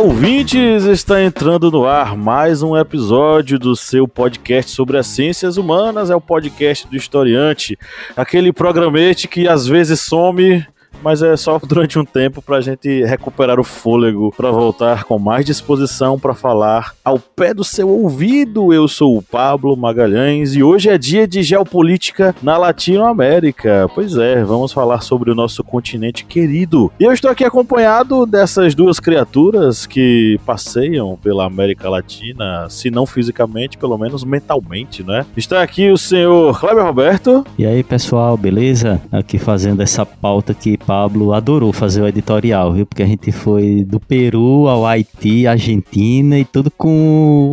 ouvintes! 0.00 0.86
Está 0.86 1.22
entrando 1.22 1.70
no 1.70 1.86
ar 1.86 2.16
mais 2.16 2.62
um 2.62 2.74
episódio 2.74 3.58
do 3.58 3.76
seu 3.76 4.08
podcast 4.08 4.70
sobre 4.70 4.96
as 4.96 5.06
ciências 5.06 5.58
humanas. 5.58 6.08
É 6.08 6.16
o 6.16 6.20
podcast 6.20 6.88
do 6.88 6.96
historiante, 6.96 7.78
aquele 8.16 8.50
programete 8.50 9.28
que 9.28 9.46
às 9.46 9.66
vezes 9.66 10.00
some 10.00 10.66
mas 11.02 11.22
é 11.22 11.36
só 11.36 11.58
durante 11.58 11.98
um 11.98 12.04
tempo 12.04 12.42
para 12.42 12.56
a 12.56 12.60
gente 12.60 13.04
recuperar 13.04 13.58
o 13.58 13.64
fôlego 13.64 14.32
para 14.36 14.50
voltar 14.50 15.04
com 15.04 15.18
mais 15.18 15.44
disposição 15.44 16.18
para 16.18 16.34
falar 16.34 16.94
ao 17.04 17.18
pé 17.18 17.54
do 17.54 17.64
seu 17.64 17.88
ouvido. 17.88 18.72
Eu 18.72 18.86
sou 18.88 19.16
o 19.16 19.22
Pablo 19.22 19.76
Magalhães 19.76 20.54
e 20.54 20.62
hoje 20.62 20.88
é 20.88 20.98
dia 20.98 21.26
de 21.26 21.42
geopolítica 21.42 22.34
na 22.42 22.56
Latinoamérica. 22.56 23.88
Pois 23.94 24.16
é, 24.16 24.42
vamos 24.44 24.72
falar 24.72 25.00
sobre 25.00 25.30
o 25.30 25.34
nosso 25.34 25.62
continente 25.64 26.24
querido. 26.24 26.92
E 26.98 27.04
eu 27.04 27.12
estou 27.12 27.30
aqui 27.30 27.44
acompanhado 27.44 28.26
dessas 28.26 28.74
duas 28.74 29.00
criaturas 29.00 29.86
que 29.86 30.38
passeiam 30.44 31.18
pela 31.22 31.46
América 31.46 31.88
Latina, 31.88 32.68
se 32.68 32.90
não 32.90 33.06
fisicamente, 33.06 33.78
pelo 33.78 33.96
menos 33.96 34.24
mentalmente, 34.24 35.02
né? 35.02 35.26
Está 35.36 35.62
aqui 35.62 35.90
o 35.90 35.98
senhor 35.98 36.58
Kleber 36.58 36.84
Roberto. 36.84 37.44
E 37.58 37.66
aí, 37.66 37.82
pessoal, 37.82 38.36
beleza? 38.36 39.00
Aqui 39.10 39.38
fazendo 39.38 39.82
essa 39.82 40.04
pauta 40.04 40.54
que 40.54 40.78
Pablo 40.86 41.32
adorou 41.32 41.72
fazer 41.72 42.02
o 42.02 42.08
editorial, 42.08 42.72
viu? 42.72 42.86
Porque 42.86 43.02
a 43.02 43.06
gente 43.06 43.30
foi 43.32 43.84
do 43.84 44.00
Peru 44.00 44.66
ao 44.68 44.86
Haiti, 44.86 45.46
Argentina 45.46 46.38
e 46.38 46.44
tudo 46.44 46.70
com 46.70 47.50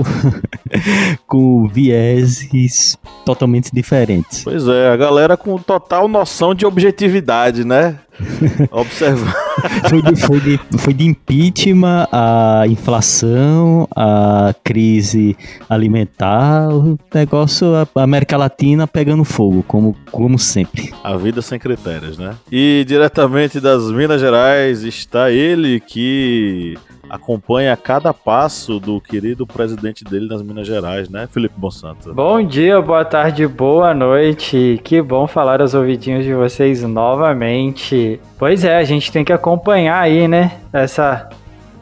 com 1.27 1.67
vieses 1.67 2.97
totalmente 3.25 3.69
diferentes. 3.73 4.43
Pois 4.43 4.67
é, 4.67 4.89
a 4.89 4.97
galera 4.97 5.37
com 5.37 5.57
total 5.57 6.07
noção 6.07 6.55
de 6.55 6.65
objetividade, 6.65 7.63
né? 7.63 7.99
Observa. 8.71 9.46
Foi, 9.89 10.01
de, 10.01 10.15
foi, 10.15 10.39
de, 10.39 10.59
foi 10.77 10.93
de 10.93 11.05
impeachment, 11.05 12.07
a 12.11 12.63
inflação, 12.67 13.87
a 13.95 14.53
crise 14.63 15.35
alimentar, 15.69 16.69
o 16.69 16.97
negócio, 17.13 17.67
a 17.75 17.87
América 18.03 18.37
Latina 18.37 18.87
pegando 18.87 19.23
fogo, 19.23 19.63
como, 19.67 19.95
como 20.11 20.37
sempre. 20.37 20.93
A 21.03 21.15
vida 21.17 21.41
sem 21.41 21.59
critérios, 21.59 22.17
né? 22.17 22.35
E 22.51 22.85
diretamente 22.87 23.59
das 23.59 23.91
Minas 23.91 24.21
Gerais 24.21 24.83
está 24.83 25.31
ele 25.31 25.79
que 25.79 26.77
acompanha 27.09 27.75
cada 27.77 28.13
passo 28.13 28.79
do 28.79 28.99
querido 28.99 29.45
presidente 29.45 30.03
dele 30.03 30.27
nas 30.27 30.41
Minas 30.41 30.67
Gerais, 30.67 31.09
né, 31.09 31.27
Felipe 31.31 31.55
Monsanto? 31.57 32.13
Bom 32.13 32.41
dia, 32.45 32.81
boa 32.81 33.05
tarde, 33.05 33.47
boa 33.47 33.93
noite. 33.93 34.79
Que 34.83 35.01
bom 35.01 35.27
falar 35.27 35.61
aos 35.61 35.73
ouvidinhos 35.73 36.25
de 36.25 36.33
vocês 36.33 36.83
novamente. 36.83 38.19
Pois 38.37 38.63
é, 38.63 38.77
a 38.77 38.83
gente 38.83 39.11
tem 39.11 39.23
que 39.23 39.33
acompanhar 39.33 39.99
aí, 39.99 40.27
né, 40.27 40.59
essa 40.71 41.29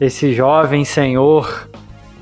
esse 0.00 0.34
jovem 0.34 0.84
senhor 0.84 1.68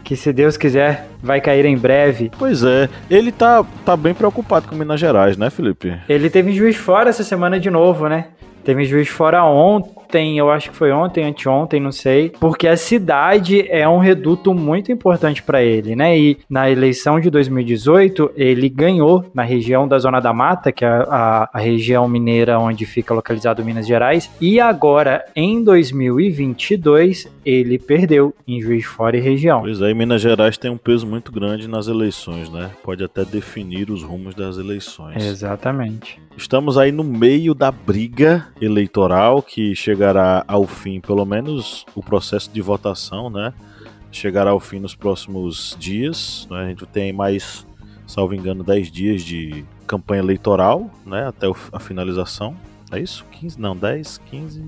que 0.05 0.15
se 0.15 0.33
Deus 0.33 0.57
quiser 0.57 1.09
vai 1.23 1.41
cair 1.41 1.65
em 1.65 1.77
breve. 1.77 2.31
Pois 2.39 2.63
é, 2.63 2.89
ele 3.11 3.33
tá, 3.33 3.65
tá 3.85 3.97
bem 3.97 4.13
preocupado 4.13 4.69
com 4.69 4.77
Minas 4.77 5.01
Gerais, 5.01 5.37
né, 5.37 5.49
Felipe? 5.49 5.99
Ele 6.09 6.29
teve 6.29 6.53
juiz 6.53 6.77
fora 6.77 7.09
essa 7.09 7.25
semana 7.25 7.59
de 7.59 7.71
novo, 7.71 8.07
né? 8.09 8.29
Teve 8.63 8.85
juiz 8.85 9.09
fora 9.09 9.45
ontem, 9.45 9.94
eu 10.19 10.51
acho 10.51 10.71
que 10.71 10.77
foi 10.77 10.93
ontem, 10.93 11.25
anteontem, 11.25 11.81
não 11.81 11.93
sei, 11.93 12.31
porque 12.31 12.69
a 12.69 12.77
cidade 12.77 13.67
é 13.69 13.89
um 13.89 13.99
reduto 13.99 14.55
muito 14.55 14.93
importante 14.93 15.43
para 15.43 15.63
ele, 15.63 15.97
né? 15.97 16.19
E 16.19 16.39
na 16.49 16.71
eleição 16.71 17.19
de 17.19 17.31
2018, 17.31 18.33
ele 18.37 18.69
ganhou 18.69 19.25
na 19.35 19.43
região 19.43 19.89
da 19.89 19.99
Zona 19.99 20.21
da 20.21 20.33
Mata, 20.33 20.71
que 20.71 20.85
é 20.85 20.89
a, 20.89 21.49
a 21.53 21.59
região 21.59 22.09
mineira 22.09 22.59
onde 22.59 22.87
fica 22.87 23.15
localizado 23.15 23.65
Minas 23.65 23.87
Gerais, 23.87 24.31
e 24.41 24.61
agora 24.61 25.25
em 25.35 25.63
2022 25.63 27.33
ele 27.45 27.79
perdeu 27.79 28.35
em 28.47 28.61
Juiz 28.61 28.83
de 28.83 28.87
Fora 28.87 29.17
e 29.17 29.21
região. 29.21 29.63
Pois 29.63 29.81
é, 29.81 29.93
Minas 29.95 30.21
Gerais 30.21 30.57
tem 30.57 30.71
um 30.71 30.77
peso 30.77 31.07
muito 31.07 31.33
grande 31.33 31.69
nas 31.69 31.89
eleições, 31.89 32.51
né? 32.51 32.71
Pode 32.83 33.03
até 33.03 33.25
definir 33.25 33.91
os 33.91 34.03
rumos 34.03 34.35
das 34.35 34.59
eleições. 34.59 35.25
Exatamente. 35.25 36.21
Estamos 36.37 36.77
aí 36.77 36.91
no 36.91 37.05
meio 37.05 37.55
da 37.55 37.71
briga 37.71 38.49
eleitoral 38.61 39.41
que 39.43 39.75
chegará 40.05 40.45
ao 40.47 40.67
fim, 40.67 41.01
pelo 41.01 41.25
menos 41.25 41.87
o 41.95 42.03
processo 42.03 42.51
de 42.53 42.61
votação, 42.61 43.31
né? 43.31 43.55
Chegará 44.13 44.51
ao 44.51 44.61
fim 44.61 44.79
nos 44.79 44.95
próximos 44.95 45.75
dias. 45.81 46.47
Né? 46.51 46.59
A 46.59 46.69
gente 46.69 46.87
tem 46.87 47.13
mais, 47.13 47.67
salvo 48.07 48.35
engano, 48.35 48.63
10 48.63 48.91
dias 48.91 49.23
de 49.23 49.65
campanha 49.87 50.21
eleitoral, 50.21 50.91
né? 51.07 51.27
Até 51.27 51.47
a 51.73 51.81
finalização. 51.81 52.55
É 52.93 53.01
isso? 53.01 53.25
15? 53.33 53.59
Não, 53.59 53.75
10, 53.75 54.21
15. 54.31 54.63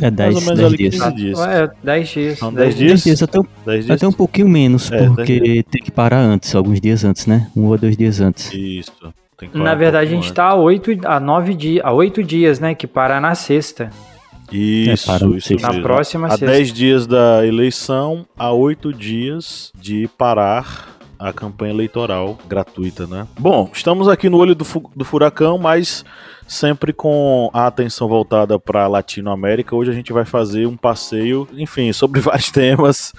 É 0.00 0.10
10, 0.10 0.34
Mais 0.34 0.36
ou 0.36 0.42
menos 0.42 0.58
10 0.58 0.66
ali 0.66 0.76
dias. 0.76 1.02
15 1.02 1.14
dias. 1.14 1.40
É, 1.40 1.70
10 1.84 2.08
dias. 2.08 2.38
São 2.38 2.52
10, 2.52 2.74
10 2.74 2.78
dias? 2.78 2.90
10 2.90 3.04
dias, 3.04 3.22
até, 3.22 3.38
10 3.66 3.84
dias? 3.84 3.96
até 3.96 4.08
um 4.08 4.12
pouquinho 4.12 4.48
menos, 4.48 4.90
é, 4.90 5.06
porque 5.06 5.62
tem 5.70 5.82
que 5.82 5.90
parar 5.90 6.20
antes, 6.20 6.54
alguns 6.54 6.80
dias 6.80 7.04
antes, 7.04 7.26
né? 7.26 7.50
Um 7.54 7.66
ou 7.66 7.76
dois 7.76 7.96
dias 7.96 8.20
antes. 8.20 8.50
Isso. 8.52 8.92
Na 9.54 9.74
verdade, 9.74 10.08
a 10.08 10.10
gente 10.10 10.26
está 10.26 10.44
a 10.46 10.54
oito, 10.54 10.90
a 11.04 11.18
nove 11.18 11.54
dias, 11.54 11.84
a 11.84 11.92
oito 11.92 12.22
dias, 12.22 12.60
né? 12.60 12.74
Que 12.74 12.86
para 12.86 13.20
na 13.20 13.34
sexta. 13.34 13.90
Isso, 14.50 15.10
é, 15.10 15.36
isso 15.36 15.54
Na 15.60 15.68
mesmo. 15.68 15.82
próxima. 15.82 16.28
A 16.28 16.36
dez 16.36 16.72
dias 16.72 17.06
da 17.06 17.46
eleição, 17.46 18.26
a 18.38 18.52
oito 18.52 18.92
dias 18.92 19.72
de 19.74 20.08
parar 20.18 20.88
a 21.18 21.32
campanha 21.34 21.72
eleitoral 21.72 22.38
gratuita, 22.48 23.06
né? 23.06 23.26
Bom, 23.38 23.70
estamos 23.72 24.08
aqui 24.08 24.30
no 24.30 24.38
olho 24.38 24.54
do, 24.54 24.64
fu 24.64 24.90
do 24.96 25.04
furacão, 25.04 25.58
mas 25.58 26.02
sempre 26.48 26.94
com 26.94 27.50
a 27.52 27.66
atenção 27.66 28.08
voltada 28.08 28.58
para 28.58 28.84
a 28.84 28.88
Latinoamérica. 28.88 29.76
Hoje 29.76 29.90
a 29.90 29.94
gente 29.94 30.12
vai 30.12 30.24
fazer 30.24 30.66
um 30.66 30.76
passeio, 30.76 31.46
enfim, 31.52 31.92
sobre 31.92 32.18
vários 32.22 32.50
temas. 32.50 33.12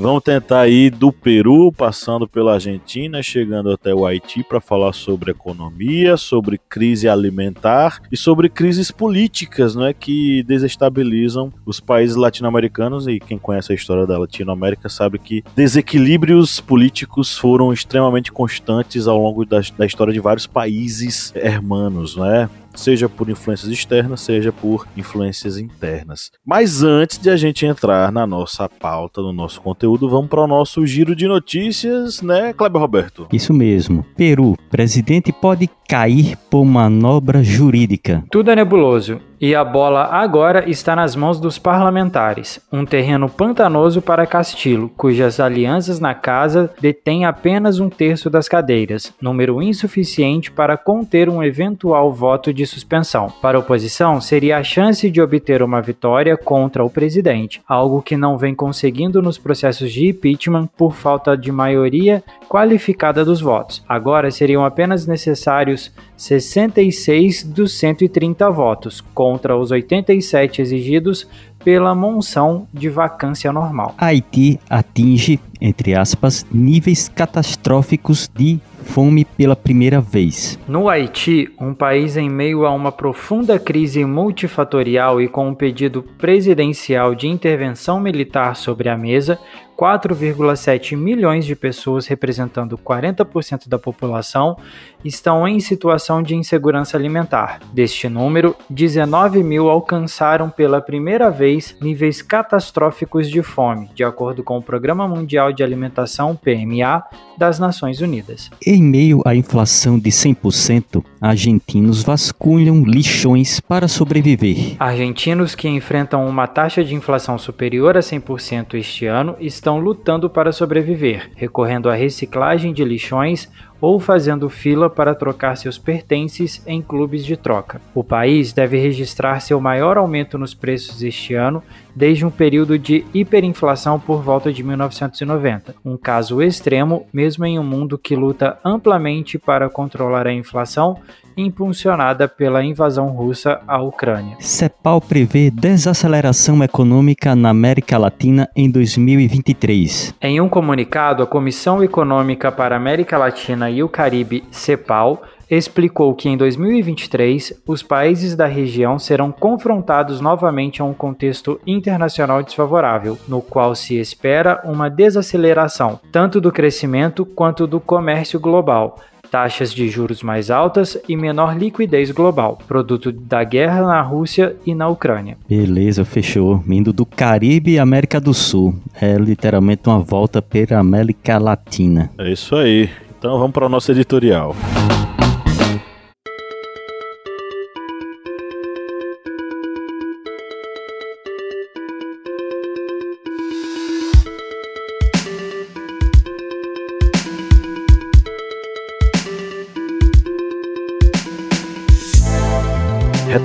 Vamos 0.00 0.22
tentar 0.22 0.68
ir 0.68 0.92
do 0.92 1.10
Peru, 1.10 1.72
passando 1.72 2.28
pela 2.28 2.54
Argentina, 2.54 3.20
chegando 3.20 3.72
até 3.72 3.92
o 3.92 4.06
Haiti 4.06 4.44
para 4.44 4.60
falar 4.60 4.92
sobre 4.92 5.32
economia, 5.32 6.16
sobre 6.16 6.56
crise 6.56 7.08
alimentar 7.08 8.00
e 8.12 8.16
sobre 8.16 8.48
crises 8.48 8.92
políticas, 8.92 9.74
não 9.74 9.84
é 9.84 9.92
que 9.92 10.44
desestabilizam 10.44 11.52
os 11.66 11.80
países 11.80 12.14
latino-americanos 12.14 13.08
e 13.08 13.18
quem 13.18 13.38
conhece 13.38 13.72
a 13.72 13.74
história 13.74 14.06
da 14.06 14.16
Latinoamérica 14.16 14.88
sabe 14.88 15.18
que 15.18 15.42
desequilíbrios 15.56 16.60
políticos 16.60 17.36
foram 17.36 17.72
extremamente 17.72 18.30
constantes 18.30 19.08
ao 19.08 19.18
longo 19.18 19.44
da, 19.44 19.60
da 19.76 19.84
história 19.84 20.12
de 20.12 20.20
vários 20.20 20.46
países 20.46 21.32
hermanos, 21.34 22.14
não 22.14 22.24
é? 22.24 22.48
seja 22.78 23.08
por 23.08 23.28
influências 23.28 23.70
externas, 23.70 24.20
seja 24.20 24.52
por 24.52 24.86
influências 24.96 25.58
internas. 25.58 26.30
Mas 26.46 26.82
antes 26.82 27.18
de 27.18 27.28
a 27.28 27.36
gente 27.36 27.66
entrar 27.66 28.12
na 28.12 28.26
nossa 28.26 28.68
pauta, 28.68 29.20
no 29.20 29.32
nosso 29.32 29.60
conteúdo, 29.60 29.87
vamos 29.96 30.28
para 30.28 30.42
o 30.42 30.46
nosso 30.46 30.84
giro 30.84 31.14
de 31.14 31.26
notícias, 31.26 32.20
né, 32.20 32.52
Kleber 32.52 32.80
Roberto? 32.80 33.26
Isso 33.32 33.54
mesmo. 33.54 34.04
Peru, 34.16 34.56
presidente 34.70 35.32
pode 35.32 35.70
cair 35.88 36.36
por 36.50 36.64
manobra 36.64 37.42
jurídica. 37.42 38.24
Tudo 38.30 38.50
é 38.50 38.56
nebuloso 38.56 39.20
e 39.40 39.54
a 39.54 39.64
bola 39.64 40.04
agora 40.04 40.68
está 40.68 40.96
nas 40.96 41.14
mãos 41.14 41.38
dos 41.40 41.58
parlamentares. 41.58 42.60
Um 42.72 42.84
terreno 42.84 43.28
pantanoso 43.28 44.02
para 44.02 44.26
Castillo, 44.26 44.90
cujas 44.96 45.40
alianças 45.40 46.00
na 46.00 46.14
casa 46.14 46.70
detêm 46.80 47.24
apenas 47.24 47.78
um 47.78 47.88
terço 47.88 48.28
das 48.28 48.48
cadeiras, 48.48 49.12
número 49.20 49.62
insuficiente 49.62 50.50
para 50.50 50.76
conter 50.76 51.28
um 51.28 51.42
eventual 51.42 52.12
voto 52.12 52.52
de 52.52 52.66
suspensão. 52.66 53.32
Para 53.40 53.58
a 53.58 53.60
oposição, 53.60 54.20
seria 54.20 54.58
a 54.58 54.62
chance 54.62 55.10
de 55.10 55.20
obter 55.20 55.62
uma 55.62 55.80
vitória 55.80 56.36
contra 56.36 56.84
o 56.84 56.90
presidente, 56.90 57.62
algo 57.68 58.02
que 58.02 58.16
não 58.16 58.36
vem 58.36 58.54
conseguindo 58.54 59.22
nos 59.22 59.38
processos 59.38 59.92
de 59.92 60.08
impeachment 60.08 60.68
por 60.76 60.94
falta 60.94 61.36
de 61.36 61.52
maioria 61.52 62.22
qualificada 62.48 63.24
dos 63.24 63.40
votos. 63.40 63.84
Agora 63.88 64.30
seriam 64.30 64.64
apenas 64.64 65.06
necessários 65.06 65.92
66 66.18 67.44
dos 67.44 67.78
130 67.78 68.50
votos, 68.50 69.00
contra 69.14 69.56
os 69.56 69.70
87 69.70 70.60
exigidos 70.60 71.28
pela 71.64 71.94
monção 71.94 72.66
de 72.74 72.88
vacância 72.88 73.52
normal. 73.52 73.94
Haiti 73.96 74.58
atinge, 74.68 75.38
entre 75.60 75.94
aspas, 75.94 76.44
níveis 76.52 77.08
catastróficos 77.08 78.28
de 78.36 78.58
fome 78.88 79.24
pela 79.24 79.54
primeira 79.54 80.00
vez. 80.00 80.58
No 80.66 80.88
Haiti, 80.88 81.50
um 81.60 81.74
país 81.74 82.16
em 82.16 82.28
meio 82.28 82.64
a 82.64 82.70
uma 82.72 82.90
profunda 82.90 83.58
crise 83.58 84.04
multifatorial 84.04 85.20
e 85.20 85.28
com 85.28 85.48
um 85.48 85.54
pedido 85.54 86.02
presidencial 86.02 87.14
de 87.14 87.28
intervenção 87.28 88.00
militar 88.00 88.56
sobre 88.56 88.88
a 88.88 88.96
mesa, 88.96 89.38
4,7 89.78 90.96
milhões 90.96 91.44
de 91.44 91.54
pessoas, 91.54 92.08
representando 92.08 92.76
40% 92.76 93.68
da 93.68 93.78
população, 93.78 94.56
estão 95.04 95.46
em 95.46 95.60
situação 95.60 96.20
de 96.20 96.34
insegurança 96.34 96.96
alimentar. 96.96 97.60
Deste 97.72 98.08
número, 98.08 98.56
19 98.68 99.44
mil 99.44 99.70
alcançaram 99.70 100.50
pela 100.50 100.80
primeira 100.80 101.30
vez 101.30 101.76
níveis 101.80 102.20
catastróficos 102.20 103.30
de 103.30 103.40
fome, 103.40 103.88
de 103.94 104.02
acordo 104.02 104.42
com 104.42 104.58
o 104.58 104.62
Programa 104.62 105.06
Mundial 105.06 105.52
de 105.52 105.62
Alimentação 105.62 106.34
PMA 106.34 107.04
das 107.38 107.60
Nações 107.60 108.00
Unidas. 108.00 108.50
Em 108.78 108.82
meio 108.84 109.22
à 109.24 109.34
inflação 109.34 109.98
de 109.98 110.08
100%, 110.08 111.04
argentinos 111.20 112.04
vasculham 112.04 112.84
lixões 112.84 113.58
para 113.58 113.88
sobreviver. 113.88 114.76
Argentinos 114.78 115.56
que 115.56 115.68
enfrentam 115.68 116.24
uma 116.24 116.46
taxa 116.46 116.84
de 116.84 116.94
inflação 116.94 117.36
superior 117.36 117.96
a 117.96 118.00
100% 118.00 118.74
este 118.74 119.04
ano 119.04 119.34
estão 119.40 119.80
lutando 119.80 120.30
para 120.30 120.52
sobreviver, 120.52 121.28
recorrendo 121.34 121.90
à 121.90 121.94
reciclagem 121.96 122.72
de 122.72 122.84
lixões 122.84 123.48
ou 123.80 124.00
fazendo 124.00 124.48
fila 124.48 124.90
para 124.90 125.14
trocar 125.14 125.56
seus 125.56 125.78
pertences 125.78 126.62
em 126.66 126.82
clubes 126.82 127.24
de 127.24 127.36
troca. 127.36 127.80
O 127.94 128.02
país 128.02 128.52
deve 128.52 128.78
registrar 128.78 129.40
seu 129.40 129.60
maior 129.60 129.96
aumento 129.96 130.36
nos 130.36 130.54
preços 130.54 131.02
este 131.02 131.34
ano 131.34 131.62
desde 131.94 132.24
um 132.24 132.30
período 132.30 132.78
de 132.78 133.04
hiperinflação 133.12 133.98
por 133.98 134.22
volta 134.22 134.52
de 134.52 134.62
1990, 134.62 135.74
um 135.84 135.96
caso 135.96 136.40
extremo 136.40 137.06
mesmo 137.12 137.44
em 137.44 137.58
um 137.58 137.64
mundo 137.64 137.98
que 137.98 138.14
luta 138.14 138.58
amplamente 138.64 139.38
para 139.38 139.68
controlar 139.68 140.26
a 140.26 140.32
inflação 140.32 140.98
impulsionada 141.38 142.26
pela 142.28 142.64
invasão 142.64 143.08
russa 143.08 143.60
à 143.66 143.80
Ucrânia. 143.80 144.36
CEPAL 144.40 145.00
prevê 145.00 145.50
desaceleração 145.50 146.62
econômica 146.62 147.34
na 147.36 147.50
América 147.50 147.96
Latina 147.96 148.48
em 148.54 148.70
2023. 148.70 150.14
Em 150.20 150.40
um 150.40 150.48
comunicado, 150.48 151.22
a 151.22 151.26
Comissão 151.26 151.82
Econômica 151.82 152.50
para 152.50 152.74
a 152.74 152.78
América 152.78 153.16
Latina 153.16 153.70
e 153.70 153.82
o 153.82 153.88
Caribe, 153.88 154.44
CEPAL, 154.50 155.22
explicou 155.50 156.14
que 156.14 156.28
em 156.28 156.36
2023 156.36 157.62
os 157.66 157.82
países 157.82 158.36
da 158.36 158.46
região 158.46 158.98
serão 158.98 159.32
confrontados 159.32 160.20
novamente 160.20 160.82
a 160.82 160.84
um 160.84 160.92
contexto 160.92 161.58
internacional 161.66 162.42
desfavorável, 162.42 163.16
no 163.26 163.40
qual 163.40 163.74
se 163.74 163.98
espera 163.98 164.60
uma 164.64 164.90
desaceleração 164.90 166.00
tanto 166.12 166.40
do 166.40 166.52
crescimento 166.52 167.24
quanto 167.24 167.66
do 167.66 167.80
comércio 167.80 168.38
global, 168.38 168.98
taxas 169.30 169.72
de 169.72 169.88
juros 169.88 170.22
mais 170.22 170.50
altas 170.50 170.98
e 171.08 171.16
menor 171.16 171.56
liquidez 171.56 172.10
global, 172.10 172.58
produto 172.66 173.12
da 173.12 173.44
guerra 173.44 173.82
na 173.82 174.00
Rússia 174.00 174.56
e 174.66 174.74
na 174.74 174.88
Ucrânia. 174.88 175.36
Beleza, 175.48 176.04
fechou. 176.04 176.62
Indo 176.68 176.92
do 176.92 177.06
Caribe 177.06 177.78
à 177.78 177.82
América 177.82 178.20
do 178.20 178.34
Sul. 178.34 178.74
É 179.00 179.16
literalmente 179.16 179.82
uma 179.86 180.00
volta 180.00 180.42
pela 180.42 180.78
América 180.78 181.38
Latina. 181.38 182.10
É 182.18 182.30
isso 182.30 182.56
aí. 182.56 182.90
Então 183.18 183.38
vamos 183.38 183.52
para 183.52 183.66
o 183.66 183.68
nosso 183.68 183.90
editorial. 183.90 184.54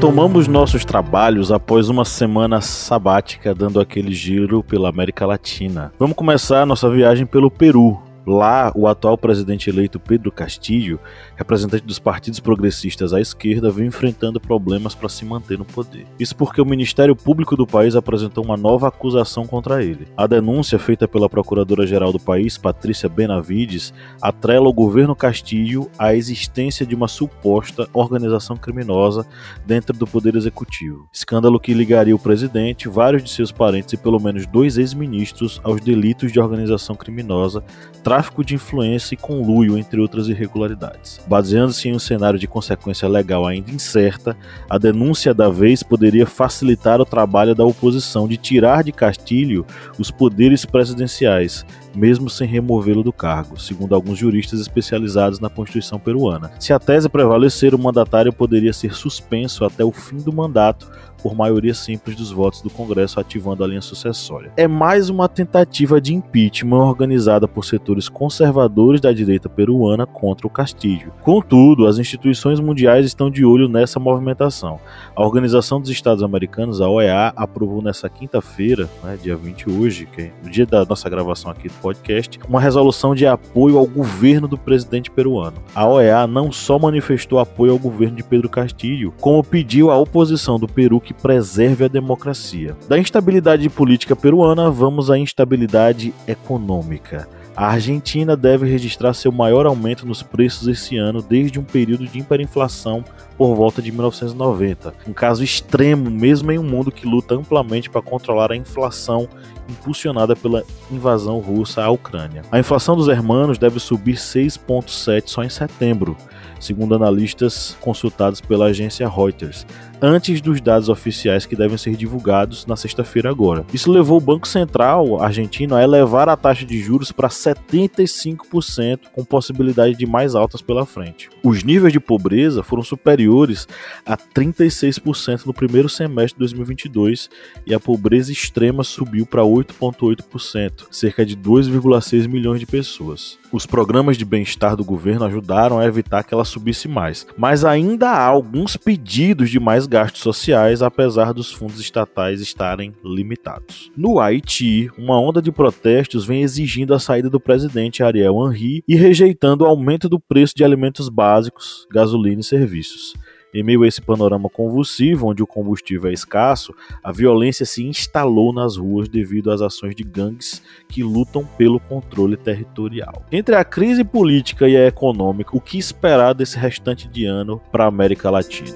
Retomamos 0.04 0.50
nossos 0.50 0.84
trabalhos 0.84 1.50
após 1.50 1.88
uma 1.88 2.04
semana 2.04 2.60
sabática 2.60 3.56
dando 3.56 3.80
aquele 3.80 4.12
giro 4.12 4.62
pela 4.62 4.90
América 4.90 5.26
Latina. 5.26 5.94
Vamos 5.98 6.18
começar 6.18 6.66
nossa 6.66 6.90
viagem 6.90 7.26
pelo 7.26 7.50
Peru, 7.50 8.03
Lá, 8.26 8.72
o 8.74 8.88
atual 8.88 9.18
presidente 9.18 9.70
eleito 9.70 10.00
Pedro 10.00 10.32
Castillo, 10.32 11.00
representante 11.36 11.86
dos 11.86 12.00
partidos 12.00 12.40
progressistas 12.40 13.14
à 13.14 13.20
esquerda, 13.20 13.70
vem 13.70 13.88
enfrentando 13.88 14.40
problemas 14.40 14.96
para 14.96 15.10
se 15.10 15.26
manter 15.26 15.58
no 15.58 15.66
poder. 15.66 16.06
Isso 16.18 16.36
porque 16.36 16.62
o 16.62 16.66
Ministério 16.66 17.16
Público 17.16 17.58
do 17.58 17.68
país 17.68 17.96
apresentou 17.96 18.44
uma 18.44 18.56
nova 18.56 18.88
acusação 18.88 19.46
contra 19.46 19.84
ele. 19.84 20.08
A 20.16 20.26
denúncia 20.26 20.80
feita 20.80 21.08
pela 21.08 21.30
procuradora-geral 21.30 22.14
do 22.14 22.20
país, 22.20 22.58
Patrícia 22.58 23.10
Benavides, 23.10 23.94
atrela 24.22 24.70
o 24.70 24.74
governo 24.74 25.16
Castillo 25.16 25.90
à 26.00 26.16
existência 26.16 26.86
de 26.86 26.96
uma 26.96 27.10
suposta 27.10 27.88
organização 27.92 28.56
criminosa 28.56 29.26
dentro 29.66 29.98
do 29.98 30.08
poder 30.08 30.36
executivo. 30.36 31.10
Escândalo 31.12 31.60
que 31.60 31.74
ligaria 31.74 32.16
o 32.16 32.20
presidente, 32.20 32.88
vários 32.88 33.24
de 33.24 33.30
seus 33.30 33.52
parentes 33.52 33.94
e 33.94 33.98
pelo 33.98 34.20
menos 34.20 34.46
dois 34.46 34.78
ex-ministros 34.78 35.60
aos 35.64 35.82
delitos 35.82 36.32
de 36.32 36.40
organização 36.40 36.96
criminosa 36.96 37.64
tráfico 38.14 38.46
de 38.46 38.54
influência 38.54 39.16
e 39.16 39.18
conluio, 39.18 39.76
entre 39.76 40.00
outras 40.00 40.28
irregularidades. 40.28 41.20
Baseando-se 41.26 41.90
em 41.90 41.96
um 41.96 42.00
cenário 42.00 42.38
de 42.38 42.46
consequência 42.46 43.08
legal 43.08 43.44
ainda 43.44 43.72
incerta, 43.72 44.38
a 44.70 44.78
denúncia 44.78 45.34
da 45.34 45.50
vez 45.50 45.82
poderia 45.82 46.28
facilitar 46.28 47.02
o 47.02 47.06
trabalho 47.06 47.56
da 47.56 47.66
oposição 47.66 48.28
de 48.28 48.38
tirar 48.38 48.84
de 48.84 48.92
Castilho 48.92 49.66
os 49.98 50.12
poderes 50.12 50.64
presidenciais, 50.64 51.66
mesmo 51.96 52.30
sem 52.30 52.48
removê-lo 52.48 53.02
do 53.02 53.12
cargo, 53.12 53.60
segundo 53.60 53.96
alguns 53.96 54.20
juristas 54.20 54.60
especializados 54.60 55.40
na 55.40 55.50
Constituição 55.50 55.98
peruana. 55.98 56.52
Se 56.60 56.72
a 56.72 56.78
tese 56.78 57.10
prevalecer, 57.10 57.74
o 57.74 57.80
mandatário 57.80 58.32
poderia 58.32 58.74
ser 58.74 58.94
suspenso 58.94 59.66
até 59.66 59.84
o 59.84 59.92
fim 59.92 60.18
do 60.18 60.32
mandato 60.32 60.88
por 61.24 61.34
maioria 61.34 61.74
simples 61.74 62.18
dos 62.18 62.32
votos 62.32 62.62
do 62.62 62.70
Congresso 62.70 63.18
ativando 63.18 63.64
a 63.64 63.68
linha 63.68 63.82
sucessória. 63.82 64.52
É 64.58 64.68
mais 64.68 65.10
uma 65.10 65.30
tentativa 65.30 66.02
de 66.02 66.14
impeachment 66.14 66.86
organizada 66.86 67.48
por 67.48 67.64
setores 67.64 68.10
conservadores 68.10 69.00
da 69.00 69.14
direita 69.14 69.48
peruana 69.48 70.06
contra 70.06 70.46
o 70.46 70.50
Castilho. 70.50 71.14
Contudo, 71.22 71.88
as 71.88 71.98
instituições 71.98 72.60
mundiais 72.60 73.06
estão 73.06 73.32
de 73.32 73.46
olho 73.46 73.70
nessa 73.70 74.02
movimentação. 74.02 74.82
A 75.16 75.24
Organização 75.24 75.80
dos 75.80 75.90
Estados 75.90 76.22
Americanos, 76.22 76.82
a 76.82 76.90
OEA, 76.90 77.32
aprovou 77.38 77.82
nessa 77.82 78.10
quinta-feira, 78.10 78.90
né, 79.02 79.18
dia 79.22 79.38
20 79.38 79.70
hoje, 79.70 80.06
que 80.14 80.24
é 80.24 80.32
o 80.46 80.50
dia 80.50 80.66
da 80.66 80.84
nossa 80.84 81.10
gravação 81.10 81.50
aqui 81.50 81.70
do 81.70 81.76
podcast, 81.76 82.38
uma 82.50 82.60
resolução 82.60 83.16
de 83.16 83.26
apoio 83.26 83.78
ao 83.78 83.86
governo 83.86 84.46
do 84.46 84.58
presidente 84.58 85.10
peruano. 85.10 85.56
A 85.74 85.88
OEA 85.88 86.28
não 86.28 86.52
só 86.52 86.78
manifestou 86.78 87.40
apoio 87.40 87.72
ao 87.72 87.80
governo 87.80 88.18
de 88.18 88.24
Pedro 88.24 88.50
Castilho, 88.50 89.14
como 89.22 89.42
pediu 89.42 89.90
à 89.90 89.98
oposição 89.98 90.60
do 90.60 90.68
Peru 90.68 91.00
que 91.00 91.13
que 91.14 91.22
preserve 91.22 91.86
a 91.86 91.88
democracia. 91.88 92.76
Da 92.88 92.98
instabilidade 92.98 93.70
política 93.70 94.16
peruana, 94.16 94.70
vamos 94.70 95.12
à 95.12 95.18
instabilidade 95.18 96.14
econômica. 96.28 97.28
A 97.56 97.68
Argentina 97.68 98.36
deve 98.36 98.66
registrar 98.66 99.14
seu 99.14 99.32
maior 99.32 99.68
aumento 99.68 100.08
nos 100.08 100.24
preços 100.24 100.68
esse 100.68 100.98
ano 100.98 101.22
desde 101.22 101.60
um 101.60 101.64
período 101.64 102.08
de 102.08 102.20
hiperinflação 102.20 103.06
por 103.38 103.56
volta 103.56 103.80
de 103.80 103.92
1990. 103.92 104.94
Um 105.08 105.14
caso 105.14 105.44
extremo, 105.44 106.10
mesmo 106.10 106.52
em 106.52 106.58
um 106.58 106.64
mundo 106.64 106.92
que 106.92 107.06
luta 107.06 107.36
amplamente 107.36 107.92
para 107.92 108.02
controlar 108.02 108.52
a 108.52 108.56
inflação 108.56 109.30
impulsionada 109.70 110.36
pela 110.36 110.64
invasão 110.92 111.40
russa 111.40 111.84
à 111.84 111.90
Ucrânia. 111.92 112.42
A 112.52 112.60
inflação 112.60 112.96
dos 112.96 113.08
hermanos 113.08 113.60
deve 113.60 113.80
subir 113.80 114.16
6,7 114.16 115.28
só 115.28 115.44
em 115.44 115.50
setembro, 115.50 116.18
segundo 116.60 116.96
analistas 116.96 117.78
consultados 117.80 118.42
pela 118.42 118.66
agência 118.66 119.08
Reuters, 119.08 119.66
antes 120.06 120.42
dos 120.42 120.60
dados 120.60 120.90
oficiais 120.90 121.46
que 121.46 121.56
devem 121.56 121.78
ser 121.78 121.96
divulgados 121.96 122.66
na 122.66 122.76
sexta-feira 122.76 123.30
agora. 123.30 123.66
Isso 123.74 123.90
levou 123.90 124.18
o 124.18 124.22
Banco 124.22 124.46
Central 124.46 125.22
argentino 125.22 125.76
a 125.76 125.82
elevar 125.82 126.28
a 126.28 126.36
taxa 126.36 126.66
de 126.66 126.78
juros 126.82 127.14
para 127.14 127.30
75%, 127.30 129.00
com 129.14 129.24
possibilidade 129.24 129.96
de 129.96 130.06
mais 130.06 130.36
altas 130.36 130.62
pela 130.62 130.86
frente. 130.86 131.30
Os 131.42 131.64
níveis 131.64 131.94
de 131.94 132.02
pobreza 132.02 132.62
foram 132.62 132.84
superiores 132.84 133.66
a 134.06 134.18
36% 134.18 135.46
no 135.46 135.54
primeiro 135.54 135.88
semestre 135.88 136.34
de 136.34 136.40
2022 136.40 137.30
e 137.66 137.74
a 137.74 137.80
pobreza 137.80 138.30
extrema 138.30 138.84
subiu 138.84 139.26
para 139.26 139.44
8,8%, 139.44 140.88
cerca 140.92 141.26
de 141.26 141.38
2,6 141.38 142.28
milhões 142.28 142.60
de 142.60 142.66
pessoas. 142.66 143.40
Os 143.54 143.66
programas 143.66 144.18
de 144.18 144.26
bem-estar 144.26 144.76
do 144.76 144.84
governo 144.84 145.26
ajudaram 145.26 145.80
a 145.80 145.86
evitar 145.86 146.24
que 146.24 146.34
ela 146.34 146.44
subisse 146.44 146.88
mais, 146.90 147.26
mas 147.38 147.64
ainda 147.64 148.10
há 148.10 148.26
alguns 148.26 148.76
pedidos 148.76 149.50
de 149.50 149.60
mais 149.60 149.88
gastos 149.94 150.22
sociais, 150.22 150.82
apesar 150.82 151.34
dos 151.34 151.52
fundos 151.52 151.80
estatais 151.80 152.42
estarem 152.42 152.96
limitados. 153.06 153.92
No 153.96 154.20
Haiti, 154.20 154.90
uma 154.98 155.22
onda 155.22 155.40
de 155.40 155.52
protestos 155.52 156.26
vem 156.26 156.42
exigindo 156.42 156.96
a 156.96 157.00
saída 157.00 157.30
do 157.30 157.40
presidente 157.40 158.02
Ariel 158.02 158.36
Henry 158.44 158.84
e 158.88 158.96
rejeitando 158.96 159.64
o 159.64 159.68
aumento 159.68 160.10
do 160.10 160.20
preço 160.20 160.56
de 160.56 160.64
alimentos 160.64 161.10
básicos, 161.10 161.86
gasolina 161.92 162.42
e 162.42 162.44
serviços. 162.44 163.14
Em 163.54 163.62
meio 163.62 163.84
a 163.84 163.88
esse 163.88 164.02
panorama 164.02 164.50
convulsivo, 164.50 165.28
onde 165.28 165.44
o 165.44 165.48
combustível 165.48 166.10
é 166.10 166.14
escasso, 166.14 166.74
a 167.04 167.12
violência 167.12 167.64
se 167.64 167.84
instalou 167.84 168.52
nas 168.52 168.78
ruas 168.78 169.08
devido 169.08 169.52
às 169.52 169.62
ações 169.62 169.94
de 169.94 170.04
gangues 170.04 170.64
que 170.90 171.04
lutam 171.04 171.46
pelo 171.56 171.80
controle 171.80 172.36
territorial. 172.36 173.24
Entre 173.32 173.54
a 173.54 173.64
crise 173.64 174.04
política 174.04 174.68
e 174.68 174.76
a 174.76 174.88
econômica, 174.88 175.56
o 175.56 175.62
que 175.62 175.78
esperar 175.78 176.34
desse 176.34 176.58
restante 176.58 177.08
de 177.08 177.26
ano 177.26 177.62
para 177.72 177.84
a 177.84 177.90
América 177.90 178.32
Latina? 178.32 178.76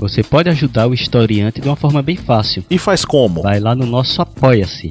Você 0.00 0.22
pode 0.22 0.48
ajudar 0.48 0.88
o 0.88 0.94
historiante 0.94 1.60
de 1.60 1.68
uma 1.68 1.76
forma 1.76 2.00
bem 2.00 2.16
fácil. 2.16 2.64
E 2.70 2.78
faz 2.78 3.04
como? 3.04 3.42
Vai 3.42 3.60
lá 3.60 3.74
no 3.74 3.84
nosso 3.84 4.22
Apoia-se. 4.22 4.90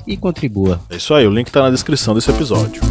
e 0.05 0.17
contribua. 0.17 0.79
É 0.89 0.97
isso 0.97 1.13
aí, 1.13 1.25
o 1.25 1.31
link 1.31 1.51
tá 1.51 1.61
na 1.61 1.69
descrição 1.69 2.13
desse 2.13 2.29
episódio. 2.29 2.81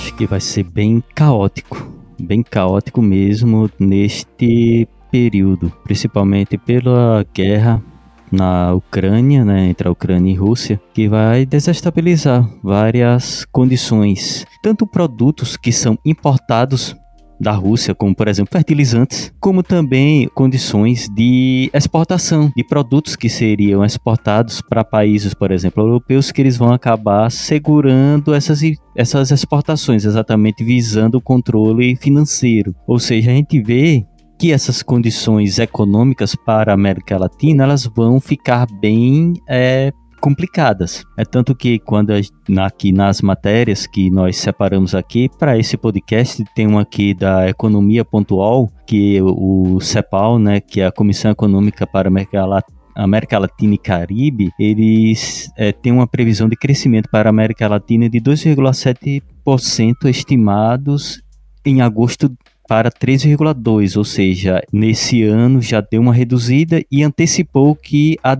acho 0.00 0.14
que 0.14 0.26
vai 0.26 0.40
ser 0.40 0.62
bem 0.62 1.04
caótico, 1.14 1.99
bem 2.20 2.42
caótico 2.42 3.02
mesmo 3.02 3.70
neste 3.78 4.88
período, 5.10 5.72
principalmente 5.84 6.56
pela 6.56 7.24
guerra 7.34 7.82
na 8.30 8.72
Ucrânia, 8.72 9.44
né, 9.44 9.68
entre 9.68 9.88
a 9.88 9.90
Ucrânia 9.90 10.32
e 10.32 10.36
Rússia, 10.36 10.80
que 10.94 11.08
vai 11.08 11.44
desestabilizar 11.44 12.48
várias 12.62 13.44
condições, 13.46 14.46
tanto 14.62 14.86
produtos 14.86 15.56
que 15.56 15.72
são 15.72 15.98
importados 16.04 16.96
da 17.40 17.52
Rússia, 17.52 17.94
como 17.94 18.14
por 18.14 18.28
exemplo 18.28 18.52
fertilizantes, 18.52 19.32
como 19.40 19.62
também 19.62 20.28
condições 20.34 21.08
de 21.08 21.70
exportação 21.72 22.52
de 22.54 22.62
produtos 22.62 23.16
que 23.16 23.28
seriam 23.28 23.84
exportados 23.84 24.60
para 24.60 24.84
países, 24.84 25.32
por 25.32 25.50
exemplo, 25.50 25.82
europeus, 25.82 26.30
que 26.30 26.42
eles 26.42 26.56
vão 26.56 26.72
acabar 26.72 27.30
segurando 27.30 28.34
essas, 28.34 28.60
essas 28.94 29.30
exportações, 29.30 30.04
exatamente 30.04 30.62
visando 30.62 31.18
o 31.18 31.22
controle 31.22 31.96
financeiro. 31.96 32.74
Ou 32.86 32.98
seja, 32.98 33.30
a 33.30 33.34
gente 33.34 33.60
vê 33.60 34.04
que 34.40 34.52
essas 34.52 34.82
condições 34.82 35.58
econômicas 35.58 36.34
para 36.34 36.72
a 36.72 36.74
América 36.74 37.18
Latina 37.18 37.64
elas 37.64 37.84
vão 37.84 38.18
ficar 38.18 38.66
bem 38.80 39.34
é, 39.46 39.92
complicadas. 40.20 41.04
É 41.16 41.24
tanto 41.24 41.54
que 41.54 41.78
quando 41.78 42.12
aqui 42.58 42.92
nas 42.92 43.20
matérias 43.20 43.86
que 43.86 44.10
nós 44.10 44.36
separamos 44.36 44.94
aqui 44.94 45.28
para 45.38 45.58
esse 45.58 45.76
podcast 45.76 46.44
tem 46.54 46.66
um 46.66 46.78
aqui 46.78 47.14
da 47.14 47.48
economia 47.48 48.04
pontual 48.04 48.70
que 48.86 49.20
o 49.22 49.80
CEPAL, 49.80 50.38
né, 50.38 50.60
que 50.60 50.80
é 50.80 50.86
a 50.86 50.92
Comissão 50.92 51.30
Econômica 51.30 51.86
para 51.86 52.08
a 52.08 52.10
América 52.10 52.44
Latina 52.44 52.80
América 52.94 53.38
Latina 53.38 53.74
e 53.74 53.78
Caribe, 53.78 54.50
eles 54.58 55.50
é, 55.56 55.72
têm 55.72 55.92
uma 55.92 56.06
previsão 56.06 56.48
de 56.48 56.56
crescimento 56.56 57.08
para 57.08 57.28
a 57.28 57.30
América 57.30 57.68
Latina 57.68 58.08
de 58.10 58.20
2,7% 58.20 60.04
estimados 60.04 61.22
em 61.64 61.80
agosto 61.80 62.30
para 62.70 62.88
3,2, 62.88 63.96
ou 63.96 64.04
seja, 64.04 64.62
nesse 64.72 65.24
ano 65.24 65.60
já 65.60 65.80
deu 65.80 66.00
uma 66.00 66.14
reduzida 66.14 66.80
e 66.88 67.02
antecipou 67.02 67.74
que 67.74 68.16
a 68.22 68.36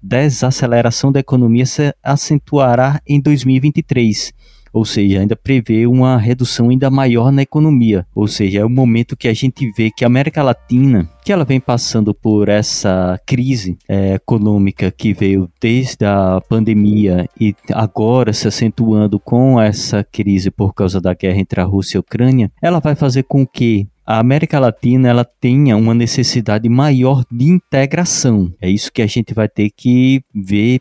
desaceleração 0.00 1.10
da 1.10 1.18
economia 1.18 1.66
se 1.66 1.92
acentuará 2.00 3.02
em 3.04 3.20
2023 3.20 4.32
ou 4.72 4.84
seja, 4.84 5.20
ainda 5.20 5.36
prevê 5.36 5.86
uma 5.86 6.16
redução 6.16 6.70
ainda 6.70 6.90
maior 6.90 7.30
na 7.30 7.42
economia. 7.42 8.06
Ou 8.14 8.26
seja, 8.26 8.60
é 8.60 8.64
o 8.64 8.70
momento 8.70 9.16
que 9.16 9.28
a 9.28 9.34
gente 9.34 9.70
vê 9.76 9.90
que 9.90 10.04
a 10.04 10.06
América 10.06 10.42
Latina, 10.42 11.08
que 11.24 11.32
ela 11.32 11.44
vem 11.44 11.60
passando 11.60 12.14
por 12.14 12.48
essa 12.48 13.20
crise 13.26 13.76
é, 13.88 14.14
econômica 14.14 14.90
que 14.90 15.12
veio 15.12 15.48
desde 15.60 16.04
a 16.04 16.40
pandemia 16.48 17.28
e 17.38 17.54
agora 17.72 18.32
se 18.32 18.48
acentuando 18.48 19.20
com 19.20 19.60
essa 19.60 20.02
crise 20.02 20.50
por 20.50 20.74
causa 20.74 21.00
da 21.00 21.14
guerra 21.14 21.38
entre 21.38 21.60
a 21.60 21.64
Rússia 21.64 21.96
e 21.96 21.98
a 21.98 22.00
Ucrânia, 22.00 22.50
ela 22.60 22.80
vai 22.80 22.94
fazer 22.94 23.24
com 23.24 23.46
que 23.46 23.86
a 24.04 24.18
América 24.18 24.58
Latina 24.58 25.08
ela 25.08 25.24
tenha 25.24 25.76
uma 25.76 25.94
necessidade 25.94 26.68
maior 26.68 27.24
de 27.30 27.44
integração. 27.44 28.52
É 28.60 28.68
isso 28.68 28.92
que 28.92 29.02
a 29.02 29.06
gente 29.06 29.32
vai 29.32 29.48
ter 29.48 29.70
que 29.70 30.22
ver 30.34 30.80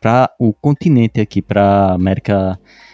para 0.00 0.30
o 0.38 0.52
continente 0.52 1.20
aqui, 1.20 1.40
para 1.40 1.62
a 1.62 1.94
América 1.94 2.34
Latina, 2.34 2.91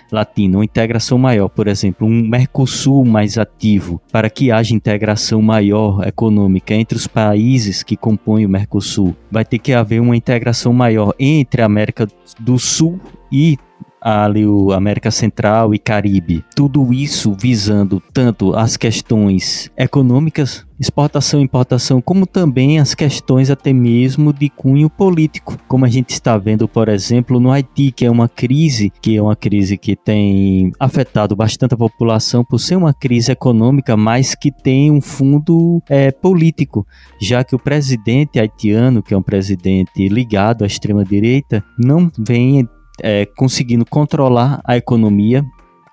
uma 0.55 0.65
integração 0.65 1.19
maior, 1.19 1.49
por 1.49 1.69
exemplo, 1.69 2.07
um 2.07 2.23
Mercosul 2.27 3.05
mais 3.05 3.37
ativo, 3.37 4.01
para 4.11 4.31
que 4.31 4.51
haja 4.51 4.75
integração 4.75 5.43
maior 5.43 6.07
econômica 6.07 6.75
entre 6.75 6.97
os 6.97 7.07
países 7.07 7.83
que 7.83 7.97
compõem 7.97 8.47
o 8.47 8.49
Mercosul, 8.49 9.15
vai 9.31 9.45
ter 9.45 9.59
que 9.59 9.73
haver 9.73 10.01
uma 10.01 10.17
integração 10.17 10.73
maior 10.73 11.15
entre 11.19 11.63
a 11.63 11.67
América 11.67 12.07
do 12.41 12.59
Sul 12.59 13.01
e 13.31 13.59
ali 14.01 14.47
o 14.47 14.73
América 14.73 15.11
Central 15.11 15.75
e 15.75 15.79
Caribe. 15.79 16.45
Tudo 16.55 16.93
isso 16.93 17.37
visando 17.39 18.03
tanto 18.13 18.55
as 18.55 18.77
questões 18.77 19.71
econômicas, 19.77 20.67
exportação 20.79 21.41
e 21.41 21.45
importação, 21.45 22.01
como 22.01 22.27
também 22.27 22.79
as 22.79 22.95
questões 22.95 23.51
até 23.51 23.73
mesmo 23.73 24.33
de 24.33 24.49
cunho 24.49 24.89
político, 24.89 25.59
como 25.67 25.85
a 25.85 25.89
gente 25.89 26.11
está 26.11 26.39
vendo, 26.39 26.69
por 26.69 26.89
exemplo, 26.89 27.41
no 27.41 27.51
Haiti, 27.51 27.91
que 27.91 28.05
é 28.05 28.11
uma 28.11 28.29
crise, 28.29 28.93
que 29.03 29.17
é 29.17 29.23
uma 29.23 29.35
crise 29.35 29.77
que 29.77 29.97
tem 29.97 30.73
afetado 30.79 31.35
bastante 31.35 31.75
a 31.75 31.77
população 31.77 32.45
por 32.45 32.59
ser 32.59 32.77
uma 32.77 32.95
crise 32.95 33.33
econômica, 33.33 33.97
mas 33.97 34.35
que 34.35 34.53
tem 34.53 34.91
um 34.91 35.01
fundo 35.01 35.83
é, 35.89 36.13
político, 36.13 36.87
já 37.21 37.43
que 37.43 37.57
o 37.57 37.59
presidente 37.59 38.39
haitiano, 38.39 39.03
que 39.03 39.13
é 39.13 39.17
um 39.17 39.23
presidente 39.23 40.09
ligado 40.09 40.63
à 40.63 40.67
extrema 40.67 41.05
direita, 41.05 41.65
não 41.77 42.11
vem 42.19 42.69
é, 43.03 43.27
conseguindo 43.37 43.85
controlar 43.85 44.61
a 44.65 44.77
economia, 44.77 45.45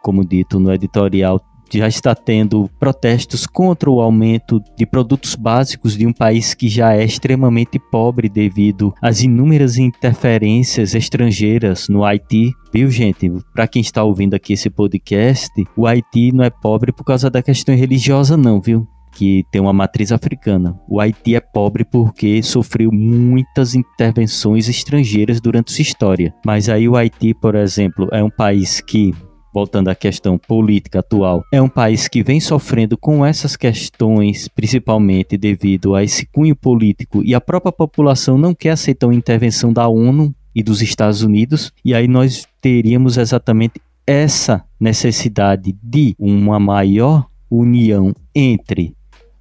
como 0.02 0.26
dito 0.26 0.60
no 0.60 0.72
editorial, 0.72 1.42
já 1.74 1.88
está 1.88 2.14
tendo 2.14 2.70
protestos 2.80 3.48
contra 3.48 3.90
o 3.90 4.02
aumento 4.02 4.62
de 4.78 4.86
produtos 4.86 5.36
básicos 5.36 5.98
de 5.98 6.06
um 6.06 6.14
país 6.14 6.54
que 6.54 6.68
já 6.68 6.94
é 6.94 7.04
extremamente 7.04 7.80
pobre 7.80 8.30
devido 8.30 8.94
às 9.02 9.22
inúmeras 9.22 9.78
interferências 9.78 10.94
estrangeiras 10.94 11.88
no 11.90 12.04
Haiti. 12.04 12.52
Viu, 12.74 12.90
gente? 12.92 13.32
Para 13.54 13.68
quem 13.68 13.82
está 13.82 14.04
ouvindo 14.04 14.36
aqui 14.36 14.54
esse 14.54 14.70
podcast, 14.70 15.52
o 15.76 15.88
Haiti 15.88 16.32
não 16.32 16.44
é 16.44 16.50
pobre 16.50 16.92
por 16.92 17.04
causa 17.04 17.30
da 17.30 17.42
questão 17.42 17.76
religiosa, 17.76 18.38
não, 18.38 18.62
viu? 18.62 18.88
Que 19.16 19.46
tem 19.52 19.62
uma 19.62 19.74
matriz 19.74 20.12
africana. 20.12 20.78
O 20.88 21.00
Haiti 21.00 21.36
é 21.36 21.40
pobre 21.40 21.86
porque 21.86 22.44
sofreu 22.44 22.92
muitas 22.92 23.74
intervenções 23.74 24.68
estrangeiras 24.68 25.40
durante 25.40 25.72
sua 25.72 25.82
história. 25.82 26.34
Mas 26.46 26.68
aí 26.68 26.88
o 26.88 26.96
Haiti, 26.96 27.34
por 27.34 27.56
exemplo, 27.56 28.10
é 28.12 28.24
um 28.24 28.30
país 28.30 28.82
que 28.82 29.14
voltando 29.54 29.88
à 29.88 29.96
questão 29.96 30.38
política 30.38 31.00
atual, 31.00 31.42
é 31.50 31.62
um 31.62 31.70
país 31.70 32.10
que 32.10 32.22
vem 32.22 32.42
sofrendo 32.42 32.98
com 32.98 33.26
essas 33.26 33.56
questões, 33.56 34.50
principalmente 34.50 35.38
devido 35.38 35.96
a 35.96 36.04
esse 36.04 36.26
cunho 36.26 36.54
político 36.58 37.24
e 37.24 37.34
a 37.34 37.40
própria 37.40 37.72
população 37.72 38.38
não 38.38 38.54
quer 38.54 38.72
aceitar 38.72 39.08
uma 39.08 39.16
intervenção 39.16 39.72
da 39.72 39.88
ONU 39.88 40.36
e 40.54 40.62
dos 40.62 40.82
Estados 40.82 41.22
Unidos, 41.22 41.72
e 41.86 41.94
aí 41.94 42.06
nós 42.06 42.46
teríamos 42.60 43.16
exatamente 43.16 43.80
essa 44.06 44.62
necessidade 44.78 45.74
de 45.82 46.14
uma 46.20 46.60
maior 46.60 47.26
união 47.50 48.14
entre 48.36 48.94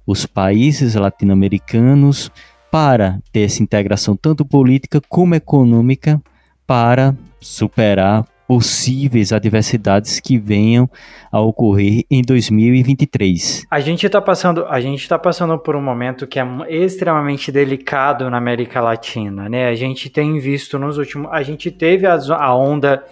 os 0.05 0.25
países 0.25 0.95
latino-americanos 0.95 2.31
para 2.71 3.19
ter 3.31 3.41
essa 3.41 3.63
integração 3.63 4.15
tanto 4.15 4.45
política 4.45 5.01
como 5.07 5.35
econômica 5.35 6.21
para 6.67 7.15
superar 7.39 8.25
possíveis 8.47 9.31
adversidades 9.31 10.19
que 10.19 10.37
venham 10.37 10.89
a 11.31 11.39
ocorrer 11.39 12.03
em 12.09 12.21
2023. 12.21 13.65
A 13.69 13.79
gente 13.79 14.05
está 14.05 14.21
passando, 14.21 14.65
a 14.67 14.79
gente 14.79 15.01
está 15.01 15.17
passando 15.17 15.57
por 15.57 15.75
um 15.75 15.81
momento 15.81 16.27
que 16.27 16.39
é 16.39 16.45
extremamente 16.69 17.51
delicado 17.51 18.29
na 18.29 18.37
América 18.37 18.81
Latina, 18.81 19.49
né? 19.49 19.67
A 19.67 19.75
gente 19.75 20.09
tem 20.09 20.39
visto 20.39 20.77
nos 20.77 20.97
últimos, 20.97 21.29
a 21.31 21.41
gente 21.41 21.71
teve 21.71 22.05
a, 22.05 22.55
onda 22.55 23.03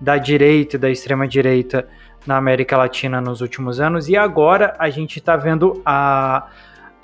da 0.00 0.18
direita 0.18 0.76
da 0.76 0.90
extrema 0.90 1.28
direita 1.28 1.86
na 2.26 2.36
América 2.36 2.76
Latina 2.76 3.20
nos 3.20 3.40
últimos 3.40 3.80
anos 3.80 4.08
e 4.08 4.16
agora 4.16 4.74
a 4.78 4.88
gente 4.90 5.18
está 5.18 5.36
vendo 5.36 5.80
a, 5.84 6.46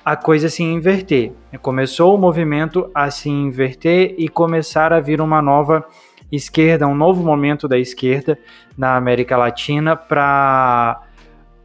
a 0.05 0.17
coisa 0.17 0.49
se 0.49 0.63
inverter. 0.63 1.33
Começou 1.61 2.15
o 2.15 2.19
movimento 2.19 2.91
a 2.95 3.11
se 3.11 3.29
inverter 3.29 4.15
e 4.19 4.29
começar 4.29 4.93
a 4.93 5.01
vir 5.01 5.21
uma 5.21 5.43
nova 5.43 5.85
esquerda, 6.31 6.87
um 6.87 6.95
novo 6.95 7.23
momento 7.23 7.67
da 7.67 7.79
esquerda 7.79 8.39
na 8.77 8.97
América 8.97 9.37
Latina 9.37 9.97
para 9.97 11.03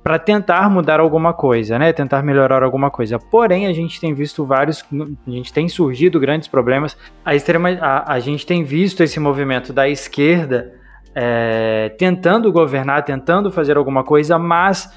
para 0.03 0.19
tentar 0.19 0.69
mudar 0.69 0.99
alguma 0.99 1.31
coisa, 1.33 1.79
né? 1.79 1.93
Tentar 1.93 2.21
melhorar 2.21 2.61
alguma 2.61 2.91
coisa. 2.91 3.17
Porém, 3.17 3.67
a 3.67 3.71
gente 3.73 4.01
tem 4.01 4.13
visto 4.13 4.43
vários, 4.43 4.83
a 5.25 5.31
gente 5.31 5.53
tem 5.53 5.69
surgido 5.69 6.19
grandes 6.19 6.49
problemas. 6.49 6.97
A 7.23 7.33
extrema, 7.33 7.69
a, 7.79 8.11
a 8.11 8.19
gente 8.19 8.45
tem 8.45 8.65
visto 8.65 9.01
esse 9.01 9.17
movimento 9.17 9.71
da 9.71 9.87
esquerda 9.87 10.73
é, 11.15 11.89
tentando 11.97 12.51
governar, 12.51 13.03
tentando 13.03 13.51
fazer 13.51 13.77
alguma 13.77 14.03
coisa, 14.03 14.37
mas 14.39 14.91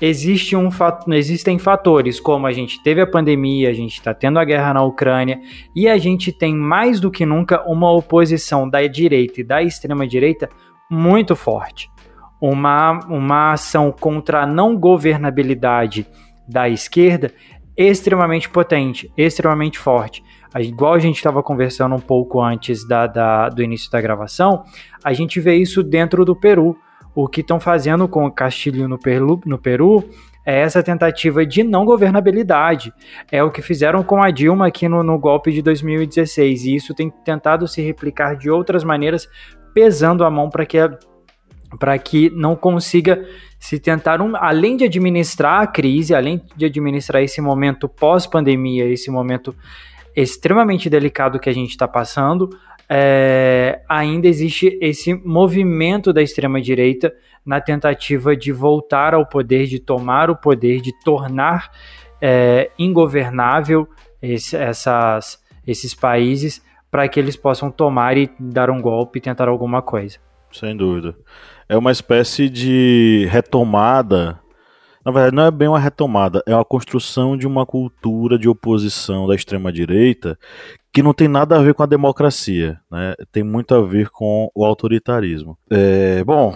existe 0.00 0.54
um, 0.54 0.68
existem 1.12 1.58
fatores 1.58 2.20
como 2.20 2.46
a 2.46 2.52
gente 2.52 2.82
teve 2.82 3.00
a 3.00 3.06
pandemia, 3.06 3.68
a 3.68 3.72
gente 3.72 3.94
está 3.94 4.14
tendo 4.14 4.38
a 4.38 4.44
guerra 4.44 4.74
na 4.74 4.82
Ucrânia 4.82 5.40
e 5.74 5.88
a 5.88 5.98
gente 5.98 6.32
tem 6.32 6.54
mais 6.54 7.00
do 7.00 7.10
que 7.10 7.26
nunca 7.26 7.62
uma 7.68 7.90
oposição 7.90 8.68
da 8.68 8.86
direita 8.86 9.40
e 9.40 9.44
da 9.44 9.62
extrema 9.62 10.06
direita 10.06 10.48
muito 10.90 11.34
forte. 11.34 11.90
Uma, 12.40 13.00
uma 13.08 13.52
ação 13.52 13.90
contra 13.90 14.42
a 14.42 14.46
não 14.46 14.76
governabilidade 14.76 16.06
da 16.46 16.68
esquerda 16.68 17.32
extremamente 17.76 18.48
potente, 18.48 19.12
extremamente 19.16 19.78
forte. 19.78 20.22
Igual 20.56 20.94
a 20.94 20.98
gente 20.98 21.16
estava 21.16 21.42
conversando 21.42 21.94
um 21.94 22.00
pouco 22.00 22.40
antes 22.40 22.86
da, 22.86 23.06
da, 23.06 23.48
do 23.48 23.62
início 23.62 23.90
da 23.90 24.00
gravação, 24.00 24.64
a 25.04 25.12
gente 25.12 25.40
vê 25.40 25.56
isso 25.56 25.82
dentro 25.82 26.24
do 26.24 26.34
Peru 26.34 26.76
o 27.20 27.26
que 27.26 27.40
estão 27.40 27.58
fazendo 27.58 28.06
com 28.06 28.26
o 28.26 28.30
Castilho 28.30 28.86
no 28.86 28.96
Peru, 28.96 29.40
no 29.44 29.58
Peru 29.58 30.08
é 30.46 30.60
essa 30.60 30.84
tentativa 30.84 31.44
de 31.44 31.64
não 31.64 31.84
governabilidade. 31.84 32.92
É 33.30 33.42
o 33.42 33.50
que 33.50 33.60
fizeram 33.60 34.04
com 34.04 34.22
a 34.22 34.30
Dilma 34.30 34.68
aqui 34.68 34.88
no, 34.88 35.02
no 35.02 35.18
golpe 35.18 35.50
de 35.50 35.60
2016. 35.60 36.64
E 36.64 36.76
isso 36.76 36.94
tem 36.94 37.10
tentado 37.10 37.66
se 37.66 37.82
replicar 37.82 38.36
de 38.36 38.48
outras 38.48 38.84
maneiras, 38.84 39.28
pesando 39.74 40.24
a 40.24 40.30
mão 40.30 40.48
para 40.48 40.64
que 40.64 40.78
para 41.78 41.98
que 41.98 42.30
não 42.30 42.56
consiga 42.56 43.26
se 43.58 43.78
tentar, 43.78 44.22
um, 44.22 44.34
além 44.36 44.76
de 44.76 44.84
administrar 44.84 45.60
a 45.60 45.66
crise, 45.66 46.14
além 46.14 46.40
de 46.56 46.64
administrar 46.64 47.22
esse 47.22 47.40
momento 47.42 47.88
pós-pandemia, 47.88 48.86
esse 48.86 49.10
momento 49.10 49.54
extremamente 50.22 50.88
delicado 50.88 51.38
que 51.38 51.48
a 51.48 51.52
gente 51.52 51.70
está 51.70 51.86
passando, 51.86 52.50
é, 52.88 53.82
ainda 53.88 54.26
existe 54.26 54.78
esse 54.80 55.14
movimento 55.14 56.12
da 56.12 56.22
extrema-direita 56.22 57.12
na 57.44 57.60
tentativa 57.60 58.36
de 58.36 58.50
voltar 58.50 59.14
ao 59.14 59.26
poder, 59.26 59.66
de 59.66 59.78
tomar 59.78 60.30
o 60.30 60.36
poder, 60.36 60.80
de 60.80 60.92
tornar 61.04 61.70
é, 62.20 62.70
ingovernável 62.78 63.88
esse, 64.20 64.56
essas, 64.56 65.42
esses 65.66 65.94
países 65.94 66.62
para 66.90 67.06
que 67.08 67.20
eles 67.20 67.36
possam 67.36 67.70
tomar 67.70 68.16
e 68.16 68.30
dar 68.38 68.70
um 68.70 68.80
golpe 68.80 69.18
e 69.18 69.22
tentar 69.22 69.48
alguma 69.48 69.82
coisa. 69.82 70.18
Sem 70.50 70.76
dúvida. 70.76 71.14
É 71.68 71.76
uma 71.76 71.92
espécie 71.92 72.48
de 72.48 73.28
retomada. 73.30 74.40
Na 75.08 75.12
verdade, 75.12 75.36
não 75.36 75.46
é 75.46 75.50
bem 75.50 75.68
uma 75.68 75.80
retomada, 75.80 76.42
é 76.46 76.54
uma 76.54 76.66
construção 76.66 77.34
de 77.34 77.46
uma 77.46 77.64
cultura 77.64 78.38
de 78.38 78.46
oposição 78.46 79.26
da 79.26 79.34
extrema-direita 79.34 80.38
que 80.92 81.02
não 81.02 81.14
tem 81.14 81.26
nada 81.26 81.56
a 81.56 81.62
ver 81.62 81.72
com 81.72 81.82
a 81.82 81.86
democracia, 81.86 82.78
né? 82.90 83.14
Tem 83.32 83.42
muito 83.42 83.74
a 83.74 83.80
ver 83.80 84.10
com 84.10 84.50
o 84.54 84.66
autoritarismo. 84.66 85.56
É, 85.70 86.22
bom, 86.24 86.54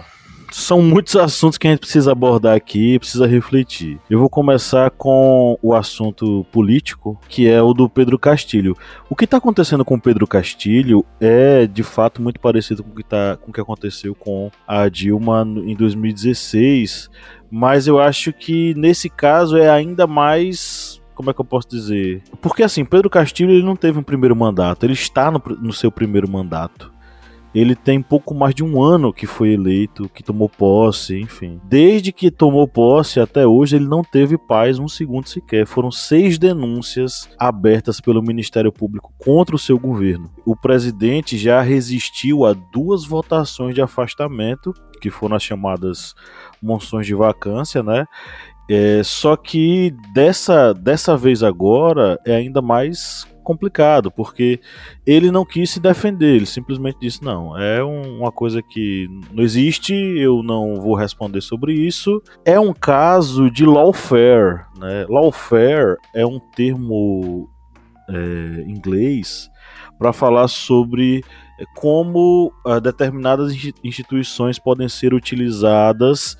são 0.53 0.81
muitos 0.81 1.15
assuntos 1.15 1.57
que 1.57 1.67
a 1.67 1.71
gente 1.71 1.79
precisa 1.79 2.11
abordar 2.11 2.55
aqui, 2.55 2.99
precisa 2.99 3.25
refletir. 3.25 3.99
Eu 4.07 4.19
vou 4.19 4.29
começar 4.29 4.91
com 4.91 5.57
o 5.61 5.73
assunto 5.73 6.45
político, 6.51 7.19
que 7.27 7.47
é 7.47 7.61
o 7.61 7.73
do 7.73 7.89
Pedro 7.89 8.19
Castilho. 8.19 8.77
O 9.09 9.15
que 9.15 9.25
está 9.25 9.37
acontecendo 9.37 9.83
com 9.83 9.95
o 9.95 10.01
Pedro 10.01 10.27
Castilho 10.27 11.03
é, 11.19 11.65
de 11.65 11.81
fato, 11.81 12.21
muito 12.21 12.39
parecido 12.39 12.83
com 12.83 12.91
o 12.91 12.95
que, 12.95 13.03
tá, 13.03 13.35
com 13.41 13.49
o 13.49 13.53
que 13.53 13.61
aconteceu 13.61 14.13
com 14.13 14.51
a 14.67 14.87
Dilma 14.89 15.43
em 15.65 15.75
2016, 15.75 17.09
mas 17.49 17.87
eu 17.87 17.99
acho 17.99 18.31
que 18.31 18.75
nesse 18.75 19.09
caso 19.09 19.57
é 19.57 19.69
ainda 19.69 20.05
mais 20.05 21.01
como 21.15 21.29
é 21.29 21.33
que 21.33 21.41
eu 21.41 21.45
posso 21.45 21.67
dizer? 21.69 22.23
Porque 22.41 22.63
assim, 22.63 22.83
Pedro 22.83 23.09
Castilho 23.09 23.51
ele 23.51 23.63
não 23.63 23.75
teve 23.75 23.99
um 23.99 24.03
primeiro 24.03 24.35
mandato, 24.35 24.83
ele 24.83 24.93
está 24.93 25.31
no, 25.31 25.41
no 25.59 25.73
seu 25.73 25.91
primeiro 25.91 26.29
mandato. 26.29 26.92
Ele 27.53 27.75
tem 27.75 28.01
pouco 28.01 28.33
mais 28.33 28.55
de 28.55 28.63
um 28.63 28.81
ano 28.81 29.13
que 29.13 29.27
foi 29.27 29.53
eleito, 29.53 30.09
que 30.09 30.23
tomou 30.23 30.49
posse, 30.49 31.19
enfim. 31.19 31.59
Desde 31.65 32.11
que 32.11 32.31
tomou 32.31 32.67
posse 32.67 33.19
até 33.19 33.45
hoje, 33.45 33.75
ele 33.75 33.87
não 33.87 34.03
teve 34.03 34.37
paz 34.37 34.79
um 34.79 34.87
segundo 34.87 35.29
sequer. 35.29 35.67
Foram 35.67 35.91
seis 35.91 36.37
denúncias 36.37 37.29
abertas 37.37 38.01
pelo 38.01 38.23
Ministério 38.23 38.71
Público 38.71 39.13
contra 39.17 39.55
o 39.55 39.59
seu 39.59 39.77
governo. 39.77 40.31
O 40.45 40.55
presidente 40.55 41.37
já 41.37 41.61
resistiu 41.61 42.45
a 42.45 42.53
duas 42.53 43.05
votações 43.05 43.75
de 43.75 43.81
afastamento, 43.81 44.73
que 44.99 45.09
foram 45.09 45.35
as 45.35 45.43
chamadas 45.43 46.15
moções 46.61 47.05
de 47.05 47.13
vacância, 47.13 47.83
né? 47.83 48.05
É, 48.69 49.01
só 49.03 49.35
que 49.35 49.93
dessa, 50.13 50.73
dessa 50.73 51.17
vez 51.17 51.43
agora 51.43 52.17
é 52.25 52.33
ainda 52.33 52.61
mais 52.61 53.27
complicado, 53.43 54.09
porque 54.11 54.59
ele 55.05 55.29
não 55.29 55.45
quis 55.45 55.69
se 55.69 55.79
defender, 55.79 56.35
ele 56.35 56.45
simplesmente 56.45 56.97
disse: 56.99 57.23
não, 57.23 57.57
é 57.57 57.83
um, 57.83 58.19
uma 58.19 58.31
coisa 58.31 58.61
que 58.61 59.07
não 59.31 59.43
existe, 59.43 59.93
eu 59.93 60.41
não 60.41 60.81
vou 60.81 60.95
responder 60.95 61.41
sobre 61.41 61.73
isso. 61.73 62.21
É 62.45 62.59
um 62.59 62.73
caso 62.73 63.51
de 63.51 63.65
lawfare. 63.65 64.65
Né? 64.79 65.05
Lawfare 65.09 65.97
é 66.15 66.25
um 66.25 66.39
termo 66.39 67.49
é, 68.09 68.61
inglês 68.67 69.49
para 69.99 70.11
falar 70.11 70.47
sobre 70.47 71.23
como 71.75 72.51
uh, 72.65 72.81
determinadas 72.81 73.53
instituições 73.83 74.59
podem 74.59 74.89
ser 74.89 75.13
utilizadas 75.13 76.35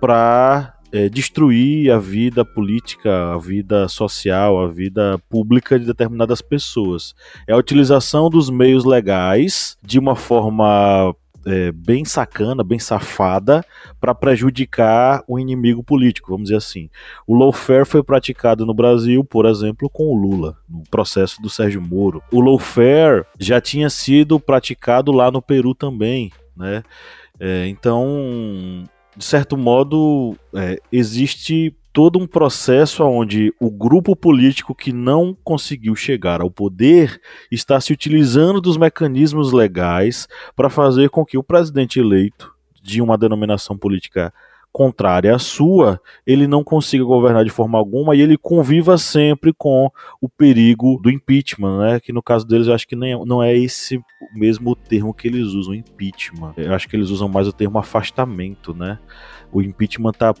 para 0.00 0.71
é, 0.92 1.08
destruir 1.08 1.90
a 1.90 1.98
vida 1.98 2.44
política, 2.44 3.32
a 3.32 3.38
vida 3.38 3.88
social, 3.88 4.60
a 4.60 4.68
vida 4.68 5.18
pública 5.30 5.78
de 5.78 5.86
determinadas 5.86 6.42
pessoas. 6.42 7.14
É 7.48 7.52
a 7.52 7.56
utilização 7.56 8.28
dos 8.28 8.50
meios 8.50 8.84
legais 8.84 9.76
de 9.82 9.98
uma 9.98 10.14
forma 10.14 11.14
é, 11.46 11.72
bem 11.72 12.04
sacana, 12.04 12.62
bem 12.62 12.78
safada, 12.78 13.64
para 14.00 14.14
prejudicar 14.14 15.24
o 15.26 15.38
inimigo 15.38 15.82
político, 15.82 16.30
vamos 16.30 16.44
dizer 16.44 16.56
assim. 16.56 16.88
O 17.26 17.34
lawfare 17.34 17.84
foi 17.84 18.02
praticado 18.02 18.64
no 18.66 18.74
Brasil, 18.74 19.24
por 19.24 19.46
exemplo, 19.46 19.88
com 19.90 20.04
o 20.04 20.16
Lula, 20.16 20.56
no 20.68 20.82
processo 20.90 21.40
do 21.40 21.50
Sérgio 21.50 21.80
Moro. 21.80 22.22
O 22.30 22.40
lawfare 22.40 23.24
já 23.38 23.60
tinha 23.60 23.90
sido 23.90 24.38
praticado 24.38 25.10
lá 25.10 25.30
no 25.30 25.42
Peru 25.42 25.74
também, 25.74 26.30
né? 26.56 26.82
É, 27.40 27.66
então, 27.66 28.84
de 29.16 29.24
certo 29.24 29.56
modo, 29.56 30.36
é, 30.54 30.80
existe 30.90 31.74
todo 31.92 32.18
um 32.18 32.26
processo 32.26 33.04
onde 33.04 33.52
o 33.60 33.70
grupo 33.70 34.16
político 34.16 34.74
que 34.74 34.92
não 34.92 35.36
conseguiu 35.44 35.94
chegar 35.94 36.40
ao 36.40 36.50
poder 36.50 37.20
está 37.50 37.78
se 37.80 37.92
utilizando 37.92 38.60
dos 38.60 38.78
mecanismos 38.78 39.52
legais 39.52 40.26
para 40.56 40.70
fazer 40.70 41.10
com 41.10 41.24
que 41.24 41.36
o 41.36 41.42
presidente 41.42 42.00
eleito 42.00 42.50
de 42.82 43.02
uma 43.02 43.18
denominação 43.18 43.76
política 43.76 44.32
contrária 44.72 45.34
à 45.34 45.38
sua, 45.38 46.00
ele 46.26 46.46
não 46.46 46.64
consiga 46.64 47.04
governar 47.04 47.44
de 47.44 47.50
forma 47.50 47.78
alguma 47.78 48.16
e 48.16 48.20
ele 48.20 48.38
conviva 48.38 48.96
sempre 48.96 49.52
com 49.52 49.90
o 50.20 50.28
perigo 50.28 50.98
do 51.02 51.10
impeachment, 51.10 51.78
né? 51.78 52.00
Que 52.00 52.12
no 52.12 52.22
caso 52.22 52.46
deles 52.46 52.66
eu 52.66 52.74
acho 52.74 52.88
que 52.88 52.96
nem, 52.96 53.22
não 53.26 53.42
é 53.42 53.54
esse 53.54 54.00
mesmo 54.34 54.74
termo 54.74 55.12
que 55.12 55.28
eles 55.28 55.48
usam, 55.48 55.74
impeachment. 55.74 56.54
Eu 56.56 56.72
acho 56.74 56.88
que 56.88 56.96
eles 56.96 57.10
usam 57.10 57.28
mais 57.28 57.46
o 57.46 57.52
termo 57.52 57.78
afastamento, 57.78 58.74
né? 58.74 58.98
O 59.52 59.60
impeachment 59.60 60.12
tá, 60.12 60.32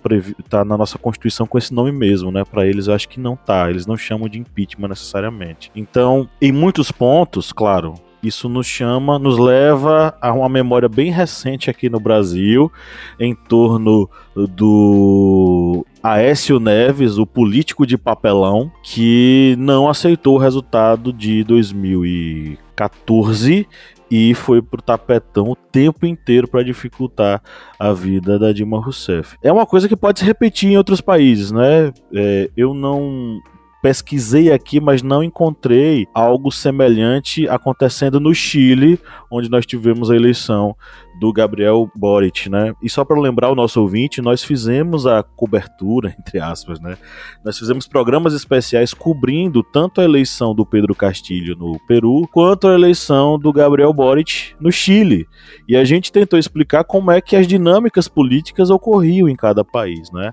tá 0.48 0.64
na 0.64 0.78
nossa 0.78 0.96
Constituição 0.96 1.46
com 1.46 1.58
esse 1.58 1.74
nome 1.74 1.92
mesmo, 1.92 2.32
né? 2.32 2.44
Para 2.44 2.66
eles 2.66 2.86
eu 2.86 2.94
acho 2.94 3.08
que 3.08 3.20
não 3.20 3.36
tá. 3.36 3.68
Eles 3.68 3.86
não 3.86 3.96
chamam 3.96 4.28
de 4.28 4.38
impeachment 4.38 4.88
necessariamente. 4.88 5.70
Então, 5.76 6.28
em 6.40 6.50
muitos 6.50 6.90
pontos, 6.90 7.52
claro, 7.52 7.94
isso 8.22 8.48
nos 8.48 8.66
chama, 8.66 9.18
nos 9.18 9.36
leva 9.38 10.16
a 10.20 10.32
uma 10.32 10.48
memória 10.48 10.88
bem 10.88 11.10
recente 11.10 11.68
aqui 11.68 11.90
no 11.90 11.98
Brasil, 11.98 12.70
em 13.18 13.34
torno 13.34 14.08
do 14.34 15.84
Aécio 16.02 16.58
Neves, 16.60 17.18
o 17.18 17.26
político 17.26 17.86
de 17.86 17.98
papelão, 17.98 18.72
que 18.82 19.54
não 19.58 19.86
aceitou 19.88 20.36
o 20.36 20.38
resultado 20.38 21.12
de 21.12 21.44
2014 21.44 23.68
e 24.10 24.34
foi 24.34 24.60
pro 24.60 24.82
tapetão 24.82 25.50
o 25.50 25.56
tempo 25.56 26.04
inteiro 26.04 26.46
para 26.46 26.62
dificultar 26.62 27.42
a 27.78 27.94
vida 27.94 28.38
da 28.38 28.52
Dilma 28.52 28.78
Rousseff. 28.78 29.38
É 29.42 29.50
uma 29.50 29.64
coisa 29.64 29.88
que 29.88 29.96
pode 29.96 30.20
se 30.20 30.26
repetir 30.26 30.70
em 30.70 30.76
outros 30.76 31.00
países, 31.00 31.50
né? 31.50 31.90
É, 32.14 32.50
eu 32.54 32.74
não 32.74 33.40
pesquisei 33.82 34.52
aqui, 34.52 34.80
mas 34.80 35.02
não 35.02 35.24
encontrei 35.24 36.06
algo 36.14 36.52
semelhante 36.52 37.48
acontecendo 37.48 38.20
no 38.20 38.32
Chile, 38.32 38.98
onde 39.28 39.50
nós 39.50 39.66
tivemos 39.66 40.08
a 40.08 40.14
eleição 40.14 40.76
do 41.18 41.32
Gabriel 41.32 41.90
Boric, 41.94 42.48
né? 42.48 42.74
E 42.82 42.88
só 42.88 43.04
para 43.04 43.20
lembrar 43.20 43.50
o 43.50 43.54
nosso 43.54 43.80
ouvinte, 43.80 44.22
nós 44.22 44.42
fizemos 44.42 45.06
a 45.06 45.22
cobertura, 45.22 46.14
entre 46.18 46.40
aspas, 46.40 46.80
né? 46.80 46.96
Nós 47.44 47.58
fizemos 47.58 47.86
programas 47.86 48.34
especiais 48.34 48.94
cobrindo 48.94 49.62
tanto 49.62 50.00
a 50.00 50.04
eleição 50.04 50.54
do 50.54 50.64
Pedro 50.64 50.94
Castilho 50.94 51.56
no 51.56 51.78
Peru, 51.86 52.28
quanto 52.32 52.68
a 52.68 52.74
eleição 52.74 53.38
do 53.38 53.52
Gabriel 53.52 53.92
Boric 53.92 54.54
no 54.60 54.70
Chile. 54.70 55.26
E 55.68 55.76
a 55.76 55.84
gente 55.84 56.12
tentou 56.12 56.38
explicar 56.38 56.84
como 56.84 57.10
é 57.10 57.20
que 57.20 57.36
as 57.36 57.46
dinâmicas 57.46 58.06
políticas 58.06 58.70
ocorriam 58.70 59.28
em 59.28 59.36
cada 59.36 59.64
país, 59.64 60.10
né? 60.12 60.32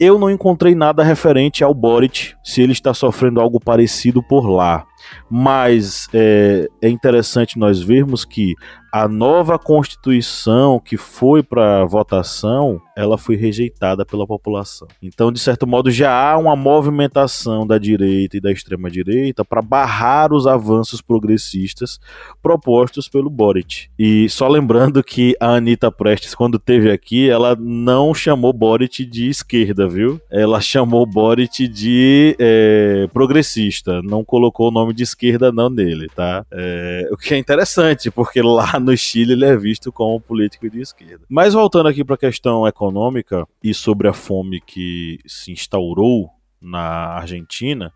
Eu 0.00 0.16
não 0.16 0.30
encontrei 0.30 0.76
nada 0.76 1.02
referente 1.02 1.64
ao 1.64 1.74
Boric, 1.74 2.34
se 2.42 2.62
ele 2.62 2.70
está 2.70 2.94
sofrendo 2.94 3.40
algo 3.40 3.58
parecido 3.58 4.22
por 4.22 4.48
lá. 4.48 4.84
Mas 5.30 6.08
é, 6.12 6.68
é 6.82 6.88
interessante 6.88 7.58
nós 7.58 7.80
vermos 7.80 8.24
que 8.24 8.54
a 8.92 9.06
nova 9.06 9.58
Constituição 9.58 10.80
que 10.80 10.96
foi 10.96 11.42
para 11.42 11.84
votação, 11.84 12.80
ela 12.96 13.18
foi 13.18 13.36
rejeitada 13.36 14.04
pela 14.04 14.26
população. 14.26 14.88
Então, 15.02 15.30
de 15.30 15.38
certo 15.38 15.66
modo, 15.66 15.90
já 15.90 16.10
há 16.10 16.38
uma 16.38 16.56
movimentação 16.56 17.66
da 17.66 17.76
direita 17.76 18.36
e 18.36 18.40
da 18.40 18.50
extrema 18.50 18.90
direita 18.90 19.44
para 19.44 19.60
barrar 19.60 20.32
os 20.32 20.46
avanços 20.46 21.00
progressistas 21.00 22.00
propostos 22.42 23.08
pelo 23.08 23.28
Boric. 23.28 23.88
E 23.98 24.28
só 24.30 24.48
lembrando 24.48 25.02
que 25.04 25.36
a 25.38 25.56
Anitta 25.56 25.90
Prestes, 25.90 26.34
quando 26.34 26.58
teve 26.58 26.90
aqui, 26.90 27.28
ela 27.28 27.54
não 27.58 28.14
chamou 28.14 28.52
Boric 28.52 29.04
de 29.04 29.28
esquerda, 29.28 29.86
viu? 29.86 30.20
Ela 30.30 30.60
chamou 30.60 31.04
Boric 31.04 31.68
de 31.68 32.34
é, 32.38 33.06
progressista, 33.12 34.00
não 34.02 34.24
colocou 34.24 34.68
o 34.68 34.72
nome 34.72 34.87
de 34.92 35.02
esquerda 35.02 35.52
não 35.52 35.70
nele, 35.70 36.08
tá? 36.08 36.44
É, 36.50 37.08
o 37.10 37.16
que 37.16 37.34
é 37.34 37.38
interessante, 37.38 38.10
porque 38.10 38.40
lá 38.42 38.78
no 38.80 38.96
Chile 38.96 39.32
ele 39.32 39.44
é 39.44 39.56
visto 39.56 39.92
como 39.92 40.20
político 40.20 40.68
de 40.68 40.80
esquerda. 40.80 41.24
Mas 41.28 41.54
voltando 41.54 41.88
aqui 41.88 42.04
para 42.04 42.14
a 42.14 42.18
questão 42.18 42.66
econômica 42.66 43.46
e 43.62 43.72
sobre 43.74 44.08
a 44.08 44.12
fome 44.12 44.60
que 44.60 45.18
se 45.26 45.52
instaurou 45.52 46.30
na 46.60 46.80
Argentina, 47.14 47.92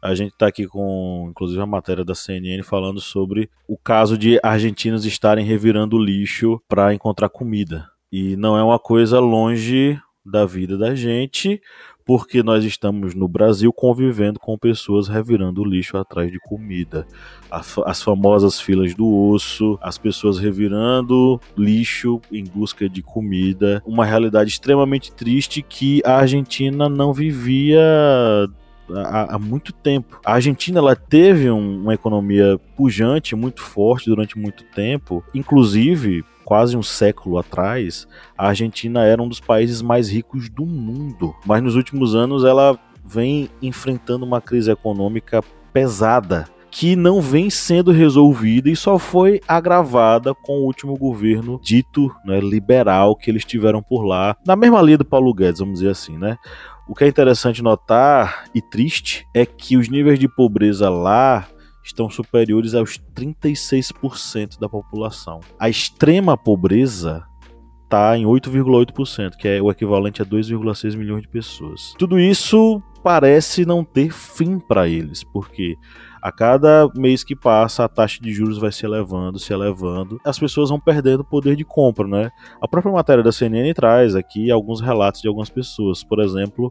a 0.00 0.14
gente 0.14 0.32
está 0.32 0.46
aqui 0.46 0.66
com, 0.66 1.26
inclusive, 1.30 1.60
a 1.60 1.66
matéria 1.66 2.04
da 2.04 2.14
CNN 2.14 2.62
falando 2.62 3.00
sobre 3.00 3.50
o 3.66 3.76
caso 3.76 4.16
de 4.16 4.38
argentinos 4.42 5.04
estarem 5.04 5.44
revirando 5.44 5.98
lixo 5.98 6.60
para 6.68 6.94
encontrar 6.94 7.28
comida. 7.28 7.88
E 8.12 8.36
não 8.36 8.56
é 8.56 8.62
uma 8.62 8.78
coisa 8.78 9.18
longe 9.18 10.00
da 10.24 10.44
vida 10.44 10.76
da 10.76 10.94
gente, 10.94 11.60
porque 12.06 12.40
nós 12.40 12.64
estamos 12.64 13.16
no 13.16 13.26
Brasil 13.26 13.72
convivendo 13.72 14.38
com 14.38 14.56
pessoas 14.56 15.08
revirando 15.08 15.64
lixo 15.64 15.98
atrás 15.98 16.30
de 16.30 16.38
comida. 16.38 17.04
As 17.50 18.00
famosas 18.00 18.60
filas 18.60 18.94
do 18.94 19.12
osso, 19.12 19.76
as 19.82 19.98
pessoas 19.98 20.38
revirando 20.38 21.40
lixo 21.56 22.20
em 22.30 22.44
busca 22.44 22.88
de 22.88 23.02
comida. 23.02 23.82
Uma 23.84 24.06
realidade 24.06 24.50
extremamente 24.50 25.12
triste 25.12 25.60
que 25.62 26.00
a 26.04 26.18
Argentina 26.18 26.88
não 26.88 27.12
vivia 27.12 27.80
há, 28.88 29.34
há, 29.34 29.38
muito 29.38 29.72
tempo. 29.72 30.20
A 30.24 30.34
Argentina 30.34 30.78
ela 30.78 30.94
teve 30.94 31.50
um, 31.50 31.82
uma 31.82 31.94
economia 31.94 32.56
pujante, 32.76 33.34
muito 33.34 33.60
forte 33.62 34.08
durante 34.08 34.38
muito 34.38 34.62
tempo, 34.74 35.24
inclusive 35.34 36.24
quase 36.46 36.76
um 36.76 36.82
século 36.82 37.38
atrás, 37.38 38.06
a 38.38 38.46
Argentina 38.46 39.04
era 39.04 39.20
um 39.20 39.28
dos 39.28 39.40
países 39.40 39.82
mais 39.82 40.08
ricos 40.08 40.48
do 40.48 40.64
mundo. 40.64 41.34
Mas 41.44 41.60
nos 41.60 41.74
últimos 41.74 42.14
anos 42.14 42.44
ela 42.44 42.78
vem 43.04 43.50
enfrentando 43.60 44.24
uma 44.24 44.40
crise 44.40 44.70
econômica 44.70 45.42
pesada 45.72 46.46
que 46.70 46.94
não 46.94 47.20
vem 47.20 47.50
sendo 47.50 47.90
resolvida 47.90 48.70
e 48.70 48.76
só 48.76 48.96
foi 48.98 49.40
agravada 49.48 50.34
com 50.34 50.58
o 50.58 50.64
último 50.66 50.96
governo 50.96 51.58
dito 51.62 52.14
né, 52.24 52.38
liberal 52.38 53.16
que 53.16 53.30
eles 53.30 53.44
tiveram 53.44 53.82
por 53.82 54.04
lá, 54.04 54.36
na 54.46 54.54
mesma 54.54 54.82
linha 54.82 54.98
do 54.98 55.04
Paulo 55.04 55.32
Guedes, 55.34 55.60
vamos 55.60 55.80
dizer 55.80 55.90
assim, 55.90 56.16
né? 56.18 56.36
O 56.88 56.94
que 56.94 57.02
é 57.02 57.08
interessante 57.08 57.62
notar 57.62 58.44
e 58.54 58.60
triste 58.60 59.26
é 59.34 59.44
que 59.44 59.76
os 59.76 59.88
níveis 59.88 60.18
de 60.18 60.28
pobreza 60.28 60.88
lá 60.88 61.48
estão 61.86 62.10
superiores 62.10 62.74
aos 62.74 62.98
36% 63.14 64.58
da 64.58 64.68
população. 64.68 65.40
A 65.58 65.68
extrema 65.68 66.36
pobreza 66.36 67.24
está 67.84 68.18
em 68.18 68.24
8,8%, 68.24 69.36
que 69.36 69.48
é 69.48 69.62
o 69.62 69.70
equivalente 69.70 70.20
a 70.20 70.24
2,6 70.24 70.96
milhões 70.96 71.22
de 71.22 71.28
pessoas. 71.28 71.94
Tudo 71.98 72.18
isso 72.18 72.82
parece 73.02 73.64
não 73.64 73.84
ter 73.84 74.12
fim 74.12 74.58
para 74.58 74.88
eles, 74.88 75.22
porque 75.22 75.76
a 76.20 76.32
cada 76.32 76.88
mês 76.96 77.22
que 77.22 77.36
passa 77.36 77.84
a 77.84 77.88
taxa 77.88 78.20
de 78.20 78.32
juros 78.32 78.58
vai 78.58 78.72
se 78.72 78.84
elevando, 78.84 79.38
se 79.38 79.52
elevando, 79.52 80.20
as 80.24 80.36
pessoas 80.36 80.70
vão 80.70 80.80
perdendo 80.80 81.24
poder 81.24 81.54
de 81.54 81.64
compra, 81.64 82.08
né? 82.08 82.30
A 82.60 82.66
própria 82.66 82.92
matéria 82.92 83.22
da 83.22 83.30
CNN 83.30 83.72
traz 83.72 84.16
aqui 84.16 84.50
alguns 84.50 84.80
relatos 84.80 85.22
de 85.22 85.28
algumas 85.28 85.48
pessoas, 85.48 86.02
por 86.02 86.18
exemplo, 86.18 86.68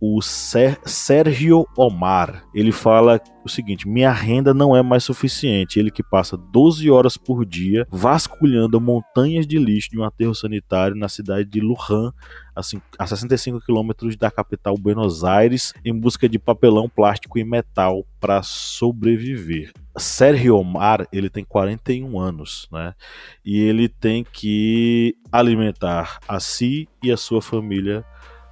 o 0.00 0.20
Sérgio 0.22 1.66
Omar. 1.76 2.44
Ele 2.54 2.72
fala 2.72 3.20
o 3.44 3.48
seguinte: 3.48 3.88
minha 3.88 4.12
renda 4.12 4.52
não 4.52 4.76
é 4.76 4.82
mais 4.82 5.04
suficiente. 5.04 5.78
Ele 5.78 5.90
que 5.90 6.02
passa 6.02 6.36
12 6.36 6.90
horas 6.90 7.16
por 7.16 7.44
dia 7.44 7.86
vasculhando 7.90 8.80
montanhas 8.80 9.46
de 9.46 9.58
lixo 9.58 9.90
de 9.90 9.98
um 9.98 10.04
aterro 10.04 10.34
sanitário 10.34 10.96
na 10.96 11.08
cidade 11.08 11.48
de 11.48 11.60
Lujan, 11.60 12.12
a 12.98 13.06
65 13.06 13.60
quilômetros 13.60 14.16
da 14.16 14.30
capital 14.30 14.76
Buenos 14.76 15.24
Aires, 15.24 15.72
em 15.84 15.98
busca 15.98 16.28
de 16.28 16.38
papelão, 16.38 16.88
plástico 16.88 17.38
e 17.38 17.44
metal 17.44 18.04
para 18.20 18.42
sobreviver. 18.42 19.72
Sérgio 19.98 20.56
Omar, 20.56 21.06
ele 21.10 21.30
tem 21.30 21.44
41 21.44 22.18
anos, 22.18 22.68
né? 22.70 22.94
E 23.44 23.60
ele 23.60 23.88
tem 23.88 24.24
que 24.24 25.16
alimentar 25.32 26.18
a 26.28 26.38
si 26.38 26.88
e 27.02 27.10
a 27.10 27.16
sua 27.16 27.40
família 27.40 28.04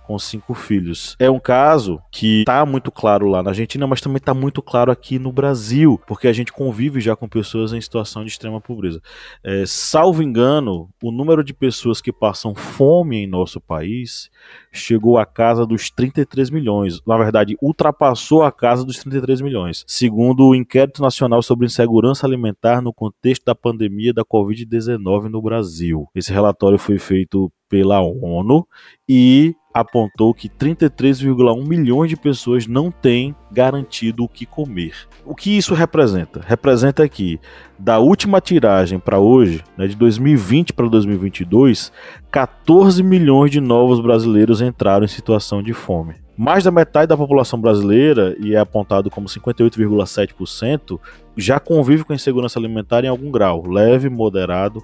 com 0.06 0.18
cinco 0.18 0.54
filhos. 0.54 1.16
É 1.18 1.30
um 1.30 1.40
caso 1.40 2.00
que 2.10 2.44
tá 2.44 2.64
muito 2.64 2.92
claro 2.92 3.26
lá 3.26 3.42
na 3.42 3.50
Argentina, 3.50 3.86
mas 3.86 4.00
também 4.00 4.20
tá 4.20 4.34
muito 4.34 4.62
claro 4.62 4.92
aqui 4.92 5.18
no 5.18 5.32
Brasil, 5.32 6.00
porque 6.06 6.28
a 6.28 6.32
gente 6.32 6.52
convive 6.52 7.00
já 7.00 7.16
com 7.16 7.28
pessoas 7.28 7.72
em 7.72 7.80
situação 7.80 8.22
de 8.22 8.30
extrema 8.30 8.60
pobreza. 8.60 9.00
É, 9.42 9.64
salvo 9.66 10.22
engano, 10.22 10.88
o 11.02 11.10
número 11.10 11.42
de 11.42 11.54
pessoas 11.54 12.00
que 12.00 12.12
passam 12.12 12.54
fome 12.54 13.16
em 13.16 13.26
nosso 13.26 13.60
país 13.60 14.30
chegou 14.70 15.18
à 15.18 15.24
casa 15.24 15.66
dos 15.66 15.90
33 15.90 16.50
milhões. 16.50 17.00
Na 17.06 17.16
verdade, 17.16 17.56
ultrapassou 17.62 18.42
a 18.42 18.52
casa 18.52 18.84
dos 18.84 18.98
33 18.98 19.40
milhões, 19.40 19.84
segundo 19.86 20.48
o 20.48 20.54
Inquérito 20.54 21.00
Nacional 21.00 21.42
sobre 21.42 21.66
Insegurança 21.66 22.26
Alimentar 22.26 22.80
no 22.82 22.92
contexto 22.92 23.44
da 23.44 23.54
pandemia 23.54 24.12
da 24.12 24.24
Covid-19 24.24 25.24
no 25.28 25.40
Brasil. 25.40 26.08
Esse 26.14 26.32
relatório 26.32 26.78
foi 26.78 26.98
feito 26.98 27.50
pela 27.68 28.00
ONU 28.00 28.66
e 29.08 29.54
apontou 29.74 30.32
que 30.32 30.48
33,1 30.48 31.66
milhões 31.66 32.08
de 32.08 32.16
pessoas 32.16 32.64
não 32.68 32.92
têm 32.92 33.34
garantido 33.50 34.22
o 34.22 34.28
que 34.28 34.46
comer. 34.46 34.94
O 35.26 35.34
que 35.34 35.56
isso 35.56 35.74
representa? 35.74 36.40
Representa 36.46 37.08
que 37.08 37.40
da 37.76 37.98
última 37.98 38.40
tiragem 38.40 39.00
para 39.00 39.18
hoje, 39.18 39.64
né, 39.76 39.88
de 39.88 39.96
2020 39.96 40.72
para 40.72 40.88
2022, 40.88 41.92
14 42.30 43.02
milhões 43.02 43.50
de 43.50 43.60
novos 43.60 43.98
brasileiros 43.98 44.60
entraram 44.60 45.04
em 45.04 45.08
situação 45.08 45.60
de 45.60 45.72
fome. 45.72 46.14
Mais 46.36 46.64
da 46.64 46.70
metade 46.70 47.08
da 47.08 47.16
população 47.16 47.60
brasileira, 47.60 48.36
e 48.40 48.54
é 48.54 48.58
apontado 48.58 49.10
como 49.10 49.28
58,7%, 49.28 50.98
já 51.36 51.58
convive 51.58 52.04
com 52.04 52.12
insegurança 52.12 52.58
alimentar 52.58 53.04
em 53.04 53.08
algum 53.08 53.30
grau, 53.30 53.64
leve, 53.66 54.08
moderado 54.08 54.82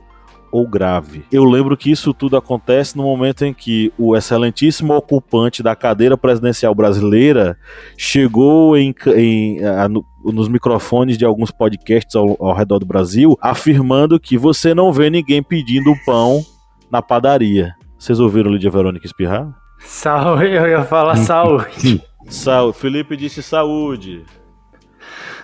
ou 0.53 0.69
grave. 0.69 1.25
Eu 1.31 1.45
lembro 1.45 1.77
que 1.77 1.91
isso 1.91 2.13
tudo 2.13 2.37
acontece 2.37 2.97
no 2.97 3.03
momento 3.03 3.45
em 3.45 3.55
que 3.55 3.93
o 3.99 4.17
excelentíssimo 4.17 4.95
ocupante 4.95 5.63
da 5.63 5.77
cadeira 5.77 6.17
presidencial 6.17 6.75
brasileira 6.75 7.57
chegou 7.97 8.77
em, 8.77 8.95
em 9.17 9.65
a, 9.65 9.89
no, 9.89 10.05
nos 10.25 10.49
microfones 10.49 11.17
de 11.17 11.25
alguns 11.25 11.51
podcasts 11.51 12.15
ao, 12.15 12.37
ao 12.41 12.55
redor 12.55 12.79
do 12.79 12.87
Brasil, 12.87 13.39
afirmando 13.41 14.19
que 14.19 14.37
você 14.37 14.75
não 14.75 14.93
vê 14.93 15.11
ninguém 15.11 15.43
pedindo 15.43 15.95
pão 16.05 16.45
na 16.91 17.01
padaria. 17.01 17.75
Vocês 17.99 18.19
ouviram 18.19 18.51
Lídia 18.51 18.71
Verônica 18.71 19.07
espirrar? 19.07 19.55
Saúde, 19.81 20.53
eu 20.53 20.69
ia 20.69 20.85
falar 20.85 21.17
saúde. 21.17 22.03
Saúde. 22.29 22.79
Felipe 22.79 23.17
disse 23.17 23.43
saúde. 23.43 24.25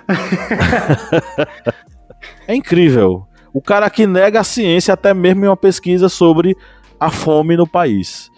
é 2.47 2.55
incrível. 2.55 3.27
O 3.57 3.62
cara 3.62 3.88
que 3.88 4.07
nega 4.07 4.40
a 4.40 4.45
ciência 4.45 4.92
até 4.92 5.14
mesmo 5.14 5.47
em 5.47 5.49
uma 5.49 5.57
pesquisa 5.57 6.11
sobre 6.11 6.55
a 7.01 7.11
fome 7.11 7.57
no 7.57 7.66
país. 7.66 8.31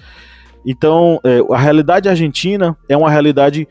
Então, 0.65 1.19
é, 1.25 1.41
a 1.53 1.59
realidade 1.59 2.09
argentina 2.09 2.79
é 2.89 2.97
uma 2.97 3.11
realidade, 3.11 3.67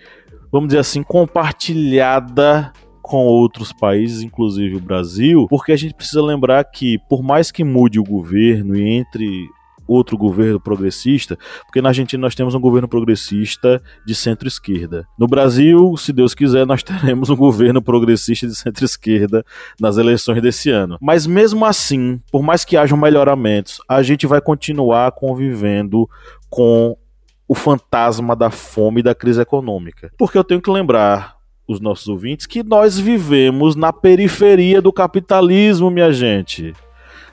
vamos 0.52 0.68
dizer 0.68 0.80
assim, 0.80 1.02
compartilhada 1.02 2.74
com 3.02 3.26
outros 3.26 3.72
países, 3.72 4.24
inclusive 4.24 4.76
o 4.76 4.82
Brasil, 4.82 5.48
porque 5.50 5.72
a 5.72 5.78
gente 5.78 5.94
precisa 5.94 6.22
lembrar 6.22 6.66
que, 6.66 6.98
por 7.08 7.24
mais 7.24 7.50
que 7.50 7.64
mude 7.64 7.98
o 7.98 8.04
governo 8.04 8.76
e 8.76 8.98
entre 8.98 9.48
outro 9.88 10.18
governo 10.18 10.60
progressista, 10.60 11.38
porque 11.66 11.82
na 11.82 11.90
Argentina 11.90 12.22
nós 12.22 12.36
temos 12.36 12.54
um 12.54 12.60
governo 12.60 12.88
progressista 12.88 13.82
de 14.06 14.14
centro-esquerda. 14.14 15.08
No 15.18 15.28
Brasil, 15.28 15.96
se 15.98 16.12
Deus 16.12 16.34
quiser, 16.34 16.66
nós 16.66 16.84
teremos 16.84 17.30
um 17.30 17.36
governo 17.36 17.82
progressista 17.82 18.48
de 18.48 18.56
centro-esquerda 18.56 19.46
nas 19.80 19.98
eleições 19.98 20.42
desse 20.42 20.70
ano. 20.70 20.98
Mas 21.02 21.26
mesmo 21.26 21.66
assim, 21.66 22.20
por 22.32 22.44
mais 22.44 22.66
que 22.66 22.78
hajam 22.78 22.98
melhoramentos, 22.98 23.80
a 23.88 24.04
gente 24.04 24.28
vai 24.28 24.42
continuar 24.42 25.12
convivendo 25.12 26.10
com 26.50 26.98
o 27.48 27.56
fantasma 27.56 28.36
da 28.36 28.52
fome 28.52 29.00
e 29.00 29.04
da 29.04 29.16
crise 29.16 29.42
econômica. 29.42 30.12
Porque 30.18 30.38
eu 30.38 30.44
tenho 30.44 30.62
que 30.62 30.70
lembrar 30.70 31.38
os 31.68 31.80
nossos 31.80 32.08
ouvintes 32.08 32.46
que 32.46 32.64
nós 32.64 32.98
vivemos 32.98 33.76
na 33.76 33.92
periferia 33.92 34.82
do 34.82 34.92
capitalismo, 34.94 35.92
minha 35.92 36.12
gente. 36.12 36.74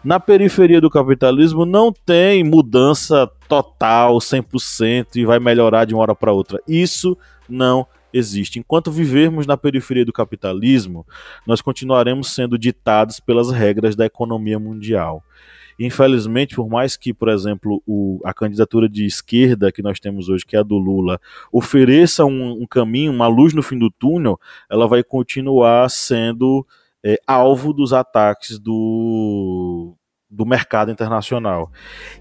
Na 0.04 0.20
periferia 0.20 0.82
do 0.82 0.90
capitalismo 0.90 1.64
não 1.64 1.90
tem 1.90 2.44
mudança 2.44 3.26
total, 3.48 4.18
100% 4.18 5.16
e 5.16 5.24
vai 5.24 5.38
melhorar 5.38 5.86
de 5.86 5.94
uma 5.94 6.02
hora 6.02 6.14
para 6.14 6.30
outra. 6.30 6.60
Isso 6.68 7.16
não 7.48 7.86
existe. 8.12 8.58
Enquanto 8.58 8.92
vivermos 8.92 9.46
na 9.46 9.56
periferia 9.56 10.04
do 10.04 10.12
capitalismo, 10.12 11.06
nós 11.46 11.62
continuaremos 11.62 12.34
sendo 12.34 12.58
ditados 12.58 13.18
pelas 13.18 13.50
regras 13.50 13.96
da 13.96 14.04
economia 14.04 14.58
mundial. 14.58 15.24
Infelizmente, 15.80 16.54
por 16.54 16.68
mais 16.68 16.98
que, 16.98 17.14
por 17.14 17.30
exemplo, 17.30 17.82
o, 17.86 18.20
a 18.24 18.34
candidatura 18.34 18.88
de 18.90 19.06
esquerda 19.06 19.72
que 19.72 19.82
nós 19.82 19.98
temos 19.98 20.28
hoje, 20.28 20.44
que 20.44 20.54
é 20.54 20.60
a 20.60 20.62
do 20.62 20.76
Lula, 20.76 21.18
ofereça 21.50 22.26
um, 22.26 22.62
um 22.62 22.66
caminho, 22.66 23.10
uma 23.10 23.26
luz 23.26 23.54
no 23.54 23.62
fim 23.62 23.78
do 23.78 23.90
túnel, 23.90 24.38
ela 24.70 24.86
vai 24.86 25.02
continuar 25.02 25.88
sendo 25.88 26.64
é, 27.04 27.20
alvo 27.26 27.74
dos 27.74 27.92
ataques 27.92 28.58
do, 28.58 29.63
do 30.34 30.44
mercado 30.44 30.90
internacional. 30.90 31.70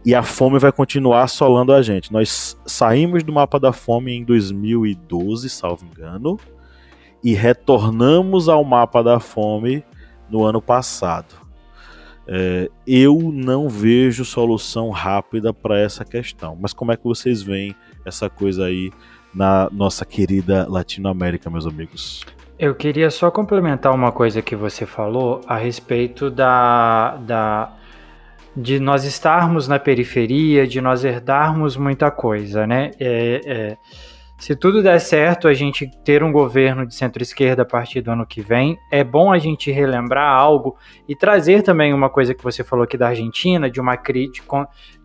E 0.05 0.13
a 0.13 0.21
fome 0.21 0.59
vai 0.59 0.71
continuar 0.71 1.23
assolando 1.23 1.73
a 1.73 1.81
gente. 1.81 2.11
Nós 2.11 2.57
saímos 2.65 3.23
do 3.23 3.33
mapa 3.33 3.59
da 3.59 3.73
fome 3.73 4.13
em 4.13 4.23
2012, 4.23 5.49
salvo 5.49 5.85
engano, 5.85 6.39
e 7.23 7.33
retornamos 7.33 8.47
ao 8.47 8.63
mapa 8.63 9.03
da 9.03 9.19
fome 9.19 9.83
no 10.29 10.43
ano 10.45 10.61
passado. 10.61 11.43
É, 12.27 12.69
eu 12.87 13.31
não 13.33 13.67
vejo 13.67 14.23
solução 14.23 14.89
rápida 14.91 15.53
para 15.53 15.79
essa 15.79 16.05
questão. 16.05 16.57
Mas 16.59 16.73
como 16.73 16.91
é 16.91 16.97
que 16.97 17.03
vocês 17.03 17.41
veem 17.41 17.75
essa 18.05 18.29
coisa 18.29 18.65
aí 18.65 18.91
na 19.33 19.69
nossa 19.71 20.05
querida 20.05 20.65
Latinoamérica, 20.69 21.49
meus 21.49 21.65
amigos? 21.65 22.23
Eu 22.57 22.75
queria 22.75 23.09
só 23.09 23.31
complementar 23.31 23.93
uma 23.93 24.11
coisa 24.11 24.41
que 24.41 24.55
você 24.55 24.85
falou 24.85 25.41
a 25.47 25.57
respeito 25.57 26.29
da, 26.29 27.17
da 27.17 27.73
de 28.55 28.79
nós 28.79 29.03
estarmos 29.03 29.67
na 29.67 29.79
periferia, 29.79 30.67
de 30.67 30.79
nós 30.79 31.03
herdarmos 31.03 31.75
muita 31.75 32.11
coisa, 32.11 32.67
né? 32.67 32.91
É, 32.99 33.41
é, 33.45 33.77
se 34.37 34.55
tudo 34.55 34.83
der 34.83 34.99
certo, 34.99 35.47
a 35.47 35.53
gente 35.53 35.89
ter 36.03 36.21
um 36.21 36.31
governo 36.31 36.85
de 36.85 36.93
centro-esquerda 36.93 37.61
a 37.61 37.65
partir 37.65 38.01
do 38.01 38.11
ano 38.11 38.25
que 38.25 38.41
vem, 38.41 38.77
é 38.91 39.03
bom 39.03 39.31
a 39.31 39.37
gente 39.37 39.71
relembrar 39.71 40.37
algo 40.37 40.75
e 41.07 41.15
trazer 41.15 41.61
também 41.61 41.93
uma 41.93 42.09
coisa 42.09 42.33
que 42.33 42.43
você 42.43 42.63
falou 42.63 42.83
aqui 42.83 42.97
da 42.97 43.07
Argentina, 43.07 43.71
de 43.71 43.79
uma 43.79 43.95
cri 43.95 44.29
de, 44.29 44.41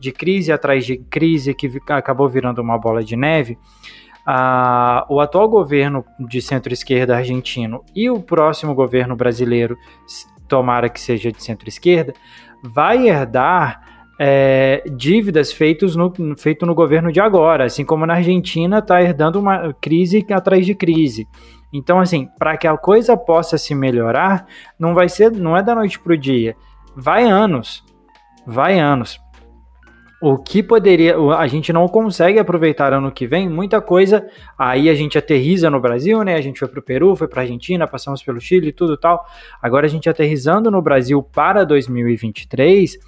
de 0.00 0.12
crise 0.12 0.50
atrás 0.50 0.84
de 0.84 0.98
crise 0.98 1.54
que 1.54 1.70
acabou 1.88 2.28
virando 2.28 2.60
uma 2.60 2.76
bola 2.76 3.02
de 3.02 3.16
neve. 3.16 3.56
Ah, 4.26 5.06
o 5.08 5.20
atual 5.20 5.48
governo 5.48 6.04
de 6.18 6.42
centro-esquerda 6.42 7.16
argentino 7.16 7.84
e 7.94 8.10
o 8.10 8.20
próximo 8.20 8.74
governo 8.74 9.14
brasileiro, 9.14 9.76
tomara 10.48 10.88
que 10.88 11.00
seja 11.00 11.30
de 11.30 11.42
centro-esquerda, 11.42 12.12
vai 12.62 13.08
herdar 13.08 13.80
é, 14.18 14.82
dívidas 14.96 15.52
feitos 15.52 15.94
no, 15.94 16.12
feito 16.36 16.66
no 16.66 16.74
governo 16.74 17.12
de 17.12 17.20
agora, 17.20 17.64
assim 17.64 17.84
como 17.84 18.04
na 18.04 18.14
Argentina 18.14 18.78
está 18.78 19.00
herdando 19.00 19.38
uma 19.38 19.72
crise 19.80 20.26
atrás 20.30 20.66
de 20.66 20.74
crise. 20.74 21.26
Então, 21.72 22.00
assim, 22.00 22.28
para 22.38 22.56
que 22.56 22.66
a 22.66 22.76
coisa 22.76 23.16
possa 23.16 23.58
se 23.58 23.74
melhorar, 23.74 24.46
não 24.78 24.94
vai 24.94 25.08
ser, 25.08 25.30
não 25.30 25.56
é 25.56 25.62
da 25.62 25.74
noite 25.74 26.00
para 26.00 26.14
o 26.14 26.18
dia, 26.18 26.56
vai 26.96 27.24
anos, 27.24 27.84
vai 28.46 28.80
anos. 28.80 29.20
O 30.20 30.36
que 30.36 30.64
poderia, 30.64 31.16
a 31.16 31.46
gente 31.46 31.72
não 31.72 31.86
consegue 31.86 32.40
aproveitar 32.40 32.92
ano 32.92 33.12
que 33.12 33.24
vem, 33.24 33.48
muita 33.48 33.80
coisa. 33.80 34.26
Aí 34.58 34.90
a 34.90 34.94
gente 34.94 35.16
aterriza 35.16 35.70
no 35.70 35.80
Brasil, 35.80 36.24
né? 36.24 36.34
A 36.34 36.40
gente 36.40 36.58
foi 36.58 36.66
para 36.66 36.80
o 36.80 36.82
Peru, 36.82 37.14
foi 37.14 37.28
para 37.28 37.40
a 37.40 37.44
Argentina, 37.44 37.86
passamos 37.86 38.20
pelo 38.20 38.40
Chile, 38.40 38.72
tudo 38.72 38.96
tal. 38.96 39.24
Agora 39.62 39.86
a 39.86 39.88
gente 39.88 40.10
aterrizando 40.10 40.72
no 40.72 40.82
Brasil 40.82 41.22
para 41.22 41.64
2023, 41.64 42.98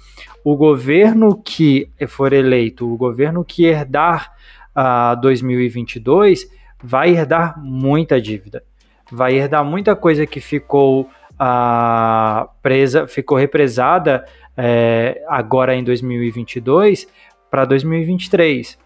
o 0.41 0.55
governo 0.55 1.35
que 1.35 1.89
for 2.07 2.31
eleito, 2.31 2.89
o 2.89 2.95
governo 2.95 3.43
que 3.43 3.65
herdar 3.65 4.31
uh, 4.73 5.19
2022, 5.19 6.49
vai 6.81 7.09
herdar 7.09 7.61
muita 7.61 8.21
dívida. 8.21 8.63
Vai 9.11 9.33
herdar 9.33 9.65
muita 9.65 9.97
coisa 9.97 10.25
que 10.25 10.39
ficou 10.39 11.09
uh, 11.41 12.47
presa, 12.61 13.05
ficou 13.05 13.37
represada 13.37 14.25
é, 14.57 15.23
agora 15.27 15.75
em 15.75 15.83
2022 15.83 17.07
para 17.49 17.65
2023. 17.65 18.77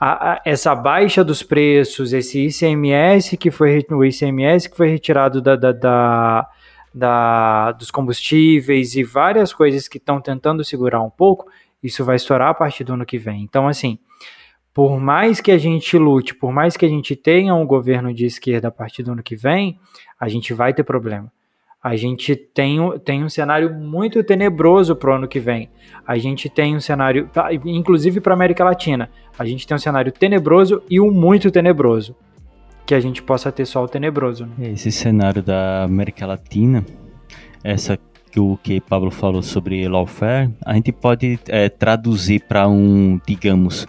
A, 0.00 0.32
a, 0.32 0.42
essa 0.44 0.74
baixa 0.74 1.24
dos 1.24 1.42
preços, 1.42 2.12
esse 2.12 2.46
ICMS 2.46 3.36
que 3.36 3.50
foi 3.50 3.84
o 3.90 4.04
ICMS 4.04 4.70
que 4.70 4.76
foi 4.76 4.88
retirado 4.88 5.40
da, 5.40 5.56
da, 5.56 5.72
da 5.72 6.48
da, 6.98 7.72
dos 7.72 7.90
combustíveis 7.90 8.94
e 8.96 9.04
várias 9.04 9.52
coisas 9.52 9.88
que 9.88 9.98
estão 9.98 10.20
tentando 10.20 10.64
segurar 10.64 11.02
um 11.02 11.10
pouco, 11.10 11.46
isso 11.82 12.04
vai 12.04 12.16
estourar 12.16 12.48
a 12.48 12.54
partir 12.54 12.84
do 12.84 12.94
ano 12.94 13.06
que 13.06 13.18
vem. 13.18 13.42
Então, 13.42 13.68
assim, 13.68 13.98
por 14.74 14.98
mais 14.98 15.40
que 15.40 15.50
a 15.50 15.58
gente 15.58 15.96
lute, 15.96 16.34
por 16.34 16.52
mais 16.52 16.76
que 16.76 16.84
a 16.84 16.88
gente 16.88 17.14
tenha 17.14 17.54
um 17.54 17.66
governo 17.66 18.12
de 18.12 18.26
esquerda 18.26 18.68
a 18.68 18.72
partir 18.72 19.02
do 19.02 19.12
ano 19.12 19.22
que 19.22 19.36
vem, 19.36 19.78
a 20.18 20.28
gente 20.28 20.52
vai 20.52 20.74
ter 20.74 20.82
problema. 20.82 21.32
A 21.82 21.94
gente 21.94 22.34
tem, 22.34 22.78
tem 23.04 23.22
um 23.22 23.28
cenário 23.28 23.72
muito 23.72 24.22
tenebroso 24.24 24.96
para 24.96 25.12
o 25.12 25.14
ano 25.14 25.28
que 25.28 25.38
vem. 25.38 25.70
A 26.06 26.18
gente 26.18 26.48
tem 26.48 26.76
um 26.76 26.80
cenário, 26.80 27.30
inclusive 27.64 28.20
para 28.20 28.34
América 28.34 28.64
Latina, 28.64 29.08
a 29.38 29.44
gente 29.44 29.66
tem 29.66 29.76
um 29.76 29.78
cenário 29.78 30.10
tenebroso 30.10 30.82
e 30.90 31.00
um 31.00 31.10
muito 31.10 31.50
tenebroso 31.50 32.16
que 32.84 32.94
a 32.94 33.00
gente 33.00 33.22
possa 33.22 33.52
ter 33.52 33.66
só 33.66 33.84
o 33.84 33.88
tenebroso. 33.88 34.46
Né? 34.56 34.70
Esse 34.72 34.90
cenário 34.90 35.42
da 35.42 35.84
América 35.84 36.26
Latina, 36.26 36.84
essa 37.62 37.98
que 38.30 38.40
o 38.40 38.58
que 38.62 38.80
Pablo 38.80 39.10
falou 39.10 39.42
sobre 39.42 39.86
lawfare, 39.86 40.50
a 40.64 40.74
gente 40.74 40.90
pode 40.90 41.38
é, 41.48 41.68
traduzir 41.68 42.44
para 42.48 42.66
um, 42.66 43.20
digamos, 43.26 43.86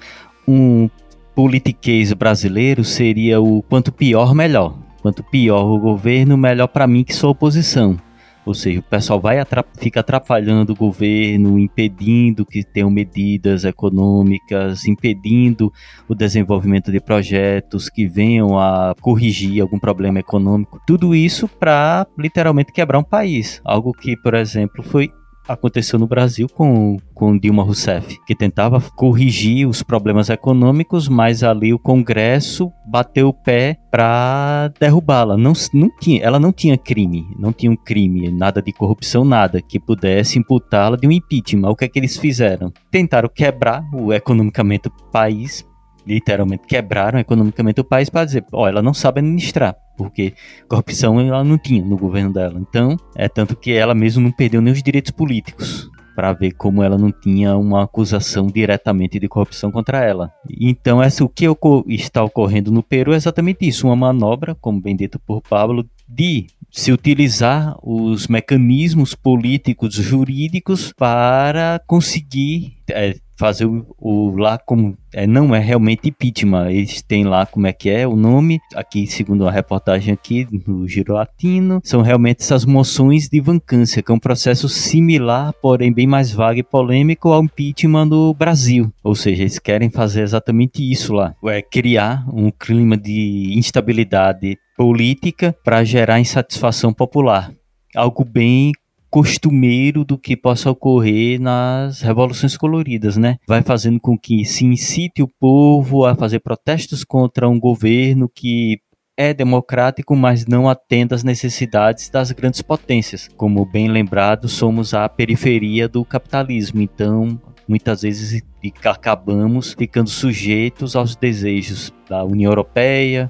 um 0.48 0.90
politiquês 1.34 2.12
brasileiro 2.12 2.84
seria 2.84 3.40
o 3.40 3.64
quanto 3.64 3.92
pior, 3.92 4.36
melhor. 4.36 4.78
Quanto 5.02 5.24
pior 5.24 5.66
o 5.66 5.80
governo, 5.80 6.38
melhor 6.38 6.68
para 6.68 6.88
mim 6.88 7.04
que 7.04 7.16
sou 7.16 7.32
oposição. 7.32 7.98
Ou 8.46 8.54
seja, 8.54 8.80
o 8.80 8.84
pessoal 8.84 9.20
vai 9.20 9.38
atrap 9.38 9.68
fica 9.78 10.00
atrapalhando 10.00 10.74
o 10.74 10.76
governo, 10.76 11.60
impedindo 11.60 12.46
que 12.46 12.64
tenham 12.64 12.90
medidas 12.90 13.64
econômicas, 13.64 14.86
impedindo 14.88 15.72
o 16.08 16.16
desenvolvimento 16.16 16.92
de 16.92 17.00
projetos 17.00 17.90
que 17.90 18.08
venham 18.08 18.58
a 18.58 18.96
corrigir 19.00 19.62
algum 19.62 19.78
problema 19.78 20.20
econômico. 20.20 20.82
Tudo 20.88 21.14
isso 21.14 21.48
para 21.48 22.08
literalmente 22.18 22.72
quebrar 22.72 22.98
um 22.98 23.04
país. 23.04 23.62
Algo 23.64 23.94
que, 23.94 24.18
por 24.18 24.34
exemplo, 24.34 24.82
foi 24.82 25.12
aconteceu 25.50 25.98
no 25.98 26.08
Brasil 26.08 26.48
com, 26.48 26.98
com 27.14 27.38
Dilma 27.38 27.64
Rousseff, 27.64 28.18
que 28.26 28.36
tentava 28.36 28.80
corrigir 28.96 29.68
os 29.68 29.82
problemas 29.82 30.30
econômicos, 30.30 31.08
mas 31.08 31.44
ali 31.44 31.74
o 31.74 31.80
Congresso 31.80 32.72
bateu 32.86 33.30
o 33.30 33.34
pé 33.34 33.78
para 33.90 34.72
derrubá-la. 34.80 35.36
Não, 35.36 35.54
não 35.74 35.90
tinha, 36.00 36.22
ela 36.22 36.40
não 36.40 36.54
tinha 36.54 36.78
crime, 36.78 37.26
não 37.38 37.52
tinha 37.52 37.72
um 37.72 37.76
crime, 37.76 38.32
nada 38.32 38.62
de 38.62 38.72
corrupção, 38.72 39.26
nada 39.26 39.62
que 39.62 39.80
pudesse 39.80 40.38
imputá-la 40.38 40.96
de 40.96 41.08
um 41.08 41.12
impeachment. 41.12 41.70
O 41.70 41.76
que 41.76 41.86
é 41.86 41.88
que 41.88 41.98
eles 41.98 42.18
fizeram? 42.18 42.72
Tentaram 42.92 43.28
quebrar 43.28 43.84
o 43.94 44.14
economicamente 44.14 44.88
o 44.88 45.12
país 45.12 45.68
literalmente 46.10 46.66
quebraram 46.66 47.20
economicamente 47.20 47.82
o 47.82 47.84
país 47.84 48.10
para 48.10 48.26
dizer, 48.26 48.44
ó, 48.52 48.64
oh, 48.64 48.68
ela 48.68 48.82
não 48.82 48.94
sabe 48.94 49.20
administrar, 49.20 49.76
porque 50.00 50.34
corrupção 50.70 51.20
ela 51.20 51.44
não 51.44 51.58
tinha 51.58 51.84
no 51.84 51.98
governo 51.98 52.32
dela. 52.32 52.58
Então, 52.58 52.96
é 53.18 53.28
tanto 53.28 53.54
que 53.54 53.74
ela 53.74 53.94
mesmo 53.94 54.24
não 54.24 54.32
perdeu 54.32 54.62
nem 54.62 54.72
os 54.72 54.82
direitos 54.82 55.12
políticos 55.12 55.90
para 56.16 56.32
ver 56.32 56.52
como 56.52 56.82
ela 56.82 56.98
não 56.98 57.12
tinha 57.12 57.58
uma 57.58 57.84
acusação 57.84 58.48
diretamente 58.48 59.20
de 59.20 59.28
corrupção 59.28 59.72
contra 59.72 60.04
ela. 60.04 60.32
Então, 60.50 61.04
essa, 61.04 61.24
o 61.24 61.30
que 61.30 61.46
está 61.90 62.24
ocorrendo 62.24 62.72
no 62.72 62.82
Peru 62.82 63.14
é 63.14 63.18
exatamente 63.18 63.68
isso, 63.68 63.88
uma 63.88 63.96
manobra, 63.96 64.56
como 64.56 64.82
bem 64.82 64.96
dito 64.96 65.20
por 65.20 65.42
Pablo, 65.42 65.86
de 66.08 66.48
se 66.72 66.92
utilizar 66.92 67.78
os 67.82 68.28
mecanismos 68.28 69.16
políticos 69.16 69.96
jurídicos 69.96 70.94
para 70.94 71.82
conseguir 71.88 72.78
é, 72.90 73.16
fazer 73.40 73.66
o, 73.66 73.86
o, 73.98 74.36
lá 74.36 74.58
como 74.58 74.98
é, 75.14 75.26
não 75.26 75.56
é 75.56 75.60
realmente 75.60 76.10
impeachment, 76.10 76.70
eles 76.70 77.02
têm 77.02 77.24
lá 77.24 77.46
como 77.46 77.66
é 77.66 77.72
que 77.72 77.90
é 77.90 78.06
o 78.06 78.16
nome, 78.16 78.60
aqui 78.76 79.08
segundo 79.08 79.48
a 79.48 79.52
reportagem 79.52 80.14
aqui 80.14 80.46
no 80.68 80.86
Giro 80.86 81.14
Latino, 81.14 81.80
são 81.82 82.02
realmente 82.02 82.42
essas 82.42 82.66
moções 82.66 83.30
de 83.30 83.40
vacância, 83.40 84.04
que 84.04 84.12
é 84.12 84.14
um 84.14 84.20
processo 84.20 84.68
similar, 84.68 85.54
porém 85.62 85.94
bem 85.94 86.06
mais 86.06 86.34
vago 86.34 86.60
e 86.60 86.64
polêmico 86.64 87.30
ao 87.30 87.42
impeachment 87.42 88.06
no 88.06 88.34
Brasil, 88.34 88.92
ou 89.02 89.16
seja, 89.16 89.44
eles 89.44 89.58
querem 89.58 89.90
fazer 89.90 90.22
exatamente 90.22 90.84
isso 90.92 91.14
lá, 91.14 91.34
é 91.46 91.62
criar 91.62 92.26
um 92.32 92.52
clima 92.52 92.98
de 92.98 93.54
instabilidade 93.56 94.58
política 94.76 95.56
para 95.64 95.84
gerar 95.86 96.20
insatisfação 96.20 96.94
popular, 96.94 97.54
algo 97.96 98.26
bem 98.26 98.74
costumeiro 99.10 100.06
do 100.06 100.18
que 100.18 100.38
possa 100.38 100.70
ocorrer 100.70 101.40
nas 101.40 102.02
revoluções 102.02 102.56
coloridas, 102.56 103.18
né? 103.18 103.38
Vai 103.48 103.62
fazendo 103.62 104.00
com 104.00 104.18
que 104.18 104.46
se 104.46 104.66
incite 104.66 105.22
o 105.24 105.28
povo 105.28 106.06
a 106.06 106.16
fazer 106.16 106.40
protestos 106.40 107.04
contra 107.04 107.50
um 107.50 107.60
governo 107.60 108.30
que 108.30 108.80
é 109.18 109.34
democrático, 109.34 110.16
mas 110.16 110.46
não 110.46 110.70
atende 110.70 111.14
às 111.14 111.24
necessidades 111.26 112.10
das 112.10 112.32
grandes 112.32 112.62
potências. 112.62 113.30
Como 113.36 113.66
bem 113.66 113.90
lembrado, 113.90 114.48
somos 114.48 114.94
a 114.94 115.10
periferia 115.10 115.90
do 115.90 116.06
capitalismo, 116.06 116.82
então 116.82 117.38
muitas 117.68 118.04
vezes 118.04 118.42
acabamos 118.86 119.74
ficando 119.74 120.10
sujeitos 120.10 120.96
aos 120.96 121.18
desejos 121.18 121.94
da 122.10 122.24
União 122.24 122.50
Europeia, 122.50 123.30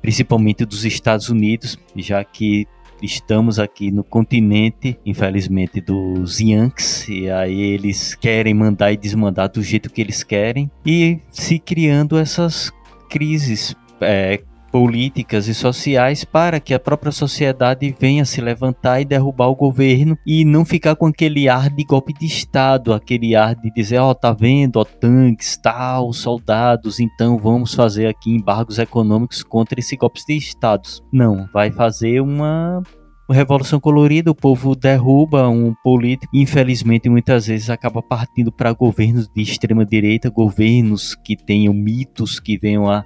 principalmente 0.00 0.64
dos 0.64 0.86
Estados 0.86 1.28
Unidos, 1.28 1.78
já 1.94 2.24
que 2.24 2.66
estamos 3.02 3.58
aqui 3.58 3.90
no 3.90 4.02
continente, 4.02 4.98
infelizmente, 5.04 5.80
dos 5.80 6.40
Yankees, 6.40 7.08
e 7.08 7.30
aí 7.30 7.60
eles 7.60 8.14
querem 8.14 8.54
mandar 8.54 8.92
e 8.92 8.96
desmandar 8.96 9.50
do 9.50 9.62
jeito 9.62 9.90
que 9.90 10.00
eles 10.00 10.22
querem, 10.22 10.70
e 10.84 11.18
se 11.30 11.58
criando 11.58 12.18
essas 12.18 12.72
crises 13.08 13.74
é, 14.00 14.40
políticas 14.70 15.48
e 15.48 15.54
sociais 15.54 16.24
para 16.24 16.60
que 16.60 16.74
a 16.74 16.78
própria 16.78 17.12
sociedade 17.12 17.94
venha 17.98 18.24
se 18.24 18.40
levantar 18.40 19.00
e 19.00 19.04
derrubar 19.04 19.48
o 19.48 19.56
governo 19.56 20.16
e 20.26 20.44
não 20.44 20.64
ficar 20.64 20.94
com 20.96 21.06
aquele 21.06 21.48
ar 21.48 21.70
de 21.70 21.84
golpe 21.84 22.12
de 22.12 22.26
estado, 22.26 22.92
aquele 22.92 23.34
ar 23.34 23.54
de 23.54 23.70
dizer, 23.72 23.98
ó, 23.98 24.10
oh, 24.10 24.14
tá 24.14 24.32
vendo, 24.32 24.76
ó, 24.76 24.84
tanques, 24.84 25.56
tal, 25.56 26.12
soldados, 26.12 27.00
então 27.00 27.38
vamos 27.38 27.74
fazer 27.74 28.06
aqui 28.06 28.30
embargos 28.30 28.78
econômicos 28.78 29.42
contra 29.42 29.80
esse 29.80 29.96
golpe 29.96 30.20
de 30.26 30.36
estados. 30.36 31.02
Não, 31.12 31.48
vai 31.52 31.70
fazer 31.70 32.20
uma 32.20 32.82
Revolução 33.30 33.78
Colorida, 33.78 34.30
o 34.30 34.34
povo 34.34 34.74
derruba 34.74 35.50
um 35.50 35.74
político, 35.84 36.34
infelizmente 36.34 37.10
muitas 37.10 37.46
vezes 37.46 37.68
acaba 37.68 38.02
partindo 38.02 38.50
para 38.50 38.72
governos 38.72 39.28
de 39.28 39.42
extrema 39.42 39.84
direita, 39.84 40.30
governos 40.30 41.14
que 41.14 41.36
tenham 41.36 41.74
mitos 41.74 42.40
que 42.40 42.56
venham 42.56 42.90
a 42.90 43.04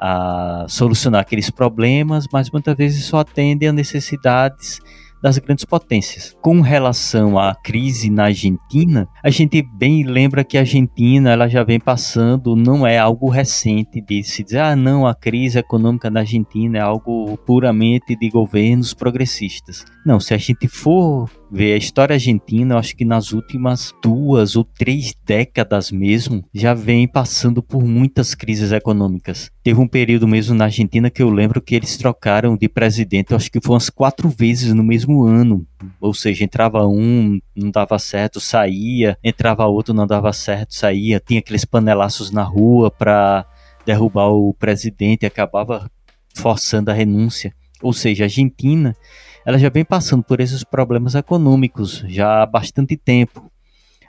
a 0.00 0.64
solucionar 0.68 1.20
aqueles 1.20 1.50
problemas, 1.50 2.24
mas 2.32 2.50
muitas 2.50 2.74
vezes 2.76 3.04
só 3.04 3.18
atendem 3.18 3.68
a 3.68 3.72
necessidades 3.72 4.80
das 5.22 5.38
grandes 5.38 5.64
potências. 5.64 6.34
Com 6.40 6.60
relação 6.60 7.38
à 7.38 7.54
crise 7.54 8.10
na 8.10 8.24
Argentina, 8.24 9.06
a 9.22 9.30
gente 9.30 9.62
bem 9.62 10.02
lembra 10.02 10.42
que 10.42 10.56
a 10.56 10.60
Argentina 10.60 11.30
ela 11.30 11.48
já 11.48 11.62
vem 11.62 11.78
passando, 11.78 12.56
não 12.56 12.86
é 12.86 12.98
algo 12.98 13.28
recente 13.28 14.00
de 14.00 14.22
se 14.22 14.42
dizer, 14.42 14.60
ah, 14.60 14.74
não, 14.74 15.06
a 15.06 15.14
crise 15.14 15.58
econômica 15.58 16.10
na 16.10 16.20
Argentina 16.20 16.78
é 16.78 16.80
algo 16.80 17.36
puramente 17.46 18.16
de 18.16 18.30
governos 18.30 18.94
progressistas. 18.94 19.84
Não, 20.06 20.18
se 20.18 20.32
a 20.32 20.38
gente 20.38 20.66
for 20.66 21.28
ver 21.50 21.74
a 21.74 21.76
história 21.76 22.14
argentina, 22.14 22.74
eu 22.74 22.78
acho 22.78 22.96
que 22.96 23.04
nas 23.04 23.32
últimas 23.32 23.92
duas 24.02 24.54
ou 24.56 24.64
três 24.64 25.14
décadas 25.24 25.90
mesmo, 25.90 26.44
já 26.54 26.74
vem 26.74 27.08
passando 27.08 27.62
por 27.62 27.82
muitas 27.82 28.34
crises 28.34 28.72
econômicas. 28.72 29.50
Teve 29.62 29.80
um 29.80 29.88
período 29.88 30.28
mesmo 30.28 30.54
na 30.54 30.66
Argentina 30.66 31.10
que 31.10 31.22
eu 31.22 31.30
lembro 31.30 31.60
que 31.60 31.74
eles 31.74 31.96
trocaram 31.96 32.56
de 32.56 32.68
presidente, 32.68 33.32
eu 33.32 33.36
acho 33.36 33.50
que 33.50 33.60
foi 33.60 33.74
umas 33.74 33.90
quatro 33.90 34.28
vezes 34.28 34.72
no 34.72 34.84
mesmo 34.84 35.24
ano. 35.24 35.66
Ou 36.00 36.14
seja, 36.14 36.44
entrava 36.44 36.86
um, 36.86 37.40
não 37.56 37.70
dava 37.70 37.98
certo, 37.98 38.40
saía, 38.40 39.18
entrava 39.24 39.66
outro, 39.66 39.92
não 39.92 40.06
dava 40.06 40.32
certo, 40.32 40.74
saía. 40.74 41.20
Tinha 41.20 41.40
aqueles 41.40 41.64
panelaços 41.64 42.30
na 42.30 42.42
rua 42.42 42.90
para 42.90 43.46
derrubar 43.84 44.28
o 44.28 44.54
presidente 44.54 45.26
acabava 45.26 45.90
forçando 46.34 46.90
a 46.90 46.94
renúncia. 46.94 47.54
Ou 47.82 47.92
seja, 47.92 48.24
a 48.24 48.26
Argentina 48.26 48.94
ela 49.44 49.58
já 49.58 49.68
vem 49.68 49.84
passando 49.84 50.22
por 50.22 50.40
esses 50.40 50.64
problemas 50.64 51.14
econômicos 51.14 52.04
já 52.06 52.42
há 52.42 52.46
bastante 52.46 52.96
tempo. 52.96 53.50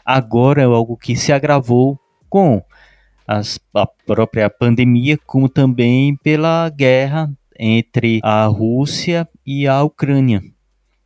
Agora 0.06 0.62
é 0.62 0.66
algo 0.66 0.98
que 0.98 1.16
se 1.16 1.32
agravou 1.32 2.00
com 2.30 2.62
as, 3.28 3.60
a 3.74 3.86
própria 3.86 4.50
pandemia, 4.50 5.18
como 5.26 5.48
também 5.48 6.16
pela 6.18 6.70
guerra 6.70 7.32
entre 7.58 8.20
a 8.24 8.46
Rússia 8.46 9.28
e 9.46 9.68
a 9.68 9.84
Ucrânia. 9.84 10.42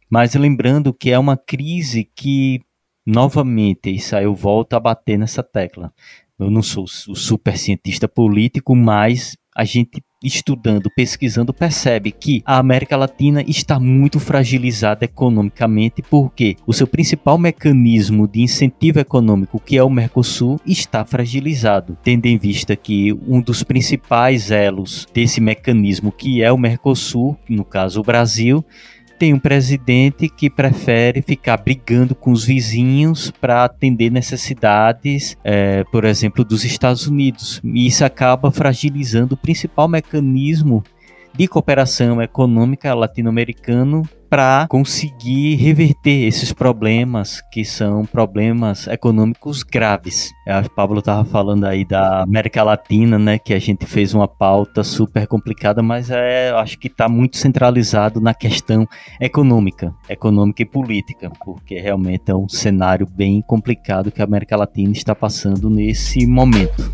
Mas 0.09 0.33
lembrando 0.33 0.93
que 0.93 1.11
é 1.11 1.19
uma 1.19 1.35
crise 1.35 2.09
que, 2.15 2.61
novamente, 3.05 3.89
isso 3.89 4.15
aí 4.15 4.23
eu 4.23 4.33
volto 4.33 4.73
a 4.73 4.79
bater 4.79 5.17
nessa 5.17 5.43
tecla. 5.43 5.91
Eu 6.39 6.49
não 6.49 6.61
sou 6.61 6.83
o 6.83 7.15
super 7.15 7.57
cientista 7.57 8.07
político, 8.07 8.75
mas 8.75 9.37
a 9.55 9.63
gente 9.63 10.03
estudando, 10.23 10.89
pesquisando, 10.89 11.53
percebe 11.53 12.11
que 12.11 12.41
a 12.45 12.57
América 12.57 12.97
Latina 12.97 13.43
está 13.47 13.79
muito 13.79 14.19
fragilizada 14.19 15.05
economicamente 15.05 16.01
porque 16.01 16.55
o 16.65 16.73
seu 16.73 16.87
principal 16.87 17.37
mecanismo 17.37 18.27
de 18.27 18.41
incentivo 18.41 18.99
econômico, 18.99 19.59
que 19.59 19.77
é 19.77 19.83
o 19.83 19.89
Mercosul, 19.89 20.59
está 20.65 21.05
fragilizado, 21.05 21.97
tendo 22.03 22.25
em 22.25 22.37
vista 22.37 22.75
que 22.75 23.13
um 23.27 23.41
dos 23.41 23.63
principais 23.63 24.51
elos 24.51 25.07
desse 25.13 25.39
mecanismo, 25.41 26.11
que 26.11 26.41
é 26.41 26.51
o 26.51 26.57
Mercosul, 26.57 27.37
no 27.49 27.65
caso 27.65 27.99
o 27.99 28.03
Brasil, 28.03 28.65
tem 29.17 29.33
um 29.33 29.39
presidente 29.39 30.29
que 30.29 30.49
prefere 30.49 31.21
ficar 31.21 31.57
brigando 31.57 32.13
com 32.13 32.31
os 32.31 32.45
vizinhos 32.45 33.31
para 33.31 33.63
atender 33.63 34.11
necessidades, 34.11 35.37
é, 35.43 35.83
por 35.85 36.05
exemplo, 36.05 36.43
dos 36.43 36.63
Estados 36.63 37.07
Unidos. 37.07 37.61
E 37.63 37.87
isso 37.87 38.03
acaba 38.03 38.51
fragilizando 38.51 39.35
o 39.35 39.37
principal 39.37 39.87
mecanismo 39.87 40.83
de 41.37 41.47
cooperação 41.47 42.21
econômica 42.21 42.93
latino-americano 42.93 44.03
para 44.29 44.67
conseguir 44.69 45.55
reverter 45.55 46.25
esses 46.27 46.51
problemas 46.51 47.41
que 47.51 47.63
são 47.63 48.05
problemas 48.05 48.87
econômicos 48.87 49.63
graves. 49.63 50.31
A 50.47 50.61
Pablo 50.67 50.99
estava 50.99 51.23
falando 51.23 51.65
aí 51.65 51.85
da 51.85 52.23
América 52.23 52.63
Latina, 52.63 53.19
né, 53.19 53.37
que 53.37 53.53
a 53.53 53.59
gente 53.59 53.85
fez 53.85 54.13
uma 54.13 54.27
pauta 54.27 54.83
super 54.83 55.27
complicada, 55.27 55.81
mas 55.81 56.09
é, 56.09 56.51
acho 56.51 56.77
que 56.77 56.87
está 56.87 57.07
muito 57.07 57.37
centralizado 57.37 58.19
na 58.19 58.33
questão 58.33 58.87
econômica, 59.21 59.93
econômica 60.09 60.63
e 60.63 60.65
política, 60.65 61.31
porque 61.43 61.79
realmente 61.79 62.31
é 62.31 62.35
um 62.35 62.49
cenário 62.49 63.07
bem 63.09 63.41
complicado 63.41 64.11
que 64.11 64.21
a 64.21 64.25
América 64.25 64.57
Latina 64.57 64.91
está 64.91 65.15
passando 65.15 65.69
nesse 65.69 66.25
momento. 66.25 66.93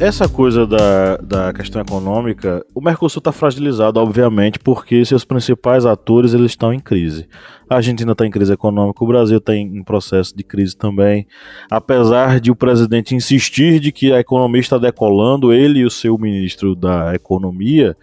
Essa 0.00 0.26
coisa 0.26 0.66
da, 0.66 1.16
da 1.18 1.52
questão 1.52 1.82
econômica, 1.82 2.64
o 2.74 2.80
Mercosul 2.80 3.20
está 3.20 3.30
fragilizado, 3.30 4.00
obviamente, 4.00 4.58
porque 4.58 5.04
seus 5.04 5.26
principais 5.26 5.84
atores 5.84 6.32
eles 6.32 6.52
estão 6.52 6.72
em 6.72 6.80
crise. 6.80 7.28
A 7.68 7.76
Argentina 7.76 8.12
está 8.12 8.26
em 8.26 8.30
crise 8.30 8.52
econômica, 8.52 9.04
o 9.04 9.06
Brasil 9.06 9.36
está 9.36 9.54
em 9.54 9.84
processo 9.84 10.34
de 10.34 10.42
crise 10.42 10.74
também. 10.74 11.26
Apesar 11.70 12.40
de 12.40 12.50
o 12.50 12.56
presidente 12.56 13.14
insistir 13.14 13.78
de 13.78 13.92
que 13.92 14.10
a 14.10 14.18
economia 14.18 14.60
está 14.60 14.78
decolando, 14.78 15.52
ele 15.52 15.80
e 15.80 15.84
o 15.84 15.90
seu 15.90 16.16
ministro 16.16 16.74
da 16.74 17.14
Economia, 17.14 17.94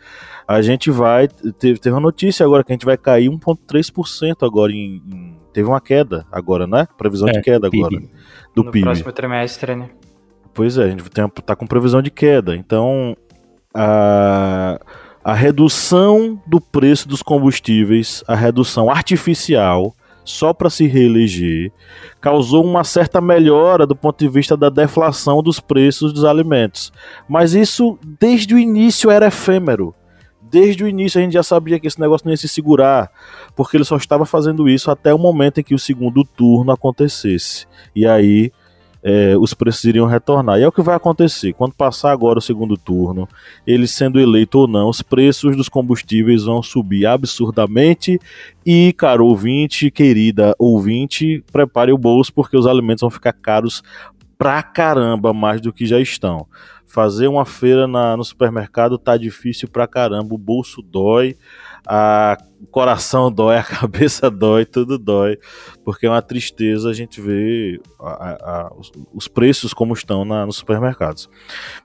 a 0.47 0.61
gente 0.61 0.91
vai. 0.91 1.27
Teve, 1.27 1.79
teve 1.79 1.95
uma 1.95 1.99
notícia 1.99 2.45
agora 2.45 2.63
que 2.63 2.71
a 2.71 2.75
gente 2.75 2.85
vai 2.85 2.97
cair 2.97 3.29
1,3% 3.29 4.45
agora 4.45 4.71
em, 4.71 5.01
em, 5.11 5.37
Teve 5.51 5.67
uma 5.67 5.81
queda 5.81 6.25
agora, 6.31 6.67
né? 6.67 6.87
Previsão 6.95 7.27
é, 7.27 7.31
de 7.31 7.41
queda 7.41 7.65
agora. 7.65 7.97
Do 8.55 8.63
no 8.63 8.71
PIB. 8.71 8.85
No 8.85 8.91
próximo 8.91 9.11
trimestre, 9.11 9.75
né? 9.75 9.89
Pois 10.57 10.75
é, 10.75 10.85
a 10.85 10.87
gente 10.87 11.03
está 11.05 11.55
com 11.55 11.67
previsão 11.67 12.01
de 12.01 12.09
queda. 12.09 12.55
Então, 12.55 13.15
a, 13.71 14.79
a 15.23 15.31
redução 15.31 16.41
do 16.47 16.59
preço 16.59 17.07
dos 17.07 17.21
combustíveis, 17.21 18.23
a 18.27 18.33
redução 18.33 18.89
artificial, 18.89 19.93
só 20.25 20.55
para 20.55 20.71
se 20.71 20.87
reeleger, 20.87 21.71
causou 22.19 22.65
uma 22.65 22.83
certa 22.83 23.21
melhora 23.21 23.85
do 23.85 23.95
ponto 23.95 24.17
de 24.17 24.27
vista 24.27 24.57
da 24.57 24.67
deflação 24.67 25.43
dos 25.43 25.59
preços 25.59 26.11
dos 26.11 26.25
alimentos. 26.25 26.91
Mas 27.29 27.53
isso, 27.53 27.95
desde 28.19 28.55
o 28.55 28.57
início, 28.57 29.11
era 29.11 29.27
efêmero. 29.27 29.93
Desde 30.41 30.83
o 30.83 30.87
início 30.87 31.19
a 31.19 31.23
gente 31.23 31.33
já 31.33 31.43
sabia 31.43 31.79
que 31.79 31.85
esse 31.85 32.01
negócio 32.01 32.25
não 32.25 32.33
ia 32.33 32.37
se 32.37 32.47
segurar, 32.47 33.11
porque 33.55 33.77
ele 33.77 33.85
só 33.85 33.95
estava 33.95 34.25
fazendo 34.25 34.67
isso 34.67 34.89
até 34.89 35.13
o 35.13 35.19
momento 35.19 35.59
em 35.59 35.63
que 35.63 35.75
o 35.75 35.79
segundo 35.79 36.23
turno 36.23 36.71
acontecesse. 36.71 37.67
E 37.95 38.07
aí 38.07 38.51
é, 39.09 39.37
os 39.37 39.53
preços 39.53 39.85
iriam 39.85 40.05
retornar. 40.05 40.59
E 40.59 40.63
é 40.63 40.67
o 40.67 40.71
que 40.71 40.81
vai 40.81 40.93
acontecer. 40.93 41.53
Quando 41.53 41.73
passar 41.73 42.11
agora 42.11 42.39
o 42.39 42.41
segundo 42.41 42.75
turno, 42.75 43.25
ele 43.65 43.87
sendo 43.87 44.19
eleito 44.19 44.59
ou 44.59 44.67
não, 44.67 44.89
os 44.89 45.01
preços 45.01 45.55
dos 45.55 45.69
combustíveis 45.69 46.43
vão 46.43 46.61
subir 46.61 47.05
absurdamente. 47.05 48.19
E, 48.65 48.91
caro 48.97 49.25
ouvinte, 49.25 49.89
querida 49.89 50.53
ouvinte, 50.59 51.41
prepare 51.53 51.93
o 51.93 51.97
bolso, 51.97 52.33
porque 52.33 52.57
os 52.57 52.67
alimentos 52.67 52.99
vão 52.99 53.09
ficar 53.09 53.31
caros 53.31 53.81
pra 54.37 54.61
caramba 54.61 55.31
mais 55.31 55.61
do 55.61 55.71
que 55.71 55.85
já 55.85 56.01
estão. 56.01 56.45
Fazer 56.85 57.29
uma 57.29 57.45
feira 57.45 57.87
na, 57.87 58.17
no 58.17 58.25
supermercado 58.25 58.97
tá 58.97 59.15
difícil 59.15 59.69
pra 59.69 59.87
caramba, 59.87 60.35
o 60.35 60.37
bolso 60.37 60.81
dói 60.81 61.37
a, 61.87 62.37
o 62.61 62.67
coração 62.67 63.31
dói, 63.31 63.57
a 63.57 63.63
cabeça 63.63 64.29
dói, 64.29 64.65
tudo 64.65 64.97
dói, 64.97 65.37
porque 65.85 66.05
é 66.05 66.09
uma 66.09 66.21
tristeza 66.21 66.89
a 66.89 66.93
gente 66.93 67.21
ver 67.21 67.79
a, 67.99 68.09
a, 68.41 68.73
os, 68.77 68.91
os, 69.13 69.27
preços 69.27 69.73
como 69.73 69.93
estão 69.93 70.25
na, 70.25 70.45
nos 70.45 70.57
supermercados. 70.57 71.29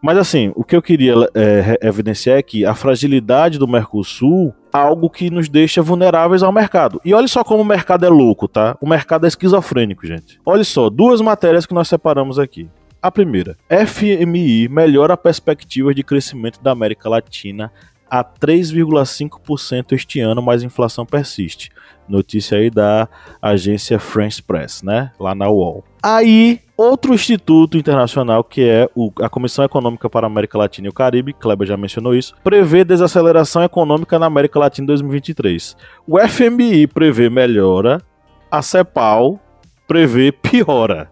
Mas 0.03 0.19
assim, 0.19 0.53
o 0.57 0.65
que 0.65 0.75
eu 0.75 0.83
queria 0.83 1.15
é, 1.35 1.79
evidenciar 1.83 2.39
é 2.39 2.43
que 2.43 2.65
a 2.65 2.75
fragilidade 2.75 3.59
do 3.59 3.69
Mercosul 3.69 4.53
é 4.75 4.79
algo 4.79 5.09
que 5.09 5.31
nos 5.31 5.49
deixa 5.49 5.83
vulneráveis 5.83 6.43
ao 6.43 6.51
mercado. 6.51 7.01
E 7.05 7.15
olha 7.15 7.29
só 7.29 7.45
como 7.45 7.63
o 7.63 7.67
mercado 7.67 8.05
é 8.05 8.09
louco, 8.09 8.49
tá? 8.49 8.77
O 8.81 8.89
mercado 8.89 9.25
é 9.25 9.29
esquizofrênico, 9.29 10.07
gente. 10.07 10.41
Olha 10.45 10.65
só, 10.65 10.91
duas 10.91 11.21
matérias 11.21 11.67
que 11.67 11.75
nós 11.75 11.89
separamos 11.89 12.39
aqui. 12.39 12.69
A 13.03 13.11
primeira, 13.11 13.57
FMI 13.69 14.69
melhora 14.69 15.15
a 15.15 15.17
perspectiva 15.17 15.93
de 15.93 16.05
crescimento 16.05 16.63
da 16.63 16.71
América 16.71 17.09
Latina 17.09 17.73
a 18.13 18.23
3,5% 18.23 19.93
este 19.93 20.21
ano, 20.21 20.43
mas 20.43 20.63
a 20.63 20.67
inflação 20.67 21.07
persiste. 21.07 21.71
Notícia 22.07 22.59
aí 22.59 22.69
da 22.69 23.09
agência 23.41 23.99
France 23.99 24.43
Press, 24.43 24.83
né? 24.83 25.11
Lá 25.19 25.35
na 25.35 25.49
UOL. 25.49 25.83
Aí, 26.03 26.61
outro 26.77 27.15
instituto 27.15 27.79
internacional, 27.79 28.45
que 28.45 28.69
é 28.69 28.87
o, 28.95 29.11
a 29.23 29.31
Comissão 29.31 29.65
Econômica 29.65 30.11
para 30.11 30.27
a 30.27 30.31
América 30.31 30.59
Latina 30.59 30.89
e 30.89 30.91
o 30.91 30.93
Caribe, 30.93 31.33
Kleber 31.33 31.67
já 31.67 31.75
mencionou 31.79 32.15
isso, 32.15 32.35
prevê 32.45 32.85
desaceleração 32.85 33.65
econômica 33.65 34.19
na 34.19 34.27
América 34.27 34.59
Latina 34.59 34.85
em 34.85 34.89
2023. 34.89 35.75
O 36.07 36.19
FMI 36.21 36.87
prevê 36.89 37.31
melhora, 37.31 38.03
a 38.51 38.61
CEPAL 38.61 39.41
prevê 39.89 40.31
piora. 40.31 41.11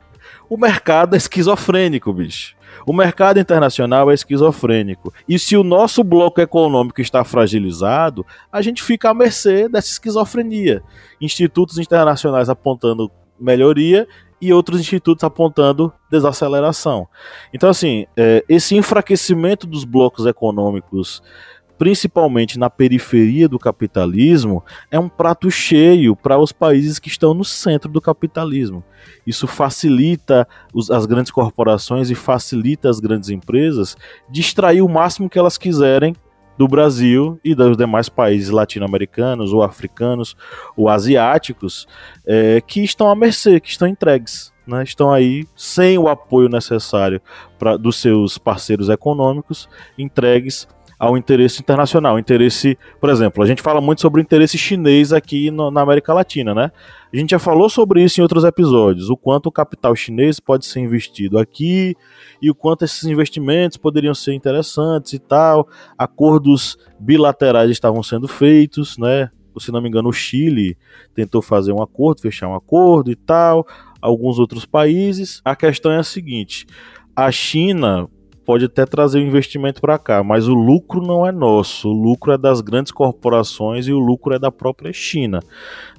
O 0.51 0.59
mercado 0.59 1.15
é 1.15 1.17
esquizofrênico, 1.17 2.13
bicho. 2.13 2.60
O 2.87 2.93
mercado 2.93 3.39
internacional 3.39 4.11
é 4.11 4.15
esquizofrênico. 4.15 5.13
E 5.29 5.39
se 5.39 5.57
o 5.57 5.65
nosso 5.65 6.03
bloco 6.03 6.41
econômico 6.41 7.01
está 7.01 7.25
fragilizado, 7.25 8.25
a 8.51 8.63
gente 8.63 8.83
fica 8.83 9.11
à 9.11 9.15
mercê 9.15 9.69
dessa 9.69 9.89
esquizofrenia. 9.89 10.83
Institutos 11.21 11.79
internacionais 11.79 12.49
apontando 12.49 13.11
melhoria 13.39 14.07
e 14.41 14.53
outros 14.53 14.81
institutos 14.81 15.23
apontando 15.23 15.93
desaceleração. 16.11 17.07
Então, 17.53 17.69
assim, 17.69 18.07
é, 18.17 18.45
esse 18.49 18.75
enfraquecimento 18.75 19.67
dos 19.67 19.85
blocos 19.85 20.27
econômicos 20.27 21.23
principalmente 21.81 22.59
na 22.59 22.69
periferia 22.69 23.49
do 23.49 23.59
capitalismo, 23.59 24.63
é 24.91 24.99
um 24.99 25.09
prato 25.09 25.51
cheio 25.51 26.15
para 26.15 26.39
os 26.39 26.53
países 26.53 26.99
que 26.99 27.09
estão 27.09 27.33
no 27.33 27.43
centro 27.43 27.91
do 27.91 28.03
capitalismo. 28.03 28.85
Isso 29.27 29.47
facilita 29.47 30.47
os, 30.75 30.91
as 30.91 31.07
grandes 31.07 31.33
corporações 31.33 32.11
e 32.11 32.15
facilita 32.15 32.91
as 32.91 33.01
grandes 33.01 33.31
empresas 33.31 33.97
de 34.29 34.43
extrair 34.43 34.83
o 34.83 34.89
máximo 34.91 35.31
que 35.31 35.39
elas 35.39 35.57
quiserem 35.57 36.15
do 36.59 36.69
Brasil 36.69 37.41
e 37.43 37.55
dos 37.55 37.79
demais 37.79 38.11
países 38.11 38.51
latino-americanos, 38.51 39.55
ou 39.55 39.63
africanos, 39.63 40.37
ou 40.77 40.87
asiáticos, 40.87 41.89
é, 42.27 42.61
que 42.61 42.85
estão 42.85 43.11
à 43.11 43.17
mercê, 43.17 43.59
que 43.59 43.71
estão 43.71 43.89
entregues. 43.89 44.53
Né, 44.67 44.85
estão 44.85 45.11
aí 45.11 45.49
sem 45.57 45.97
o 45.97 46.07
apoio 46.07 46.49
necessário 46.49 47.21
pra, 47.59 47.79
dos 47.79 47.97
seus 47.97 48.37
parceiros 48.37 48.91
econômicos, 48.91 49.67
entregues 49.99 50.69
ao 51.01 51.17
interesse 51.17 51.63
internacional. 51.63 52.19
Interesse, 52.19 52.79
por 53.01 53.09
exemplo, 53.09 53.43
a 53.43 53.47
gente 53.47 53.63
fala 53.63 53.81
muito 53.81 54.03
sobre 54.03 54.21
o 54.21 54.23
interesse 54.23 54.59
chinês 54.59 55.15
aqui 55.15 55.51
no, 55.51 55.71
na 55.71 55.81
América 55.81 56.13
Latina, 56.13 56.55
né? 56.55 56.71
A 57.11 57.17
gente 57.17 57.31
já 57.31 57.39
falou 57.39 57.71
sobre 57.71 58.05
isso 58.05 58.21
em 58.21 58.23
outros 58.23 58.45
episódios, 58.45 59.09
o 59.09 59.17
quanto 59.17 59.47
o 59.47 59.53
capital 59.53 59.97
chinês 59.97 60.39
pode 60.39 60.67
ser 60.67 60.81
investido 60.81 61.39
aqui 61.39 61.97
e 62.43 62.51
o 62.51 62.55
quanto 62.55 62.85
esses 62.85 63.05
investimentos 63.05 63.79
poderiam 63.79 64.15
ser 64.15 64.35
interessantes 64.35 65.15
e 65.15 65.19
tal. 65.19 65.67
Acordos 65.97 66.77
bilaterais 67.01 67.71
estavam 67.71 68.03
sendo 68.03 68.29
feitos, 68.29 68.99
né? 68.99 69.31
Se 69.59 69.73
não 69.73 69.81
me 69.81 69.89
engano, 69.89 70.09
o 70.09 70.13
Chile 70.13 70.77
tentou 71.15 71.43
fazer 71.43 71.73
um 71.73 71.83
acordo, 71.83 72.21
fechar 72.21 72.49
um 72.49 72.55
acordo 72.55 73.11
e 73.11 73.17
tal. 73.17 73.67
Alguns 74.01 74.39
outros 74.39 74.65
países. 74.65 75.43
A 75.45 75.57
questão 75.57 75.91
é 75.93 75.99
a 75.99 76.03
seguinte: 76.03 76.67
a 77.15 77.31
China 77.31 78.09
pode 78.45 78.65
até 78.65 78.85
trazer 78.85 79.19
o 79.19 79.23
investimento 79.23 79.81
para 79.81 79.99
cá, 79.99 80.23
mas 80.23 80.49
o 80.49 80.55
lucro 80.55 81.01
não 81.01 81.27
é 81.27 81.33
nosso. 81.33 81.89
O 81.89 81.93
lucro 81.93 82.33
é 82.33 82.39
das 82.39 82.61
grandes 82.61 82.93
corporações 82.93 83.87
e 83.87 83.93
o 83.93 83.99
lucro 83.99 84.35
é 84.35 84.39
da 84.39 84.51
própria 84.51 84.93
China. 84.93 85.41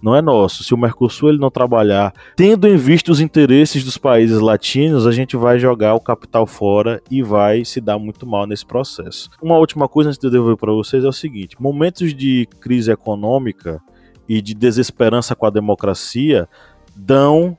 Não 0.02 0.16
é 0.16 0.22
nosso. 0.22 0.64
Se 0.64 0.74
o 0.74 0.78
Mercosul 0.78 1.30
ele 1.30 1.38
não 1.38 1.52
trabalhar 1.52 2.14
tendo 2.36 2.68
em 2.68 2.76
vista 2.76 3.12
os 3.12 3.20
interesses 3.20 3.84
dos 3.84 3.98
países 3.98 4.40
latinos, 4.40 5.08
a 5.08 5.12
gente 5.12 5.38
vai 5.38 5.60
jogar 5.60 5.96
o 5.96 6.00
capital 6.00 6.46
fora 6.46 7.02
e 7.10 7.22
vai 7.22 7.64
se 7.64 7.80
dar 7.80 7.98
muito 7.98 8.26
mal 8.26 8.46
nesse 8.46 8.66
processo. 8.66 9.30
Uma 9.42 9.58
última 9.58 9.88
coisa 9.88 10.10
antes 10.10 10.20
de 10.20 10.28
eu 10.28 10.32
devolver 10.32 10.58
para 10.58 10.72
vocês 10.72 11.04
é 11.04 11.08
o 11.08 11.14
seguinte: 11.14 11.56
momentos 11.60 12.14
de 12.14 12.48
crise 12.60 12.92
econômica 12.92 13.82
e 14.28 14.42
de 14.42 14.54
desesperança 14.54 15.36
com 15.36 15.46
a 15.46 15.50
democracia 15.50 16.48
dão 16.96 17.58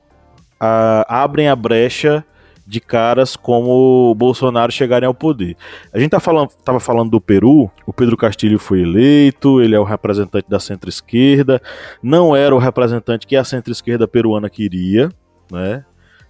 a, 0.58 1.22
abrem 1.22 1.48
a 1.48 1.56
brecha 1.56 2.24
de 2.72 2.80
caras 2.80 3.36
como 3.36 4.10
o 4.10 4.14
Bolsonaro 4.14 4.72
chegarem 4.72 5.06
ao 5.06 5.12
poder. 5.12 5.56
A 5.92 6.00
gente 6.00 6.10
tá 6.10 6.18
falando, 6.18 6.48
tava 6.64 6.80
falando 6.80 7.10
do 7.10 7.20
Peru, 7.20 7.70
o 7.86 7.92
Pedro 7.92 8.16
Castilho 8.16 8.58
foi 8.58 8.80
eleito, 8.80 9.60
ele 9.60 9.74
é 9.74 9.78
o 9.78 9.84
representante 9.84 10.48
da 10.48 10.58
centro-esquerda, 10.58 11.60
não 12.02 12.34
era 12.34 12.54
o 12.54 12.58
representante 12.58 13.26
que 13.26 13.36
a 13.36 13.44
centro-esquerda 13.44 14.08
peruana 14.08 14.48
queria, 14.48 15.10
né? 15.50 15.84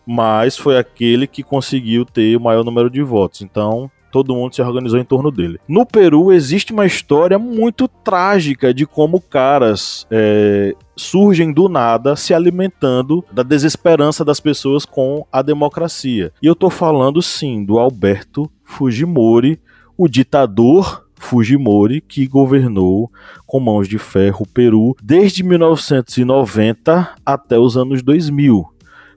Mas 0.05 0.57
foi 0.57 0.77
aquele 0.77 1.29
que 1.29 1.45
conseguiu 1.45 2.05
ter 2.05 2.37
o 2.37 2.41
maior 2.41 2.65
número 2.65 2.91
de 2.91 3.03
votos. 3.03 3.41
Então, 3.41 3.89
todo 4.13 4.35
mundo 4.35 4.55
se 4.55 4.63
organizou 4.63 5.01
em 5.01 5.05
torno 5.05 5.31
dele. 5.31 5.59
No 5.67 5.87
Peru 5.87 6.31
existe 6.31 6.73
uma 6.73 6.87
história 6.87 7.39
muito 7.39 7.89
trágica 7.89 8.73
de 8.73 8.87
como 8.87 9.21
caras 9.21 10.07
é, 10.11 10.75
surgem 10.95 11.53
do 11.53 11.69
nada 11.69 12.15
se 12.15 12.35
alimentando 12.35 13.25
da 13.33 13.43
desesperança 13.43 14.25
das 14.25 14.39
pessoas 14.39 14.85
com 14.85 15.27
a 15.33 15.41
democracia. 15.41 16.31
E 16.43 16.47
eu 16.47 16.55
tô 16.55 16.69
falando 16.69 17.23
sim 17.23 17.65
do 17.65 17.79
Alberto 17.79 18.51
Fujimori, 18.63 19.59
o 19.97 20.07
ditador 20.07 21.07
Fujimori, 21.19 22.01
que 22.01 22.27
governou 22.27 23.11
com 23.47 23.61
mãos 23.61 23.89
de 23.89 23.99
ferro 23.99 24.43
o 24.43 24.49
Peru 24.49 24.95
desde 25.03 25.43
1990 25.43 27.15
até 27.25 27.59
os 27.59 27.77
anos 27.77 28.03
2000. 28.03 28.67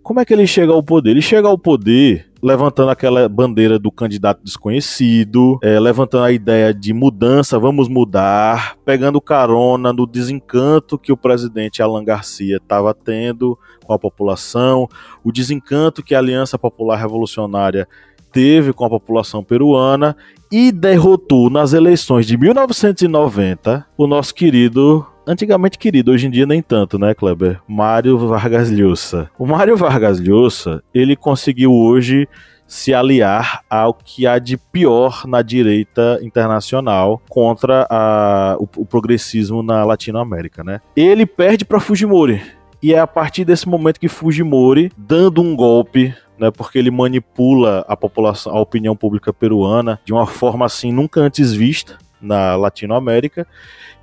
Como 0.03 0.19
é 0.19 0.25
que 0.25 0.31
ele 0.31 0.45
chega 0.45 0.71
ao 0.71 0.83
poder? 0.83 1.11
Ele 1.11 1.21
chega 1.21 1.47
ao 1.47 1.57
poder 1.57 2.27
levantando 2.45 2.91
aquela 2.91 3.27
bandeira 3.27 3.79
do 3.79 3.91
candidato 3.91 4.43
desconhecido, 4.43 5.57
é, 5.63 5.79
levantando 5.79 6.25
a 6.25 6.31
ideia 6.31 6.71
de 6.71 6.93
mudança, 6.93 7.57
vamos 7.57 7.89
mudar, 7.89 8.77
pegando 8.85 9.19
carona 9.19 9.91
no 9.91 10.05
desencanto 10.05 10.99
que 10.99 11.11
o 11.11 11.17
presidente 11.17 11.81
Alan 11.81 12.03
Garcia 12.03 12.57
estava 12.57 12.93
tendo 12.93 13.57
com 13.83 13.93
a 13.93 13.97
população, 13.97 14.87
o 15.23 15.31
desencanto 15.31 16.03
que 16.03 16.13
a 16.13 16.19
Aliança 16.19 16.55
Popular 16.55 16.97
Revolucionária 16.97 17.87
esteve 18.15 18.73
com 18.73 18.85
a 18.85 18.89
população 18.91 19.43
peruana 19.43 20.15
e 20.51 20.71
derrotou 20.71 21.49
nas 21.49 21.73
eleições 21.73 22.27
de 22.27 22.37
1990 22.37 23.87
o 23.97 24.05
nosso 24.05 24.35
querido 24.35 25.03
antigamente 25.25 25.77
querido, 25.77 26.11
hoje 26.11 26.27
em 26.27 26.31
dia 26.31 26.45
nem 26.45 26.61
tanto, 26.61 26.97
né, 26.97 27.13
Kleber? 27.13 27.59
Mário 27.67 28.17
Vargas 28.17 28.69
Llosa. 28.69 29.29
O 29.37 29.45
Mário 29.45 29.75
Vargas 29.75 30.19
Llosa, 30.19 30.83
ele 30.93 31.15
conseguiu 31.15 31.73
hoje 31.73 32.27
se 32.67 32.93
aliar 32.93 33.61
ao 33.69 33.93
que 33.93 34.25
há 34.25 34.39
de 34.39 34.57
pior 34.57 35.25
na 35.27 35.41
direita 35.41 36.19
internacional 36.21 37.21
contra 37.29 37.85
a, 37.89 38.57
o, 38.59 38.67
o 38.77 38.85
progressismo 38.85 39.61
na 39.61 39.85
Latinoamérica, 39.85 40.63
né? 40.63 40.81
Ele 40.95 41.25
perde 41.25 41.63
para 41.63 41.79
Fujimori. 41.79 42.41
E 42.81 42.93
é 42.93 42.99
a 42.99 43.07
partir 43.07 43.45
desse 43.45 43.67
momento 43.67 43.99
que 43.99 44.07
Fujimori, 44.07 44.91
dando 44.97 45.41
um 45.41 45.55
golpe 45.55 46.13
né, 46.37 46.51
porque 46.51 46.77
ele 46.77 46.91
manipula 46.91 47.85
a 47.87 47.95
população, 47.95 48.55
a 48.55 48.59
opinião 48.59 48.95
pública 48.95 49.31
peruana 49.31 49.99
de 50.03 50.13
uma 50.13 50.27
forma 50.27 50.65
assim 50.65 50.91
nunca 50.91 51.21
antes 51.21 51.53
vista 51.53 51.97
na 52.21 52.55
Latinoamérica, 52.55 53.47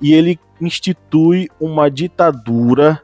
e 0.01 0.15
ele 0.15 0.39
institui 0.63 1.49
uma 1.61 1.91
ditadura 1.91 3.03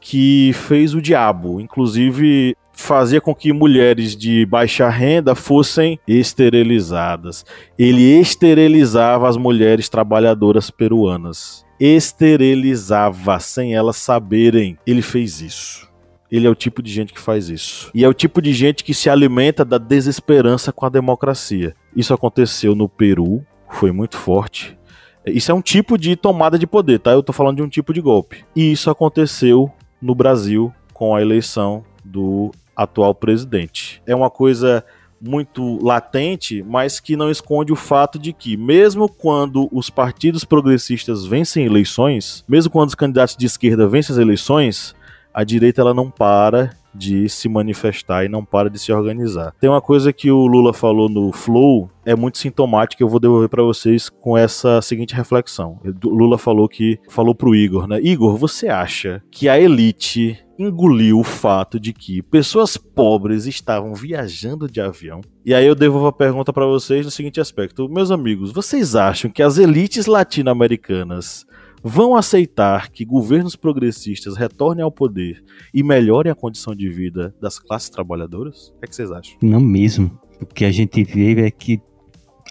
que 0.00 0.52
fez 0.54 0.94
o 0.94 1.02
diabo, 1.02 1.60
inclusive 1.60 2.56
fazia 2.72 3.20
com 3.20 3.34
que 3.34 3.52
mulheres 3.52 4.16
de 4.16 4.46
baixa 4.46 4.88
renda 4.88 5.34
fossem 5.34 5.98
esterilizadas. 6.08 7.44
Ele 7.78 8.02
esterilizava 8.18 9.28
as 9.28 9.36
mulheres 9.36 9.88
trabalhadoras 9.88 10.70
peruanas. 10.70 11.64
Esterilizava 11.78 13.38
sem 13.38 13.74
elas 13.74 13.96
saberem. 13.96 14.78
Ele 14.86 15.02
fez 15.02 15.40
isso. 15.40 15.88
Ele 16.30 16.46
é 16.46 16.50
o 16.50 16.54
tipo 16.54 16.82
de 16.82 16.90
gente 16.90 17.12
que 17.12 17.20
faz 17.20 17.48
isso. 17.48 17.90
E 17.92 18.04
é 18.04 18.08
o 18.08 18.14
tipo 18.14 18.40
de 18.40 18.52
gente 18.52 18.84
que 18.84 18.94
se 18.94 19.10
alimenta 19.10 19.64
da 19.64 19.78
desesperança 19.78 20.72
com 20.72 20.86
a 20.86 20.90
democracia. 20.90 21.74
Isso 21.94 22.14
aconteceu 22.14 22.74
no 22.74 22.88
Peru, 22.88 23.44
foi 23.68 23.90
muito 23.90 24.16
forte. 24.16 24.78
Isso 25.26 25.50
é 25.50 25.54
um 25.54 25.60
tipo 25.60 25.98
de 25.98 26.16
tomada 26.16 26.58
de 26.58 26.66
poder, 26.66 26.98
tá? 26.98 27.12
Eu 27.12 27.22
tô 27.22 27.32
falando 27.32 27.56
de 27.56 27.62
um 27.62 27.68
tipo 27.68 27.92
de 27.92 28.00
golpe. 28.00 28.44
E 28.54 28.72
isso 28.72 28.90
aconteceu 28.90 29.70
no 30.00 30.14
Brasil 30.14 30.72
com 30.92 31.14
a 31.14 31.20
eleição 31.20 31.84
do 32.04 32.50
atual 32.74 33.14
presidente. 33.14 34.02
É 34.06 34.14
uma 34.14 34.30
coisa 34.30 34.84
muito 35.20 35.78
latente, 35.84 36.62
mas 36.66 36.98
que 36.98 37.14
não 37.14 37.30
esconde 37.30 37.72
o 37.72 37.76
fato 37.76 38.18
de 38.18 38.32
que, 38.32 38.56
mesmo 38.56 39.08
quando 39.08 39.68
os 39.70 39.90
partidos 39.90 40.44
progressistas 40.44 41.26
vencem 41.26 41.66
eleições, 41.66 42.42
mesmo 42.48 42.72
quando 42.72 42.88
os 42.88 42.94
candidatos 42.94 43.36
de 43.36 43.44
esquerda 43.44 43.86
vencem 43.86 44.14
as 44.14 44.18
eleições, 44.18 44.94
a 45.32 45.44
direita 45.44 45.82
ela 45.82 45.92
não 45.92 46.10
para 46.10 46.74
de 46.94 47.28
se 47.28 47.48
manifestar 47.48 48.24
e 48.24 48.28
não 48.28 48.44
para 48.44 48.70
de 48.70 48.78
se 48.78 48.92
organizar. 48.92 49.54
Tem 49.60 49.70
uma 49.70 49.80
coisa 49.80 50.12
que 50.12 50.30
o 50.30 50.46
Lula 50.46 50.72
falou 50.72 51.08
no 51.08 51.32
Flow, 51.32 51.90
é 52.04 52.14
muito 52.14 52.38
sintomática, 52.38 53.02
eu 53.02 53.08
vou 53.08 53.20
devolver 53.20 53.48
para 53.48 53.62
vocês 53.62 54.08
com 54.08 54.36
essa 54.36 54.80
seguinte 54.82 55.14
reflexão. 55.14 55.78
O 56.04 56.08
Lula 56.08 56.38
falou 56.38 56.68
que 56.68 56.98
falou 57.08 57.34
pro 57.34 57.54
Igor, 57.54 57.86
né? 57.86 58.00
Igor, 58.00 58.36
você 58.36 58.68
acha 58.68 59.22
que 59.30 59.48
a 59.48 59.58
elite 59.60 60.38
engoliu 60.58 61.18
o 61.18 61.24
fato 61.24 61.80
de 61.80 61.92
que 61.92 62.22
pessoas 62.22 62.76
pobres 62.76 63.46
estavam 63.46 63.94
viajando 63.94 64.68
de 64.68 64.80
avião? 64.80 65.20
E 65.44 65.54
aí 65.54 65.66
eu 65.66 65.74
devolvo 65.74 66.08
a 66.08 66.12
pergunta 66.12 66.52
para 66.52 66.66
vocês 66.66 67.04
no 67.04 67.10
seguinte 67.10 67.40
aspecto: 67.40 67.88
meus 67.88 68.10
amigos, 68.10 68.52
vocês 68.52 68.94
acham 68.94 69.30
que 69.30 69.42
as 69.42 69.58
elites 69.58 70.06
latino-americanas 70.06 71.46
vão 71.82 72.14
aceitar 72.14 72.90
que 72.90 73.04
governos 73.04 73.56
progressistas 73.56 74.36
retornem 74.36 74.84
ao 74.84 74.92
poder 74.92 75.42
e 75.72 75.82
melhorem 75.82 76.30
a 76.30 76.34
condição 76.34 76.74
de 76.74 76.88
vida 76.88 77.34
das 77.40 77.58
classes 77.58 77.88
trabalhadoras? 77.88 78.68
O 78.68 78.80
que, 78.80 78.84
é 78.84 78.88
que 78.88 78.96
vocês 78.96 79.10
acham? 79.10 79.36
Não 79.42 79.60
mesmo. 79.60 80.18
O 80.40 80.46
que 80.46 80.64
a 80.64 80.70
gente 80.70 81.02
vê 81.04 81.46
é 81.46 81.50
que 81.50 81.80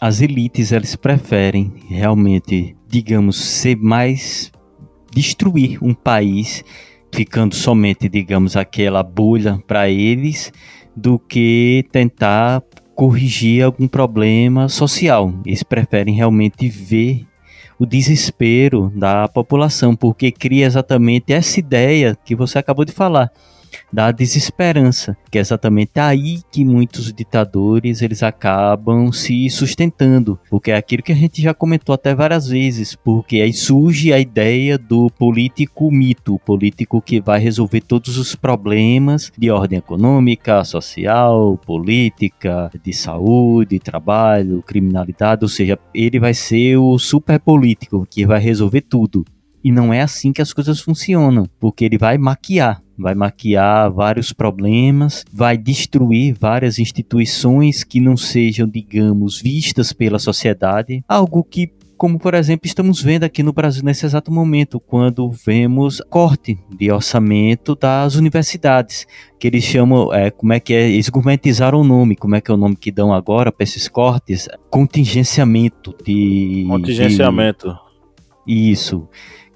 as 0.01 0.21
elites 0.21 0.71
elas 0.71 0.95
preferem 0.95 1.73
realmente, 1.88 2.75
digamos, 2.88 3.36
ser 3.36 3.75
mais 3.75 4.51
destruir 5.11 5.84
um 5.84 5.93
país, 5.93 6.63
ficando 7.13 7.55
somente, 7.55 8.07
digamos, 8.07 8.55
aquela 8.55 9.03
bolha 9.03 9.61
para 9.67 9.89
eles, 9.89 10.53
do 10.95 11.19
que 11.19 11.86
tentar 11.91 12.63
corrigir 12.95 13.63
algum 13.63 13.88
problema 13.88 14.69
social. 14.69 15.34
Eles 15.45 15.63
preferem 15.63 16.15
realmente 16.15 16.69
ver 16.69 17.25
o 17.80 17.86
desespero 17.86 18.91
da 18.93 19.27
população, 19.30 19.95
porque 19.95 20.32
cria 20.32 20.65
exatamente 20.65 21.32
essa 21.32 21.59
ideia 21.59 22.17
que 22.25 22.36
você 22.36 22.59
acabou 22.59 22.84
de 22.84 22.91
falar 22.91 23.32
da 23.91 24.11
desesperança, 24.11 25.17
que 25.32 25.38
é 25.38 25.41
exatamente 25.41 25.99
aí 25.99 26.41
que 26.51 26.63
muitos 26.63 27.11
ditadores 27.13 28.01
eles 28.01 28.24
acabam 28.24 29.11
se 29.11 29.49
sustentando, 29.49 30.39
porque 30.49 30.72
é 30.72 30.76
aquilo 30.76 31.03
que 31.03 31.11
a 31.11 31.15
gente 31.15 31.41
já 31.41 31.53
comentou 31.53 31.93
até 31.93 32.13
várias 32.13 32.47
vezes, 32.47 32.95
porque 32.95 33.41
aí 33.41 33.53
surge 33.53 34.13
a 34.13 34.20
ideia 34.20 34.78
do 34.78 35.09
político 35.09 35.91
mito, 35.91 36.39
político 36.39 37.01
que 37.01 37.20
vai 37.20 37.39
resolver 37.39 37.82
todos 37.82 38.17
os 38.17 38.36
problemas 38.36 39.32
de 39.38 39.49
ordem 39.49 39.80
econômica, 39.80 40.63
social, 40.63 41.57
política, 41.65 42.72
de 42.84 42.93
saúde, 42.93 43.80
trabalho, 43.80 44.63
criminalidade, 44.63 45.43
ou 45.43 45.49
seja, 45.49 45.78
ele 45.93 46.20
vai 46.20 46.34
ser 46.34 46.78
o 46.78 46.97
super 46.97 47.39
político 47.39 48.07
que 48.09 48.26
vai 48.26 48.39
resolver 48.39 48.82
tudo. 48.82 49.26
E 49.63 49.72
não 49.72 49.93
é 49.93 50.01
assim 50.01 50.32
que 50.32 50.41
as 50.41 50.53
coisas 50.53 50.80
funcionam, 50.80 51.45
porque 51.59 51.84
ele 51.84 51.97
vai 51.97 52.17
maquiar, 52.17 52.82
vai 52.99 53.15
maquiar 53.15 53.91
vários 53.91 54.33
problemas, 54.33 55.23
vai 55.31 55.57
destruir 55.57 56.35
várias 56.39 56.79
instituições 56.79 57.83
que 57.83 57.99
não 57.99 58.17
sejam, 58.17 58.67
digamos, 58.67 59.41
vistas 59.41 59.93
pela 59.93 60.19
sociedade, 60.19 61.03
algo 61.07 61.43
que 61.43 61.71
como 61.97 62.17
por 62.17 62.33
exemplo 62.33 62.65
estamos 62.65 63.01
vendo 63.01 63.25
aqui 63.25 63.43
no 63.43 63.51
Brasil 63.51 63.83
nesse 63.83 64.05
exato 64.05 64.31
momento, 64.31 64.79
quando 64.79 65.29
vemos 65.29 66.01
corte 66.09 66.57
de 66.69 66.89
orçamento 66.89 67.75
das 67.75 68.15
universidades, 68.15 69.05
que 69.37 69.45
eles 69.45 69.65
chamam, 69.65 70.13
é, 70.13 70.31
como 70.31 70.53
é 70.53 70.61
que 70.61 70.73
é, 70.73 70.89
eles 70.89 71.09
gourmetizaram 71.09 71.81
o 71.81 71.83
nome, 71.83 72.15
como 72.15 72.37
é 72.37 72.41
que 72.41 72.49
é 72.49 72.53
o 72.53 72.57
nome 72.57 72.77
que 72.77 72.89
dão 72.89 73.13
agora 73.13 73.51
para 73.51 73.65
esses 73.65 73.89
cortes? 73.89 74.47
Contingenciamento 74.69 75.93
de... 76.01 76.65
Contingenciamento. 76.69 77.67
De, 78.47 78.71
isso 78.71 79.09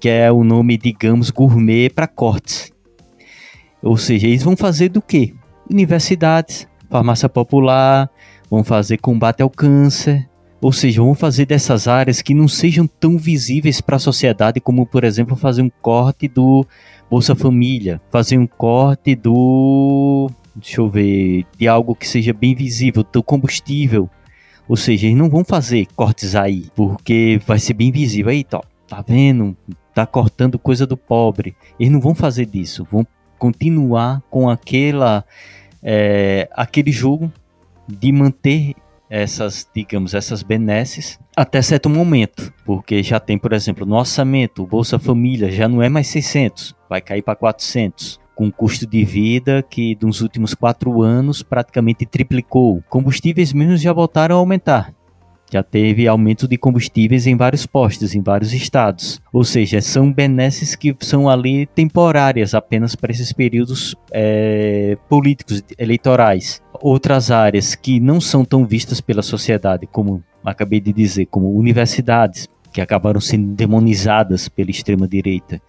que 0.04 0.10
é 0.10 0.30
o 0.30 0.44
nome, 0.44 0.76
digamos, 0.76 1.30
gourmet 1.30 1.88
para 1.88 2.06
cortes. 2.06 2.70
Ou 3.84 3.98
seja, 3.98 4.26
eles 4.26 4.42
vão 4.42 4.56
fazer 4.56 4.88
do 4.88 5.02
que? 5.02 5.34
Universidades, 5.70 6.66
farmácia 6.88 7.28
popular, 7.28 8.10
vão 8.50 8.64
fazer 8.64 8.96
combate 8.96 9.42
ao 9.42 9.50
câncer, 9.50 10.26
ou 10.60 10.72
seja, 10.72 11.02
vão 11.02 11.14
fazer 11.14 11.44
dessas 11.44 11.86
áreas 11.86 12.22
que 12.22 12.32
não 12.32 12.48
sejam 12.48 12.86
tão 12.86 13.18
visíveis 13.18 13.82
para 13.82 13.96
a 13.96 13.98
sociedade, 13.98 14.60
como 14.60 14.86
por 14.86 15.04
exemplo 15.04 15.36
fazer 15.36 15.60
um 15.60 15.70
corte 15.82 16.26
do 16.26 16.66
Bolsa 17.10 17.34
Família, 17.34 18.00
fazer 18.10 18.38
um 18.38 18.46
corte 18.46 19.14
do, 19.14 20.30
deixa 20.56 20.80
eu 20.80 20.88
ver, 20.88 21.44
de 21.58 21.68
algo 21.68 21.94
que 21.94 22.08
seja 22.08 22.32
bem 22.32 22.54
visível, 22.54 23.04
do 23.12 23.22
combustível. 23.22 24.08
Ou 24.66 24.76
seja, 24.76 25.06
eles 25.06 25.18
não 25.18 25.28
vão 25.28 25.44
fazer 25.44 25.86
cortes 25.94 26.34
aí, 26.34 26.68
porque 26.74 27.38
vai 27.46 27.58
ser 27.58 27.74
bem 27.74 27.92
visível. 27.92 28.32
Aí, 28.32 28.42
tá, 28.42 28.62
tá 28.88 29.04
vendo? 29.06 29.54
tá 29.94 30.04
cortando 30.04 30.58
coisa 30.58 30.86
do 30.86 30.96
pobre. 30.96 31.54
Eles 31.78 31.92
não 31.92 32.00
vão 32.00 32.14
fazer 32.14 32.46
disso, 32.46 32.86
vão 32.90 33.06
continuar 33.44 34.22
com 34.30 34.48
aquela 34.48 35.22
é, 35.82 36.48
aquele 36.52 36.90
jogo 36.90 37.30
de 37.86 38.10
manter 38.10 38.72
essas, 39.10 39.68
digamos, 39.74 40.14
essas 40.14 40.42
benesses 40.42 41.18
até 41.36 41.60
certo 41.60 41.90
momento, 41.90 42.50
porque 42.64 43.02
já 43.02 43.20
tem, 43.20 43.36
por 43.36 43.52
exemplo, 43.52 43.84
no 43.84 43.96
orçamento, 43.96 44.62
o 44.62 44.66
Bolsa 44.66 44.98
Família 44.98 45.50
já 45.50 45.68
não 45.68 45.82
é 45.82 45.90
mais 45.90 46.06
600, 46.06 46.74
vai 46.88 47.02
cair 47.02 47.20
para 47.20 47.36
400 47.36 48.18
com 48.34 48.50
custo 48.50 48.86
de 48.86 49.04
vida 49.04 49.62
que 49.62 49.94
nos 50.00 50.22
últimos 50.22 50.54
quatro 50.54 51.02
anos 51.02 51.42
praticamente 51.42 52.06
triplicou. 52.06 52.82
Combustíveis 52.88 53.52
mesmo 53.52 53.76
já 53.76 53.92
voltaram 53.92 54.36
a 54.36 54.38
aumentar 54.38 54.94
já 55.54 55.62
teve 55.62 56.08
aumento 56.08 56.48
de 56.48 56.58
combustíveis 56.58 57.28
em 57.28 57.36
vários 57.36 57.64
postos, 57.64 58.12
em 58.12 58.20
vários 58.20 58.52
estados. 58.52 59.20
Ou 59.32 59.44
seja, 59.44 59.80
são 59.80 60.12
benesses 60.12 60.74
que 60.74 60.94
são 60.98 61.28
ali 61.28 61.66
temporárias 61.66 62.54
apenas 62.54 62.96
para 62.96 63.12
esses 63.12 63.32
períodos 63.32 63.94
é, 64.12 64.98
políticos, 65.08 65.62
eleitorais. 65.78 66.60
Outras 66.80 67.30
áreas 67.30 67.76
que 67.76 68.00
não 68.00 68.20
são 68.20 68.44
tão 68.44 68.66
vistas 68.66 69.00
pela 69.00 69.22
sociedade, 69.22 69.86
como 69.86 70.24
acabei 70.44 70.80
de 70.80 70.92
dizer, 70.92 71.26
como 71.26 71.56
universidades, 71.56 72.48
que 72.72 72.80
acabaram 72.80 73.20
sendo 73.20 73.54
demonizadas 73.54 74.48
pela 74.48 74.70
extrema-direita 74.70 75.62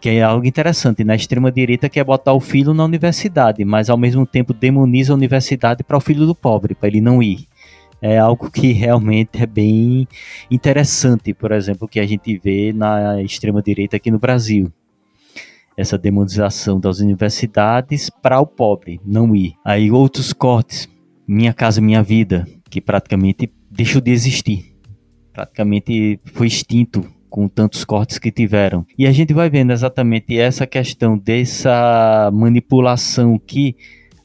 que 0.00 0.08
é 0.08 0.22
algo 0.22 0.46
interessante. 0.46 1.04
Na 1.04 1.14
extrema-direita 1.14 1.86
quer 1.86 2.02
botar 2.04 2.32
o 2.32 2.40
filho 2.40 2.72
na 2.72 2.82
universidade, 2.86 3.62
mas 3.66 3.90
ao 3.90 3.98
mesmo 3.98 4.24
tempo 4.24 4.54
demoniza 4.54 5.12
a 5.12 5.14
universidade 5.14 5.84
para 5.84 5.98
o 5.98 6.00
filho 6.00 6.24
do 6.24 6.34
pobre, 6.34 6.74
para 6.74 6.88
ele 6.88 7.02
não 7.02 7.22
ir 7.22 7.46
é 8.00 8.18
algo 8.18 8.50
que 8.50 8.72
realmente 8.72 9.42
é 9.42 9.46
bem 9.46 10.08
interessante, 10.50 11.34
por 11.34 11.52
exemplo, 11.52 11.88
que 11.88 12.00
a 12.00 12.06
gente 12.06 12.38
vê 12.38 12.72
na 12.72 13.20
extrema 13.22 13.62
direita 13.62 13.96
aqui 13.96 14.10
no 14.10 14.18
Brasil. 14.18 14.72
Essa 15.76 15.96
demonização 15.96 16.78
das 16.78 17.00
universidades 17.00 18.10
para 18.10 18.40
o 18.40 18.46
pobre 18.46 19.00
não 19.04 19.34
ir. 19.34 19.54
Aí 19.64 19.90
outros 19.90 20.32
cortes 20.32 20.88
Minha 21.26 21.52
Casa 21.52 21.80
Minha 21.80 22.02
Vida, 22.02 22.46
que 22.68 22.80
praticamente 22.80 23.52
deixou 23.70 24.00
de 24.00 24.10
existir. 24.10 24.76
Praticamente 25.32 26.20
foi 26.34 26.46
extinto 26.48 27.04
com 27.30 27.48
tantos 27.48 27.84
cortes 27.84 28.18
que 28.18 28.32
tiveram. 28.32 28.84
E 28.98 29.06
a 29.06 29.12
gente 29.12 29.32
vai 29.32 29.48
vendo 29.48 29.72
exatamente 29.72 30.38
essa 30.38 30.66
questão 30.66 31.16
dessa 31.16 32.30
manipulação 32.32 33.38
que 33.38 33.76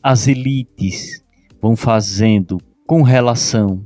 as 0.01 0.27
elites 0.27 1.23
vão 1.61 1.75
fazendo 1.75 2.59
com 2.85 3.01
relação 3.01 3.85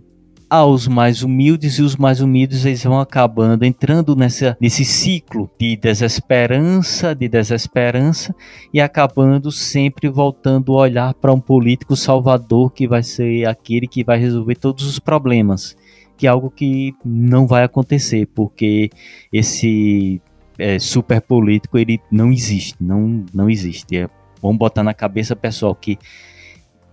aos 0.50 0.88
mais 0.88 1.22
humildes 1.22 1.78
e 1.78 1.82
os 1.84 1.96
mais 1.96 2.22
humildes 2.22 2.66
eles 2.66 2.84
vão 2.84 3.00
acabando 3.00 3.64
entrando 3.64 4.16
nessa, 4.16 4.58
nesse 4.60 4.84
ciclo 4.84 5.50
de 5.60 5.78
desesperança, 5.78 7.14
de 7.14 7.28
desesperança 7.28 8.36
e 8.74 8.82
acabando 8.82 9.52
sempre 9.52 10.10
voltando 10.10 10.74
a 10.74 10.82
olhar 10.82 11.14
para 11.14 11.32
um 11.32 11.40
político 11.40 11.96
salvador 11.96 12.72
que 12.72 12.88
vai 12.88 13.04
ser 13.04 13.48
aquele 13.48 13.88
que 13.88 14.04
vai 14.04 14.18
resolver 14.18 14.56
todos 14.56 14.86
os 14.86 14.98
problemas, 14.98 15.78
que 16.18 16.26
é 16.26 16.30
algo 16.30 16.50
que 16.50 16.96
não 17.06 17.46
vai 17.46 17.64
acontecer 17.64 18.28
porque 18.34 18.90
esse 19.32 20.20
é, 20.58 20.80
super 20.80 21.22
político 21.22 21.78
ele 21.78 22.02
não 22.12 22.32
existe, 22.32 22.76
não 22.82 23.24
não 23.32 23.50
existe. 23.50 23.98
É, 23.98 24.10
vamos 24.42 24.58
botar 24.58 24.84
na 24.84 24.96
cabeça 24.96 25.36
pessoal 25.36 25.76
que 25.76 26.00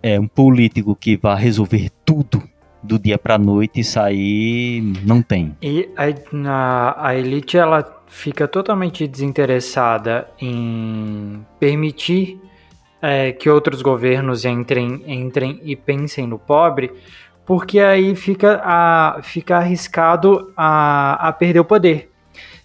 é 0.07 0.21
um 0.21 0.29
político 0.29 0.95
que 0.95 1.17
vai 1.17 1.37
resolver 1.37 1.91
tudo 2.05 2.41
do 2.81 2.97
dia 2.97 3.19
para 3.19 3.37
noite 3.37 3.81
e 3.81 3.85
sair 3.85 4.81
não 5.05 5.21
tem. 5.21 5.57
E 5.61 5.89
a, 5.97 7.09
a 7.09 7.17
elite 7.17 7.59
ela 7.59 8.05
fica 8.07 8.47
totalmente 8.47 9.05
desinteressada 9.09 10.29
em 10.41 11.45
permitir 11.59 12.41
é, 13.03 13.33
que 13.33 13.51
outros 13.51 13.83
governos 13.83 14.45
entrem, 14.45 15.03
entrem 15.09 15.61
e 15.65 15.75
pensem 15.75 16.25
no 16.25 16.39
pobre, 16.39 16.93
porque 17.45 17.81
aí 17.81 18.15
fica, 18.15 18.61
a, 18.63 19.19
fica 19.25 19.57
arriscado 19.57 20.53
a, 20.57 21.29
a 21.29 21.33
perder 21.33 21.61
o 21.61 21.65
poder. 21.65 22.13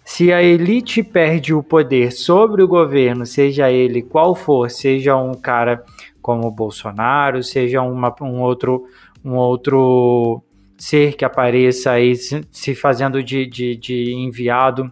Se 0.05 0.31
a 0.31 0.43
elite 0.43 1.01
perde 1.01 1.55
o 1.55 1.63
poder 1.63 2.11
sobre 2.11 2.61
o 2.61 2.67
governo, 2.67 3.25
seja 3.25 3.71
ele 3.71 4.03
qual 4.03 4.35
for, 4.35 4.69
seja 4.69 5.15
um 5.15 5.33
cara 5.33 5.83
como 6.21 6.47
o 6.47 6.51
Bolsonaro, 6.51 7.43
seja 7.43 7.81
uma, 7.81 8.13
um 8.21 8.41
outro 8.41 8.85
um 9.23 9.35
outro 9.35 10.43
ser 10.77 11.15
que 11.15 11.23
apareça 11.23 11.91
aí 11.91 12.15
se 12.15 12.73
fazendo 12.73 13.23
de, 13.23 13.45
de, 13.45 13.75
de 13.75 14.13
enviado 14.13 14.91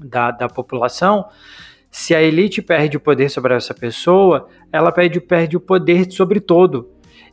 da, 0.00 0.32
da 0.32 0.48
população, 0.48 1.24
se 1.90 2.14
a 2.14 2.20
elite 2.20 2.60
perde 2.60 2.96
o 2.96 3.00
poder 3.00 3.30
sobre 3.30 3.54
essa 3.54 3.72
pessoa, 3.72 4.48
ela 4.72 4.90
perde, 4.90 5.20
perde 5.20 5.56
o 5.56 5.60
poder 5.60 6.10
sobre 6.10 6.40
todo. 6.40 6.90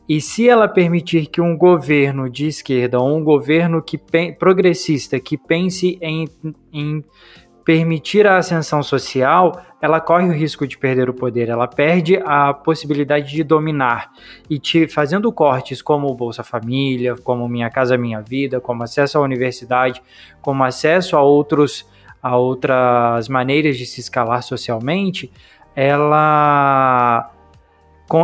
E 0.08 0.20
se 0.20 0.48
ela 0.48 0.68
permitir 0.68 1.26
que 1.26 1.40
um 1.40 1.56
governo 1.56 2.30
de 2.30 2.46
esquerda 2.46 3.00
ou 3.00 3.16
um 3.16 3.24
governo 3.24 3.82
que 3.82 3.98
progressista 4.38 5.18
que 5.18 5.36
pense 5.36 5.98
em, 6.00 6.28
em 6.72 7.02
permitir 7.64 8.26
a 8.26 8.36
ascensão 8.36 8.82
social, 8.82 9.62
ela 9.80 10.00
corre 10.00 10.28
o 10.28 10.32
risco 10.32 10.66
de 10.66 10.76
perder 10.76 11.08
o 11.08 11.14
poder, 11.14 11.48
ela 11.48 11.66
perde 11.66 12.20
a 12.24 12.52
possibilidade 12.52 13.30
de 13.30 13.42
dominar. 13.42 14.12
E 14.48 14.58
te, 14.58 14.86
fazendo 14.86 15.32
cortes 15.32 15.80
como 15.80 16.14
Bolsa 16.14 16.42
Família, 16.42 17.16
como 17.16 17.48
Minha 17.48 17.70
Casa 17.70 17.96
Minha 17.96 18.20
Vida, 18.20 18.60
como 18.60 18.82
acesso 18.82 19.18
à 19.18 19.20
universidade, 19.22 20.02
como 20.42 20.62
acesso 20.62 21.16
a 21.16 21.22
outros 21.22 21.86
a 22.22 22.38
outras 22.38 23.28
maneiras 23.28 23.76
de 23.76 23.84
se 23.84 24.00
escalar 24.00 24.42
socialmente, 24.42 25.30
ela 25.76 27.30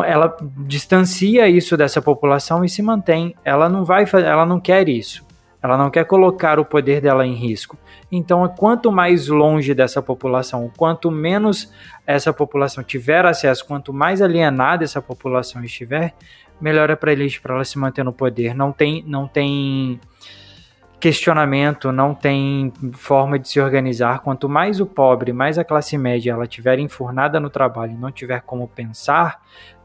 ela 0.07 0.37
distancia 0.67 1.47
isso 1.49 1.77
dessa 1.77 2.01
população 2.01 2.65
e 2.65 2.69
se 2.69 2.81
mantém. 2.81 3.35
Ela 3.45 3.69
não 3.69 3.85
vai, 3.85 4.07
ela 4.15 4.47
não 4.47 4.59
quer 4.59 4.89
isso. 4.89 5.23
Ela 5.63 5.77
não 5.77 5.91
quer 5.91 6.05
colocar 6.05 6.59
o 6.59 6.65
poder 6.65 7.01
dela 7.01 7.27
em 7.27 7.35
risco. 7.35 7.77
Então, 8.11 8.49
quanto 8.49 8.91
mais 8.91 9.29
longe 9.29 9.75
dessa 9.75 10.01
população, 10.01 10.71
quanto 10.77 11.11
menos 11.11 11.73
essa 12.07 12.33
população 12.33 12.83
tiver 12.83 13.25
acesso, 13.27 13.67
quanto 13.67 13.93
mais 13.93 14.23
alienada 14.23 14.85
essa 14.85 15.03
população 15.03 15.63
estiver, 15.63 16.15
melhor 16.61 16.91
é 16.91 16.97
para 16.97 17.13
eles 17.13 17.39
para 17.39 17.55
ela 17.55 17.65
se 17.65 17.79
manter 17.79 18.05
no 18.05 18.13
poder. 18.13 18.55
Não 18.55 18.73
tem, 18.73 19.05
não 19.07 19.29
tem 19.29 20.01
questionamento, 21.01 21.91
não 21.91 22.15
tem 22.15 22.73
forma 22.93 23.39
de 23.39 23.49
se 23.49 23.59
organizar. 23.59 24.21
Quanto 24.21 24.49
mais 24.49 24.81
o 24.81 24.87
pobre, 24.87 25.33
mais 25.33 25.59
a 25.59 25.65
classe 25.65 25.97
média 25.97 26.33
ela 26.33 26.47
tiver 26.47 26.79
enfurnada 26.79 27.41
no 27.41 27.49
trabalho, 27.49 27.97
não 27.99 28.13
tiver 28.13 28.43
como 28.43 28.69
pensar, 28.69 29.41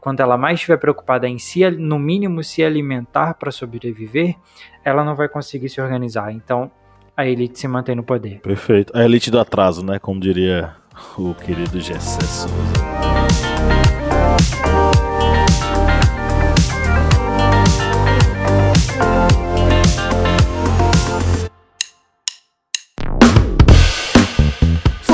quando 0.06 0.20
ela 0.20 0.38
mais 0.38 0.60
estiver 0.60 0.76
preocupada 0.76 1.28
em 1.28 1.36
si, 1.36 1.68
no 1.68 1.98
mínimo 1.98 2.40
se 2.44 2.62
alimentar 2.62 3.34
para 3.34 3.50
sobreviver, 3.50 4.36
ela 4.84 5.04
não 5.04 5.16
vai 5.16 5.28
conseguir 5.28 5.68
se 5.68 5.80
organizar. 5.80 6.30
Então, 6.30 6.70
a 7.16 7.26
elite 7.26 7.58
se 7.58 7.66
mantém 7.66 7.96
no 7.96 8.04
poder. 8.04 8.38
Perfeito. 8.38 8.96
A 8.96 9.04
elite 9.04 9.32
do 9.32 9.40
atraso, 9.40 9.84
né? 9.84 9.98
Como 9.98 10.20
diria 10.20 10.76
o 11.18 11.34
querido 11.34 11.80
Gessé 11.80 12.20
Souza. 12.20 12.86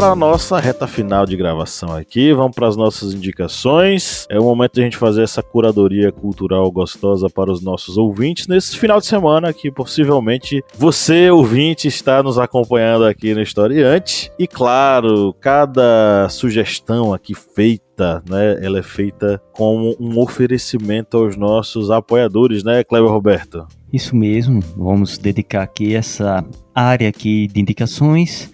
Para 0.00 0.16
nossa 0.16 0.58
reta 0.58 0.86
final 0.86 1.26
de 1.26 1.36
gravação 1.36 1.94
aqui, 1.94 2.32
vamos 2.32 2.54
para 2.54 2.66
as 2.66 2.74
nossas 2.74 3.12
indicações. 3.12 4.26
É 4.30 4.40
o 4.40 4.44
momento 4.44 4.72
de 4.72 4.80
a 4.80 4.84
gente 4.84 4.96
fazer 4.96 5.22
essa 5.22 5.42
curadoria 5.42 6.10
cultural 6.10 6.70
gostosa 6.72 7.28
para 7.28 7.52
os 7.52 7.62
nossos 7.62 7.98
ouvintes 7.98 8.46
nesse 8.46 8.78
final 8.78 8.98
de 8.98 9.04
semana 9.04 9.52
que 9.52 9.70
possivelmente 9.70 10.64
você, 10.74 11.30
ouvinte, 11.30 11.86
está 11.86 12.22
nos 12.22 12.38
acompanhando 12.38 13.04
aqui 13.04 13.34
no 13.34 13.42
Historiante. 13.42 14.32
E 14.38 14.46
claro, 14.46 15.34
cada 15.38 16.26
sugestão 16.30 17.12
aqui 17.12 17.34
feita 17.34 18.22
né, 18.26 18.58
ela 18.62 18.78
é 18.78 18.82
feita 18.82 19.38
como 19.52 19.94
um 20.00 20.18
oferecimento 20.18 21.18
aos 21.18 21.36
nossos 21.36 21.90
apoiadores, 21.90 22.64
né, 22.64 22.82
Cleber 22.82 23.10
Roberto? 23.10 23.66
Isso 23.92 24.16
mesmo, 24.16 24.60
vamos 24.74 25.18
dedicar 25.18 25.62
aqui 25.62 25.94
essa 25.94 26.42
área 26.74 27.08
aqui 27.08 27.48
de 27.48 27.60
indicações 27.60 28.50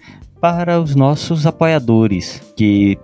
para 0.49 0.79
os 0.79 0.95
nossos 0.95 1.45
apoiadores, 1.45 2.41
que 2.55 2.97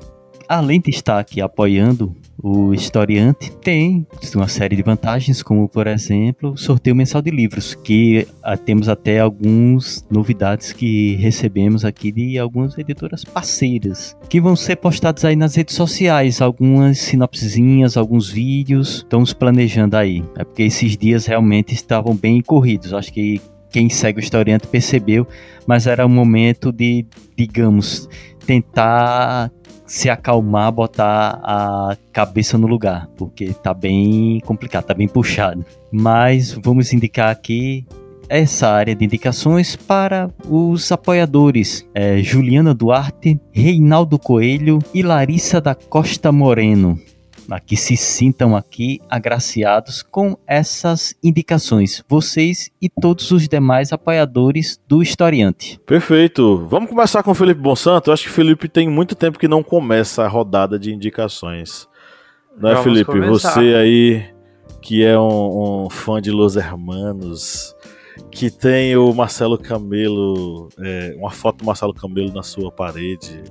além 0.48 0.80
de 0.80 0.90
estar 0.92 1.20
aqui 1.20 1.42
apoiando 1.42 2.16
o 2.42 2.74
historiante, 2.74 3.52
tem 3.52 4.08
uma 4.34 4.48
série 4.48 4.78
de 4.78 4.82
vantagens, 4.82 5.44
como 5.44 5.68
por 5.68 5.86
exemplo, 5.86 6.58
sorteio 6.58 6.96
mensal 6.96 7.22
de 7.22 7.32
livros, 7.32 7.76
que 7.76 8.26
ah, 8.42 8.56
temos 8.56 8.88
até 8.88 9.20
algumas 9.20 10.06
novidades 10.10 10.72
que 10.72 11.16
recebemos 11.16 11.84
aqui 11.84 12.14
de 12.14 12.40
algumas 12.40 12.78
editoras 12.78 13.26
parceiras, 13.26 14.16
que 14.30 14.40
vão 14.40 14.56
ser 14.56 14.78
postados 14.78 15.26
aí 15.26 15.36
nas 15.36 15.56
redes 15.56 15.76
sociais, 15.76 16.42
algumas 16.42 16.98
sinopsezinhas, 16.98 17.98
alguns 17.98 18.30
vídeos, 18.30 19.00
estamos 19.00 19.34
planejando 19.34 19.98
aí. 19.98 20.24
É 20.38 20.46
porque 20.46 20.64
esses 20.64 20.96
dias 20.96 21.26
realmente 21.26 21.74
estavam 21.74 22.16
bem 22.16 22.42
corridos, 22.42 22.94
acho 22.94 23.12
que 23.12 23.42
quem 23.74 23.90
segue 23.90 24.20
o 24.20 24.22
historiante 24.22 24.68
percebeu, 24.68 25.28
mas 25.66 25.88
era 25.88 26.06
um 26.06 26.10
momento 26.10 26.72
de, 26.72 27.06
digamos, 27.36 28.08
tentar 28.46 29.52
se 29.86 30.12
acalmar, 30.12 30.72
botar 30.72 31.40
a 31.44 31.98
cabeça 32.12 32.56
no 32.56 32.68
lugar, 32.68 33.08
porque 33.18 33.48
tá 33.48 33.74
bem 33.74 34.40
complicado, 34.46 34.86
tá 34.86 34.94
bem 34.94 35.08
puxado. 35.08 35.66
Mas 35.92 36.52
vamos 36.64 36.94
indicar 36.94 37.32
aqui 37.32 37.84
essa 38.30 38.70
área 38.70 38.96
de 38.96 39.04
indicações 39.04 39.76
para 39.76 40.30
os 40.48 40.92
apoiadores 40.92 41.86
é, 41.96 42.22
Juliana 42.22 42.76
Duarte, 42.76 43.40
Reinaldo 43.52 44.20
Coelho 44.20 44.80
e 44.94 45.02
Larissa 45.02 45.60
da 45.60 45.74
Costa 45.74 46.32
Moreno 46.32 47.00
a 47.50 47.60
que 47.60 47.76
se 47.76 47.98
sintam 47.98 48.56
aqui 48.56 49.00
agraciados 49.10 50.02
com 50.02 50.38
essas 50.48 51.16
indicações, 51.24 52.04
vocês 52.08 52.70
e 52.82 52.90
todos 52.90 53.32
os 53.32 53.48
demais 53.48 53.92
apoiadores 53.92 54.80
do 54.88 55.02
Historiante. 55.02 55.80
Perfeito. 55.86 56.66
Vamos 56.68 56.90
começar 56.90 57.24
com 57.24 57.32
o 57.32 57.36
Felipe 57.36 57.62
Bonsanto. 57.62 58.10
Eu 58.10 58.14
acho 58.14 58.24
que 58.24 58.30
o 58.30 58.34
Felipe 58.34 58.68
tem 58.68 58.90
muito 58.90 59.16
tempo 59.16 59.40
que 59.40 59.48
não 59.48 59.64
começa 59.64 60.24
a 60.24 60.28
rodada 60.28 60.80
de 60.80 60.94
indicações. 60.94 61.88
Não 62.58 62.70
é, 62.70 62.84
Felipe? 62.84 63.12
Começar. 63.12 63.54
Você 63.54 63.76
aí 63.76 64.34
que 64.84 65.04
é 65.04 65.18
um, 65.18 65.86
um, 65.86 65.90
fã 65.90 66.22
de 66.22 66.30
Los 66.30 66.58
Hermanos, 66.58 67.74
que 68.30 68.52
tem 68.52 68.98
o 68.98 69.14
Marcelo 69.14 69.58
Camelo, 69.58 70.68
é, 70.78 71.16
uma 71.18 71.32
foto 71.32 71.60
do 71.60 71.66
Marcelo 71.66 71.94
Camelo 71.94 72.34
na 72.34 72.44
sua 72.44 72.70
parede. 72.70 73.42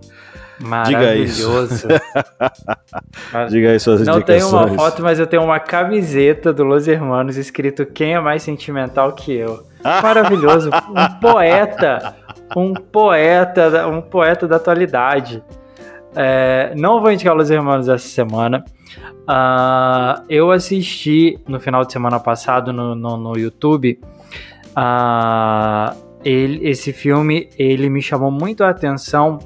Maravilhoso. 0.62 1.88
Diga 1.88 1.94
isso. 3.46 3.48
Diga 3.50 3.70
aí 3.70 3.80
suas 3.80 4.06
Não 4.06 4.20
tenho 4.20 4.48
uma 4.48 4.68
foto, 4.68 5.02
mas 5.02 5.18
eu 5.18 5.26
tenho 5.26 5.42
uma 5.42 5.58
camiseta 5.58 6.52
do 6.52 6.64
Los 6.64 6.86
Hermanos 6.86 7.36
escrito 7.36 7.84
Quem 7.84 8.14
é 8.14 8.20
mais 8.20 8.42
sentimental 8.42 9.12
que 9.12 9.32
eu. 9.32 9.64
Maravilhoso. 9.82 10.70
um 10.70 11.20
poeta. 11.20 12.14
Um 12.56 12.74
poeta, 12.74 13.88
um 13.88 14.00
poeta 14.00 14.46
da 14.46 14.56
atualidade. 14.56 15.42
É, 16.14 16.72
não 16.76 17.00
vou 17.00 17.10
indicar 17.10 17.34
Los 17.34 17.50
Hermanos 17.50 17.88
essa 17.88 18.06
semana. 18.06 18.64
Uh, 19.22 20.22
eu 20.28 20.50
assisti 20.50 21.38
no 21.46 21.58
final 21.60 21.84
de 21.84 21.92
semana 21.92 22.20
passado 22.20 22.72
no, 22.72 22.94
no, 22.94 23.16
no 23.16 23.38
YouTube. 23.38 23.98
Uh, 24.76 25.96
ele, 26.24 26.68
esse 26.68 26.92
filme 26.92 27.48
ele 27.58 27.88
me 27.88 28.02
chamou 28.02 28.30
muito 28.30 28.62
a 28.62 28.70
atenção 28.70 29.38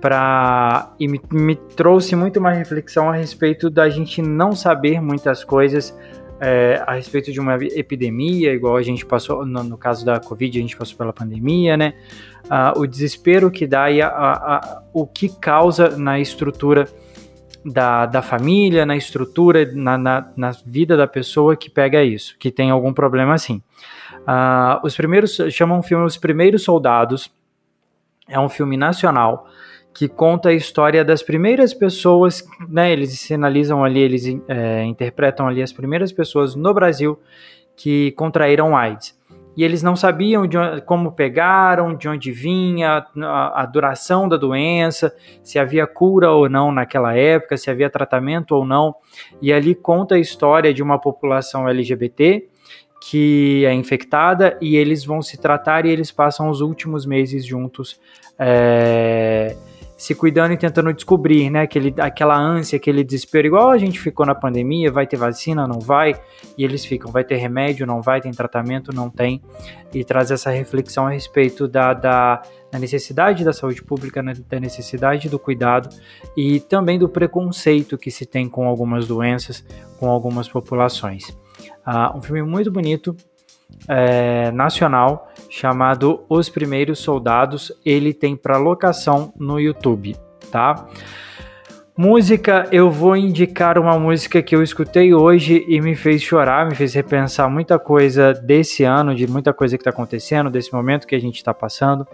para 0.00 0.92
e 0.98 1.06
me, 1.06 1.20
me, 1.30 1.54
trouxe 1.54 2.16
muito 2.16 2.38
uma 2.38 2.50
reflexão 2.50 3.10
a 3.10 3.14
respeito 3.14 3.68
da 3.68 3.88
gente 3.88 4.22
não 4.22 4.52
saber 4.52 5.00
muitas 5.00 5.44
coisas 5.44 5.96
é, 6.40 6.82
a 6.86 6.94
respeito 6.94 7.30
de 7.30 7.38
uma 7.38 7.56
epidemia, 7.56 8.52
igual 8.54 8.76
a 8.76 8.82
gente 8.82 9.04
passou 9.04 9.44
no, 9.44 9.62
no, 9.62 9.76
caso 9.76 10.06
da 10.06 10.18
Covid, 10.18 10.58
a 10.58 10.62
gente 10.62 10.76
passou 10.76 10.96
pela 10.96 11.12
pandemia, 11.12 11.76
né? 11.76 11.92
Ah, 12.48 12.72
o 12.74 12.86
desespero 12.86 13.50
que 13.50 13.66
dá 13.66 13.90
e 13.90 14.00
a, 14.00 14.08
a, 14.08 14.56
a, 14.56 14.82
o 14.92 15.06
que 15.06 15.28
causa 15.28 15.96
na 15.98 16.18
estrutura 16.18 16.88
da, 17.62 18.06
da 18.06 18.22
família, 18.22 18.86
na 18.86 18.96
estrutura, 18.96 19.70
na, 19.70 19.98
na, 19.98 20.32
na, 20.34 20.50
vida 20.64 20.96
da 20.96 21.06
pessoa 21.06 21.54
que 21.54 21.68
pega 21.68 22.02
isso, 22.02 22.36
que 22.38 22.50
tem 22.50 22.70
algum 22.70 22.94
problema 22.94 23.34
assim. 23.34 23.62
Ah, 24.26 24.80
os 24.82 24.96
primeiros 24.96 25.36
chamam 25.50 25.80
o 25.80 25.82
filme 25.82 26.04
Os 26.06 26.16
Primeiros 26.16 26.62
Soldados. 26.62 27.30
É 28.26 28.40
um 28.40 28.48
filme 28.48 28.76
nacional 28.78 29.46
que 29.94 30.08
conta 30.08 30.50
a 30.50 30.52
história 30.52 31.04
das 31.04 31.22
primeiras 31.22 31.74
pessoas, 31.74 32.44
né? 32.68 32.92
Eles 32.92 33.18
sinalizam 33.18 33.84
ali, 33.84 34.00
eles 34.00 34.24
é, 34.48 34.84
interpretam 34.84 35.46
ali 35.46 35.62
as 35.62 35.72
primeiras 35.72 36.12
pessoas 36.12 36.54
no 36.54 36.72
Brasil 36.72 37.18
que 37.76 38.12
contraíram 38.12 38.76
AIDS. 38.76 39.18
E 39.56 39.64
eles 39.64 39.82
não 39.82 39.96
sabiam 39.96 40.46
de 40.46 40.56
onde, 40.56 40.80
como 40.82 41.12
pegaram, 41.12 41.94
de 41.94 42.08
onde 42.08 42.30
vinha, 42.30 43.04
a, 43.22 43.62
a 43.62 43.66
duração 43.66 44.28
da 44.28 44.36
doença, 44.36 45.14
se 45.42 45.58
havia 45.58 45.86
cura 45.86 46.30
ou 46.30 46.48
não 46.48 46.70
naquela 46.70 47.16
época, 47.16 47.56
se 47.56 47.68
havia 47.68 47.90
tratamento 47.90 48.52
ou 48.52 48.64
não. 48.64 48.94
E 49.42 49.52
ali 49.52 49.74
conta 49.74 50.14
a 50.14 50.18
história 50.18 50.72
de 50.72 50.82
uma 50.82 50.98
população 50.98 51.68
LGBT 51.68 52.48
que 53.00 53.64
é 53.64 53.72
infectada 53.72 54.58
e 54.60 54.76
eles 54.76 55.04
vão 55.04 55.22
se 55.22 55.40
tratar 55.40 55.86
e 55.86 55.90
eles 55.90 56.12
passam 56.12 56.50
os 56.50 56.60
últimos 56.60 57.06
meses 57.06 57.44
juntos. 57.46 57.98
É, 58.38 59.56
se 60.00 60.14
cuidando 60.14 60.54
e 60.54 60.56
tentando 60.56 60.94
descobrir, 60.94 61.50
né? 61.50 61.60
Aquele, 61.60 61.94
aquela 61.98 62.34
ânsia, 62.34 62.78
aquele 62.78 63.04
desespero, 63.04 63.48
igual 63.48 63.68
a 63.68 63.76
gente 63.76 64.00
ficou 64.00 64.24
na 64.24 64.34
pandemia, 64.34 64.90
vai 64.90 65.06
ter 65.06 65.18
vacina, 65.18 65.66
não 65.66 65.78
vai, 65.78 66.18
e 66.56 66.64
eles 66.64 66.86
ficam, 66.86 67.12
vai 67.12 67.22
ter 67.22 67.36
remédio, 67.36 67.86
não 67.86 68.00
vai, 68.00 68.18
tem 68.18 68.32
tratamento, 68.32 68.94
não 68.94 69.10
tem, 69.10 69.42
e 69.92 70.02
traz 70.02 70.30
essa 70.30 70.48
reflexão 70.48 71.06
a 71.06 71.10
respeito 71.10 71.68
da, 71.68 71.92
da, 71.92 72.40
da 72.72 72.78
necessidade 72.78 73.44
da 73.44 73.52
saúde 73.52 73.82
pública, 73.82 74.22
né, 74.22 74.32
da 74.48 74.58
necessidade 74.58 75.28
do 75.28 75.38
cuidado 75.38 75.94
e 76.34 76.60
também 76.60 76.98
do 76.98 77.06
preconceito 77.06 77.98
que 77.98 78.10
se 78.10 78.24
tem 78.24 78.48
com 78.48 78.66
algumas 78.66 79.06
doenças, 79.06 79.62
com 79.98 80.08
algumas 80.08 80.48
populações. 80.48 81.28
Uh, 81.86 82.16
um 82.16 82.22
filme 82.22 82.42
muito 82.42 82.72
bonito, 82.72 83.14
é, 83.90 84.52
nacional 84.52 85.28
chamado 85.48 86.24
Os 86.28 86.48
Primeiros 86.48 87.00
Soldados. 87.00 87.72
Ele 87.84 88.14
tem 88.14 88.36
para 88.36 88.56
locação 88.56 89.32
no 89.36 89.58
YouTube, 89.58 90.16
tá? 90.50 90.86
Música, 91.96 92.68
eu 92.70 92.88
vou 92.88 93.16
indicar 93.16 93.76
uma 93.78 93.98
música 93.98 94.40
que 94.40 94.54
eu 94.54 94.62
escutei 94.62 95.12
hoje 95.12 95.64
e 95.68 95.80
me 95.80 95.96
fez 95.96 96.22
chorar, 96.22 96.66
me 96.66 96.74
fez 96.74 96.94
repensar 96.94 97.50
muita 97.50 97.78
coisa 97.78 98.32
desse 98.32 98.84
ano, 98.84 99.14
de 99.14 99.26
muita 99.26 99.52
coisa 99.52 99.76
que 99.76 99.80
está 99.80 99.90
acontecendo, 99.90 100.48
desse 100.48 100.72
momento 100.72 101.06
que 101.06 101.16
a 101.16 101.20
gente 101.20 101.36
está 101.36 101.52
passando, 101.52 102.06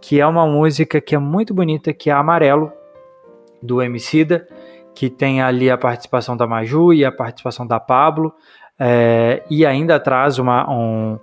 que 0.00 0.20
é 0.20 0.26
uma 0.26 0.46
música 0.46 1.00
que 1.00 1.14
é 1.14 1.18
muito 1.18 1.54
bonita, 1.54 1.92
que 1.92 2.10
é 2.10 2.12
Amarelo, 2.12 2.70
do 3.60 3.82
Emicida, 3.82 4.46
que 4.94 5.10
tem 5.10 5.42
ali 5.42 5.70
a 5.70 5.76
participação 5.76 6.36
da 6.36 6.46
Maju 6.46 6.92
e 6.92 7.04
a 7.04 7.12
participação 7.12 7.66
da 7.66 7.80
Pablo, 7.80 8.32
é, 8.78 9.42
e 9.50 9.64
ainda 9.64 9.98
traz 10.00 10.38
uma, 10.38 10.68
um 10.70 11.18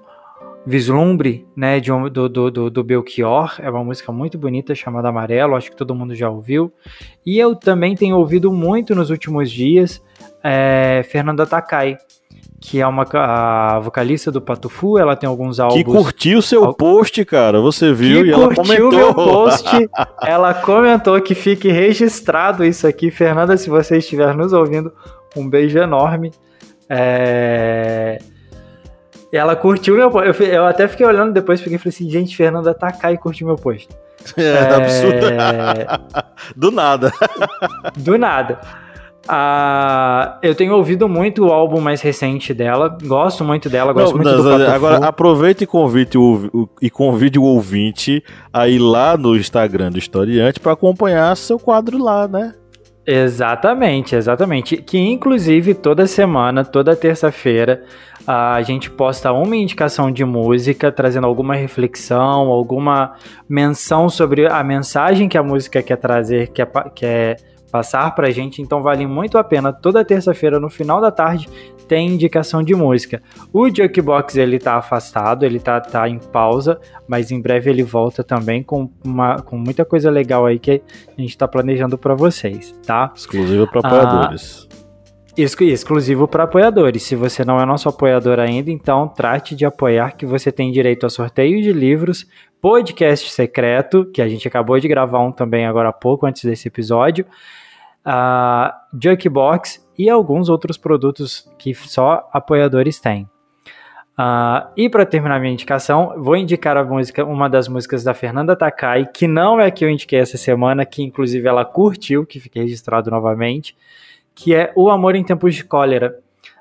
vislumbre 0.65 1.47
né, 1.55 1.80
de 1.80 1.91
um, 1.91 2.09
do, 2.09 2.30
do, 2.30 2.69
do 2.69 2.84
Belchior. 2.84 3.55
É 3.59 3.69
uma 3.69 3.84
música 3.84 4.11
muito 4.11 4.38
bonita 4.38 4.76
chamada 4.76 5.09
Amarelo, 5.09 5.55
acho 5.55 5.69
que 5.69 5.76
todo 5.76 5.95
mundo 5.95 6.15
já 6.15 6.30
ouviu. 6.30 6.72
E 7.26 7.39
eu 7.39 7.55
também 7.55 7.95
tenho 7.95 8.17
ouvido 8.17 8.51
muito 8.51 8.93
nos 8.95 9.09
últimos 9.09 9.51
dias 9.51 10.01
é, 10.43 11.03
Fernanda 11.09 11.45
Takai, 11.45 11.97
que 12.62 12.80
é 12.80 12.86
uma 12.86 13.07
a 13.12 13.80
vocalista 13.80 14.32
do 14.32 14.39
Patufu, 14.39 14.99
ela 14.99 15.16
tem 15.16 15.28
alguns 15.28 15.59
álbuns. 15.59 15.78
Que 15.78 15.84
curtiu 15.84 16.43
seu 16.43 16.64
Al... 16.64 16.74
post, 16.76 17.26
cara, 17.26 17.59
você 17.59 17.91
viu 17.91 18.22
que 18.22 18.30
e 18.30 18.32
ela 18.32 18.53
comentou. 18.53 18.91
meu 18.91 19.14
post, 19.16 19.89
ela 20.22 20.53
comentou 20.53 21.20
que 21.22 21.34
fique 21.34 21.72
registrado 21.72 22.64
isso 22.64 22.86
aqui. 22.86 23.09
Fernanda, 23.09 23.57
se 23.57 23.68
você 23.68 23.97
estiver 23.97 24.36
nos 24.36 24.53
ouvindo, 24.53 24.93
um 25.36 25.49
beijo 25.49 25.80
enorme. 25.80 26.32
É... 26.88 28.20
Ela 29.34 29.55
curtiu 29.55 29.95
meu 29.95 30.12
post. 30.12 30.43
Eu, 30.43 30.47
eu, 30.47 30.66
até 30.68 30.88
fiquei 30.88 31.05
olhando 31.05 31.34
depois, 31.34 31.59
porque 31.59 31.80
falei 31.80 31.89
assim, 31.89 32.09
gente, 32.12 32.38
Fernanda 32.38 32.76
Takai 32.76 33.18
curtiu 33.18 33.47
meu 33.47 33.55
post. 33.55 33.89
É, 34.38 34.43
é... 34.43 34.76
absurdo. 34.76 35.26
Do 36.55 36.70
nada. 36.70 37.12
Do 37.97 38.20
nada. 38.20 38.62
Ah, 39.28 40.39
eu 40.41 40.55
tenho 40.55 40.76
ouvido 40.76 41.07
muito 41.07 41.45
o 41.45 41.51
álbum 41.51 41.80
mais 41.80 42.01
recente 42.01 42.53
dela, 42.53 42.97
gosto 43.03 43.43
muito 43.43 43.69
dela, 43.69 43.93
gosto 43.93 44.17
não, 44.17 44.24
muito 44.24 44.43
não, 44.43 44.57
do 44.57 44.65
Agora 44.67 44.97
aproveite 45.05 45.63
e 45.63 45.67
convide 45.67 46.17
o, 46.17 46.49
o, 46.51 46.69
e 46.82 46.89
convide 46.89 47.38
o 47.38 47.43
ouvinte 47.43 48.24
a 48.51 48.67
ir 48.67 48.80
lá 48.80 49.15
no 49.15 49.36
Instagram 49.36 49.91
do 49.91 49.99
Historiante 49.99 50.59
para 50.59 50.74
acompanhar 50.74 51.38
seu 51.38 51.59
quadro 51.59 52.03
lá, 52.03 52.28
né? 52.28 52.55
Exatamente, 53.05 54.15
exatamente. 54.15 54.78
Que 54.78 54.97
inclusive 54.97 55.74
toda 55.74 56.05
semana, 56.07 56.63
toda 56.63 56.95
terça-feira, 56.95 57.84
a 58.26 58.61
gente 58.61 58.89
posta 58.89 59.32
uma 59.32 59.55
indicação 59.55 60.11
de 60.11 60.24
música, 60.24 60.91
trazendo 60.91 61.26
alguma 61.26 61.55
reflexão, 61.55 62.47
alguma 62.47 63.15
menção 63.49 64.09
sobre 64.09 64.47
a 64.47 64.63
mensagem 64.63 65.28
que 65.28 65.38
a 65.38 65.43
música 65.43 65.82
quer 65.82 65.97
trazer, 65.97 66.47
quer, 66.49 66.67
quer 66.93 67.51
passar 67.72 68.13
pra 68.13 68.30
gente. 68.30 68.61
Então 68.61 68.84
vale 68.84 69.07
muito 69.07 69.38
a 69.38 69.43
pena. 69.43 69.72
Toda 69.72 70.03
terça-feira, 70.03 70.59
no 70.59 70.69
final 70.69 70.99
da 70.99 71.09
tarde, 71.09 71.47
tem 71.88 72.07
indicação 72.07 72.61
de 72.61 72.76
música. 72.76 73.22
O 73.51 73.67
Jukebox 73.67 74.36
ele 74.36 74.59
tá 74.59 74.76
afastado, 74.76 75.43
ele 75.43 75.59
tá, 75.59 75.80
tá 75.80 76.07
em 76.07 76.19
pausa, 76.19 76.80
mas 77.07 77.32
em 77.32 77.41
breve 77.41 77.69
ele 77.69 77.84
volta 77.84 78.24
também 78.24 78.61
com, 78.61 78.89
uma, 79.03 79.41
com 79.41 79.57
muita 79.57 79.84
coisa 79.84 80.09
legal 80.09 80.45
aí 80.45 80.59
que 80.59 80.82
a 81.17 81.22
gente 81.22 81.38
tá 81.38 81.47
planejando 81.47 81.97
para 81.97 82.13
vocês, 82.13 82.74
tá? 82.86 83.11
Exclusivo 83.15 83.67
para 83.67 83.80
apoiadores. 83.80 84.67
Ah, 84.72 84.82
exclusivo 85.38 86.28
para 86.28 86.43
apoiadores. 86.43 87.03
Se 87.03 87.15
você 87.15 87.43
não 87.43 87.59
é 87.59 87.65
nosso 87.65 87.89
apoiador 87.89 88.39
ainda, 88.39 88.72
então 88.72 89.07
trate 89.07 89.55
de 89.55 89.65
apoiar 89.65 90.15
que 90.15 90.26
você 90.26 90.51
tem 90.51 90.72
direito 90.72 91.05
a 91.05 91.09
sorteio 91.09 91.61
de 91.61 91.74
livros, 91.74 92.26
podcast 92.61 93.30
secreto, 93.32 94.05
que 94.05 94.22
a 94.22 94.28
gente 94.28 94.47
acabou 94.47 94.80
de 94.80 94.88
gravar 94.88 95.19
um 95.19 95.32
também 95.32 95.65
agora 95.65 95.89
há 95.89 95.93
pouco 95.93 96.26
antes 96.26 96.43
desse 96.43 96.67
episódio, 96.67 97.26
a 98.04 98.82
Jukebox 99.02 99.86
e 99.97 100.10
alguns 100.10 100.49
outros 100.49 100.78
produtos 100.78 101.49
que 101.58 101.74
só 101.74 102.30
apoiadores 102.34 102.99
têm. 102.99 103.30
Uh, 104.22 104.68
e 104.76 104.89
para 104.89 105.06
terminar 105.06 105.39
minha 105.39 105.54
indicação, 105.54 106.14
vou 106.18 106.36
indicar 106.36 106.78
a 106.78 106.84
música, 106.84 107.26
uma 107.26 107.49
das 107.49 107.68
músicas 107.68 108.04
da 108.04 108.14
Fernanda 108.14 108.56
Takai, 108.56 109.06
que 109.06 109.28
não 109.28 109.60
é 109.60 109.68
a 109.68 109.72
que 109.72 109.86
eu 109.86 109.89
indiquei 109.89 110.20
essa 110.20 110.38
semana, 110.38 110.86
que 110.86 111.02
inclusive 111.02 111.47
ela 111.47 111.66
curtiu, 111.66 112.26
que 112.26 112.39
fiquei 112.39 112.62
registrado 112.64 113.10
novamente, 113.10 113.76
que 114.36 114.54
é 114.54 114.72
O 114.76 114.89
Amor 114.89 115.16
em 115.16 115.24
Tempos 115.24 115.56
de 115.56 115.64
Cólera. 115.64 116.20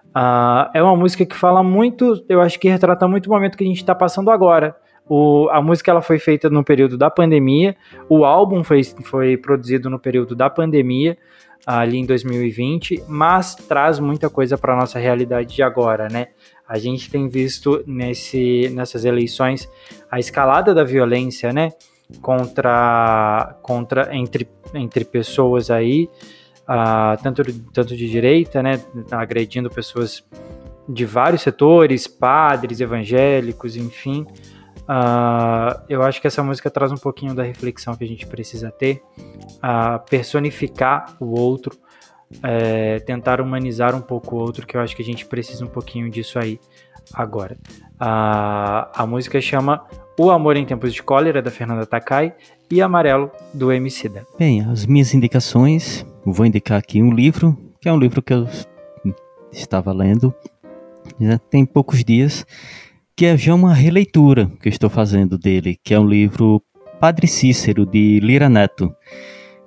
Uh, 0.09 0.71
é 0.73 0.83
uma 0.83 0.97
música 0.97 1.27
que 1.27 1.37
fala 1.37 1.63
muito, 1.63 2.25
eu 2.29 2.41
acho 2.41 2.59
que 2.59 2.69
retrata 2.69 3.07
muito 3.07 3.27
o 3.27 3.31
momento 3.31 3.59
que 3.59 3.65
a 3.65 3.67
gente 3.67 3.77
está 3.77 3.95
passando 3.95 4.31
agora. 4.31 4.77
O, 5.13 5.49
a 5.51 5.61
música 5.61 5.91
ela 5.91 6.01
foi 6.01 6.21
feita 6.21 6.49
no 6.49 6.63
período 6.63 6.97
da 6.97 7.11
pandemia, 7.11 7.75
o 8.09 8.25
álbum 8.25 8.63
foi, 8.63 8.85
foi 8.85 9.37
produzido 9.37 9.91
no 9.91 9.99
período 9.99 10.37
da 10.37 10.49
pandemia, 10.49 11.19
ali 11.67 11.99
em 11.99 12.07
2020, 12.07 13.03
mas 13.09 13.57
traz 13.57 13.99
muita 13.99 14.31
coisa 14.31 14.57
para 14.57 14.77
nossa 14.77 15.01
realidade 15.01 15.57
de 15.57 15.65
agora, 15.65 16.09
né? 16.09 16.29
A 16.69 16.79
gente 16.79 17.11
tem 17.11 17.29
visto 17.29 17.83
nesse, 17.89 18.71
nessas 18.73 19.05
eleições 19.05 19.69
a 20.09 20.21
escalada 20.21 20.73
da 20.73 20.85
violência, 20.85 21.53
né? 21.53 21.71
Contra, 22.23 23.59
contra 23.63 24.15
entre, 24.17 24.49
entre 24.73 25.05
pessoas 25.05 25.73
aí, 25.73 26.09
uh, 26.69 27.21
tanto, 27.21 27.43
tanto 27.73 27.97
de 27.97 28.09
direita, 28.09 28.63
né? 28.63 28.81
Agredindo 29.11 29.69
pessoas 29.69 30.25
de 30.89 31.05
vários 31.05 31.43
setores, 31.43 32.07
padres, 32.07 32.81
evangélicos, 32.81 33.77
enfim. 33.77 34.25
Uh, 34.91 35.81
eu 35.89 36.03
acho 36.03 36.21
que 36.21 36.27
essa 36.27 36.43
música 36.43 36.69
traz 36.69 36.91
um 36.91 36.97
pouquinho 36.97 37.33
da 37.33 37.45
reflexão 37.45 37.95
que 37.95 38.03
a 38.03 38.09
gente 38.09 38.27
precisa 38.27 38.73
ter, 38.73 39.01
uh, 39.59 40.05
personificar 40.11 41.15
o 41.21 41.39
outro, 41.39 41.79
é, 42.43 42.99
tentar 43.01 43.41
humanizar 43.41 43.95
um 43.95 44.01
pouco 44.01 44.37
o 44.37 44.39
outro, 44.41 44.67
que 44.67 44.77
eu 44.77 44.81
acho 44.81 44.97
que 44.97 45.03
a 45.03 45.05
gente 45.05 45.27
precisa 45.27 45.65
um 45.65 45.69
pouquinho 45.69 46.11
disso 46.11 46.39
aí 46.41 46.59
agora. 47.15 47.57
A, 47.99 49.03
a 49.03 49.07
música 49.07 49.41
chama 49.41 49.85
O 50.19 50.31
Amor 50.31 50.57
em 50.57 50.65
Tempos 50.65 50.93
de 50.93 51.03
Cólera, 51.03 51.41
da 51.41 51.51
Fernanda 51.51 51.87
Takai, 51.87 52.35
e 52.71 52.81
Amarelo, 52.81 53.31
do 53.53 53.73
Emicida. 53.73 54.27
Bem, 54.39 54.63
as 54.63 54.87
minhas 54.87 55.13
indicações, 55.13 56.07
vou 56.25 56.47
indicar 56.47 56.79
aqui 56.79 57.03
um 57.03 57.13
livro, 57.13 57.57
que 57.81 57.89
é 57.89 57.93
um 57.93 57.99
livro 57.99 58.23
que 58.23 58.33
eu 58.33 58.47
estava 59.53 59.93
lendo, 59.93 60.35
já 61.21 61.39
tem 61.39 61.65
poucos 61.65 62.05
dias, 62.05 62.47
que 63.21 63.27
é 63.27 63.37
já 63.37 63.55
uma 63.55 63.75
releitura 63.75 64.51
que 64.63 64.67
eu 64.67 64.71
estou 64.71 64.89
fazendo 64.89 65.37
dele, 65.37 65.79
que 65.85 65.93
é 65.93 66.01
um 66.01 66.07
livro 66.07 66.59
Padre 66.99 67.27
Cícero, 67.27 67.85
de 67.85 68.19
Lira 68.19 68.49
Neto, 68.49 68.91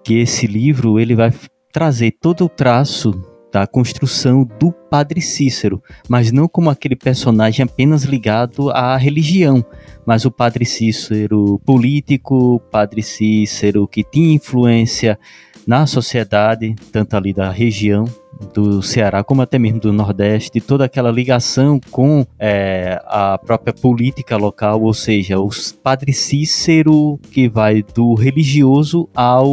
que 0.03 0.15
esse 0.15 0.47
livro 0.47 0.99
ele 0.99 1.13
vai 1.13 1.31
trazer 1.71 2.15
todo 2.19 2.45
o 2.45 2.49
traço 2.49 3.11
da 3.51 3.67
construção 3.67 4.43
do 4.59 4.71
Padre 4.71 5.21
Cícero, 5.21 5.83
mas 6.09 6.31
não 6.31 6.47
como 6.47 6.67
aquele 6.67 6.95
personagem 6.95 7.63
apenas 7.63 8.05
ligado 8.05 8.71
à 8.71 8.97
religião, 8.97 9.63
mas 10.03 10.25
o 10.25 10.31
Padre 10.31 10.65
Cícero 10.65 11.61
político, 11.63 12.59
Padre 12.71 13.03
Cícero 13.03 13.87
que 13.87 14.03
tinha 14.03 14.33
influência 14.33 15.19
na 15.67 15.85
sociedade, 15.85 16.73
tanto 16.91 17.15
ali 17.15 17.31
da 17.31 17.51
região 17.51 18.05
do 18.53 18.81
Ceará, 18.81 19.23
como 19.23 19.41
até 19.41 19.57
mesmo 19.57 19.79
do 19.79 19.93
Nordeste, 19.93 20.59
toda 20.59 20.85
aquela 20.85 21.11
ligação 21.11 21.79
com 21.91 22.25
é, 22.39 23.01
a 23.05 23.37
própria 23.37 23.73
política 23.73 24.37
local, 24.37 24.81
ou 24.81 24.93
seja, 24.93 25.39
os 25.39 25.71
Padre 25.71 26.13
Cícero 26.13 27.19
que 27.31 27.47
vai 27.47 27.83
do 27.83 28.13
religioso 28.13 29.09
ao 29.15 29.51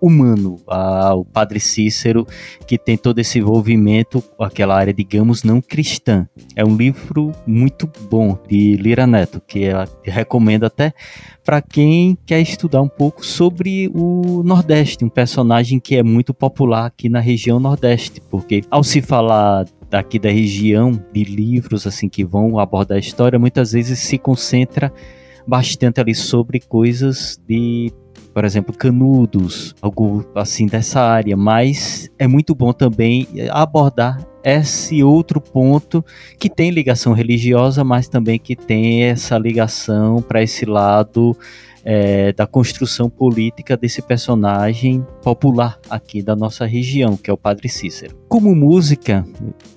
humano, 0.00 0.56
ao 0.66 1.24
Padre 1.24 1.60
Cícero 1.60 2.26
que 2.66 2.78
tem 2.78 2.96
todo 2.96 3.18
esse 3.18 3.38
envolvimento 3.38 4.22
com 4.36 4.44
aquela 4.44 4.76
área, 4.76 4.92
digamos, 4.92 5.42
não 5.42 5.60
cristã. 5.60 6.28
É 6.54 6.64
um 6.64 6.76
livro 6.76 7.32
muito 7.46 7.90
bom 8.10 8.38
de 8.48 8.76
Lira 8.76 9.06
Neto, 9.06 9.40
que 9.46 9.60
eu 9.60 9.76
recomendo 10.04 10.64
até 10.64 10.92
para 11.44 11.60
quem 11.60 12.16
quer 12.26 12.40
estudar 12.40 12.80
um 12.80 12.88
pouco 12.88 13.26
sobre 13.26 13.90
o 13.94 14.42
Nordeste, 14.44 15.04
um 15.04 15.08
personagem 15.08 15.80
que 15.80 15.96
é 15.96 16.02
muito 16.02 16.32
popular 16.32 16.86
aqui 16.86 17.08
na 17.08 17.18
região 17.18 17.58
Nordeste, 17.58 17.89
porque 18.30 18.62
ao 18.70 18.82
se 18.82 19.00
falar 19.00 19.66
daqui 19.88 20.18
da 20.18 20.30
região 20.30 20.92
de 21.12 21.24
livros 21.24 21.86
assim 21.86 22.08
que 22.08 22.24
vão 22.24 22.58
abordar 22.58 22.96
a 22.96 23.00
história, 23.00 23.38
muitas 23.38 23.72
vezes 23.72 23.98
se 23.98 24.18
concentra 24.18 24.92
bastante 25.46 26.00
ali 26.00 26.14
sobre 26.14 26.60
coisas 26.60 27.40
de 27.48 27.92
por 28.32 28.44
exemplo, 28.44 28.72
Canudos, 28.72 29.74
algo 29.82 30.24
assim 30.34 30.66
dessa 30.66 31.00
área, 31.00 31.36
mas 31.36 32.08
é 32.18 32.28
muito 32.28 32.54
bom 32.54 32.72
também 32.72 33.26
abordar 33.50 34.24
esse 34.42 35.02
outro 35.02 35.40
ponto 35.40 36.04
que 36.38 36.48
tem 36.48 36.70
ligação 36.70 37.12
religiosa, 37.12 37.84
mas 37.84 38.08
também 38.08 38.38
que 38.38 38.56
tem 38.56 39.04
essa 39.04 39.36
ligação 39.36 40.22
para 40.22 40.42
esse 40.42 40.64
lado 40.64 41.36
é, 41.84 42.32
da 42.32 42.46
construção 42.46 43.08
política 43.08 43.76
desse 43.76 44.02
personagem 44.02 45.04
popular 45.22 45.78
aqui 45.88 46.22
da 46.22 46.36
nossa 46.36 46.66
região, 46.66 47.16
que 47.16 47.30
é 47.30 47.32
o 47.32 47.38
Padre 47.38 47.68
Cícero. 47.68 48.16
Como 48.28 48.54
música, 48.54 49.26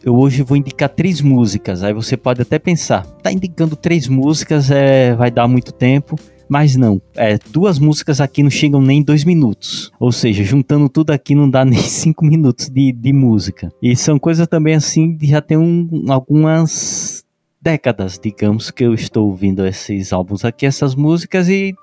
eu 0.03 0.15
hoje 0.15 0.43
vou 0.43 0.57
indicar 0.57 0.89
três 0.89 1.21
músicas. 1.21 1.83
Aí 1.83 1.93
você 1.93 2.15
pode 2.15 2.41
até 2.41 2.59
pensar, 2.59 3.05
tá 3.21 3.31
indicando 3.31 3.75
três 3.75 4.07
músicas, 4.07 4.69
é, 4.69 5.15
vai 5.15 5.31
dar 5.31 5.47
muito 5.47 5.71
tempo. 5.71 6.15
Mas 6.49 6.75
não, 6.75 7.01
é, 7.15 7.39
duas 7.51 7.79
músicas 7.79 8.19
aqui 8.21 8.43
não 8.43 8.49
chegam 8.49 8.81
nem 8.81 9.01
dois 9.01 9.23
minutos. 9.23 9.91
Ou 9.99 10.11
seja, 10.11 10.43
juntando 10.43 10.89
tudo 10.89 11.11
aqui 11.11 11.33
não 11.33 11.49
dá 11.49 11.63
nem 11.65 11.79
cinco 11.79 12.25
minutos 12.25 12.69
de, 12.69 12.91
de 12.91 13.13
música. 13.13 13.71
E 13.81 13.95
são 13.95 14.19
coisas 14.19 14.47
também 14.47 14.75
assim, 14.75 15.17
já 15.21 15.41
tem 15.41 15.57
um, 15.57 16.05
algumas 16.09 17.23
décadas, 17.61 18.19
digamos, 18.21 18.69
que 18.69 18.83
eu 18.83 18.93
estou 18.93 19.29
ouvindo 19.29 19.65
esses 19.65 20.11
álbuns 20.11 20.43
aqui, 20.43 20.65
essas 20.65 20.95
músicas, 20.95 21.47
e 21.47 21.73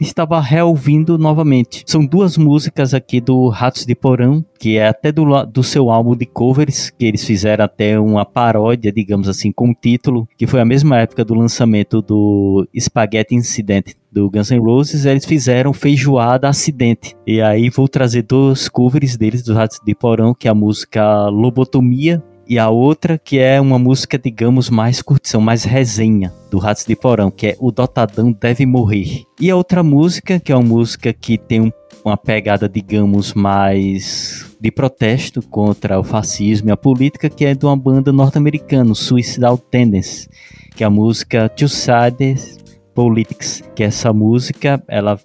estava 0.00 0.40
reouvindo 0.40 1.16
novamente. 1.18 1.82
São 1.86 2.04
duas 2.04 2.36
músicas 2.36 2.94
aqui 2.94 3.20
do 3.20 3.48
Ratos 3.48 3.86
de 3.86 3.94
Porão, 3.94 4.44
que 4.58 4.76
é 4.76 4.88
até 4.88 5.10
do, 5.10 5.24
do 5.46 5.62
seu 5.62 5.90
álbum 5.90 6.16
de 6.16 6.26
covers, 6.26 6.90
que 6.90 7.04
eles 7.04 7.24
fizeram 7.24 7.64
até 7.64 7.98
uma 7.98 8.24
paródia, 8.24 8.92
digamos 8.92 9.28
assim, 9.28 9.52
com 9.52 9.70
o 9.70 9.74
título, 9.74 10.28
que 10.36 10.46
foi 10.46 10.60
a 10.60 10.64
mesma 10.64 10.98
época 10.98 11.24
do 11.24 11.34
lançamento 11.34 12.02
do 12.02 12.66
Spaghetti 12.78 13.34
Incident 13.34 13.94
do 14.10 14.30
Guns 14.30 14.50
N' 14.50 14.60
Roses, 14.60 15.04
eles 15.04 15.26
fizeram 15.26 15.74
Feijoada 15.74 16.48
Acidente. 16.48 17.14
E 17.26 17.40
aí 17.42 17.68
vou 17.68 17.86
trazer 17.86 18.22
dois 18.22 18.68
covers 18.68 19.16
deles, 19.16 19.42
do 19.42 19.52
Ratos 19.52 19.78
de 19.84 19.94
Porão, 19.94 20.34
que 20.34 20.48
é 20.48 20.50
a 20.50 20.54
música 20.54 21.28
Lobotomia, 21.28 22.22
e 22.48 22.58
a 22.58 22.68
outra 22.68 23.18
que 23.18 23.38
é 23.38 23.60
uma 23.60 23.78
música, 23.78 24.18
digamos, 24.18 24.70
mais 24.70 25.02
curtição, 25.02 25.40
mais 25.40 25.64
resenha 25.64 26.32
do 26.50 26.58
Ratos 26.58 26.84
de 26.84 26.94
Porão, 26.94 27.30
que 27.30 27.48
é 27.48 27.56
O 27.58 27.72
Dotadão 27.72 28.32
Deve 28.32 28.64
Morrer. 28.64 29.24
E 29.40 29.50
a 29.50 29.56
outra 29.56 29.82
música, 29.82 30.38
que 30.38 30.52
é 30.52 30.56
uma 30.56 30.66
música 30.66 31.12
que 31.12 31.36
tem 31.36 31.60
um, 31.60 31.72
uma 32.04 32.16
pegada, 32.16 32.68
digamos, 32.68 33.34
mais 33.34 34.56
de 34.60 34.70
protesto 34.70 35.42
contra 35.42 35.98
o 35.98 36.04
fascismo 36.04 36.68
e 36.68 36.72
a 36.72 36.76
política, 36.76 37.28
que 37.28 37.44
é 37.44 37.54
de 37.54 37.66
uma 37.66 37.76
banda 37.76 38.12
norte-americana, 38.12 38.94
Suicidal 38.94 39.58
Tendency, 39.58 40.28
que 40.74 40.84
é 40.84 40.86
a 40.86 40.90
música 40.90 41.48
Two 41.48 41.68
Sides 41.68 42.58
Politics, 42.94 43.62
que 43.74 43.82
essa 43.82 44.12
música, 44.12 44.82
ela 44.88 45.18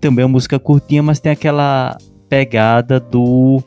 também 0.00 0.22
é 0.22 0.26
uma 0.26 0.32
música 0.32 0.58
curtinha, 0.58 1.02
mas 1.02 1.20
tem 1.20 1.32
aquela 1.32 1.96
pegada 2.28 2.98
do 2.98 3.62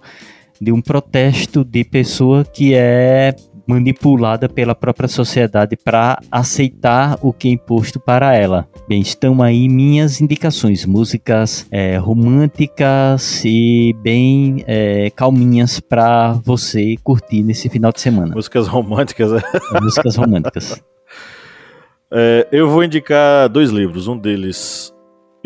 de 0.62 0.72
um 0.72 0.82
protesto 0.82 1.64
de 1.64 1.84
pessoa 1.84 2.43
que 2.43 2.74
é 2.74 3.36
manipulada 3.68 4.47
pela 4.47 4.74
própria 4.74 5.10
sociedade 5.10 5.76
para 5.76 6.20
aceitar 6.32 7.20
o 7.22 7.34
que 7.34 7.49
é 7.49 7.51
imposto 7.51 7.99
para 7.99 8.34
ela. 8.34 8.68
Bem, 8.88 9.01
estão 9.01 9.41
aí 9.43 9.68
minhas 9.68 10.22
indicações, 10.22 10.86
músicas 10.86 11.68
é, 11.70 11.97
românticas 11.97 13.43
e 13.43 13.93
bem 14.01 14.64
é, 14.66 15.10
calminhas 15.10 15.82
para 15.82 16.32
você 16.45 16.95
curtir 17.03 17.43
nesse 17.43 17.68
final 17.68 17.91
de 17.91 17.99
semana. 17.99 18.34
Músicas 18.34 18.68
românticas, 18.68 19.34
é? 19.34 19.38
é 19.38 19.82
músicas 19.82 20.16
românticas. 20.16 20.82
É, 22.10 22.47
eu 22.53 22.70
vou 22.70 22.86
indicar 22.86 23.49
dois 23.49 23.70
livros, 23.70 24.08
um 24.08 24.18
deles 24.18 24.93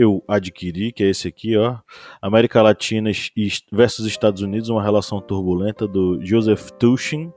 eu 0.01 0.23
adquiri, 0.27 0.91
que 0.91 1.03
é 1.03 1.09
esse 1.09 1.27
aqui, 1.27 1.55
ó, 1.55 1.77
América 2.21 2.61
Latina 2.61 3.11
versus 3.71 4.05
Estados 4.07 4.41
Unidos, 4.41 4.69
uma 4.69 4.81
relação 4.81 5.21
turbulenta 5.21 5.87
do 5.87 6.19
Joseph 6.25 6.71
Tuchin. 6.71 7.31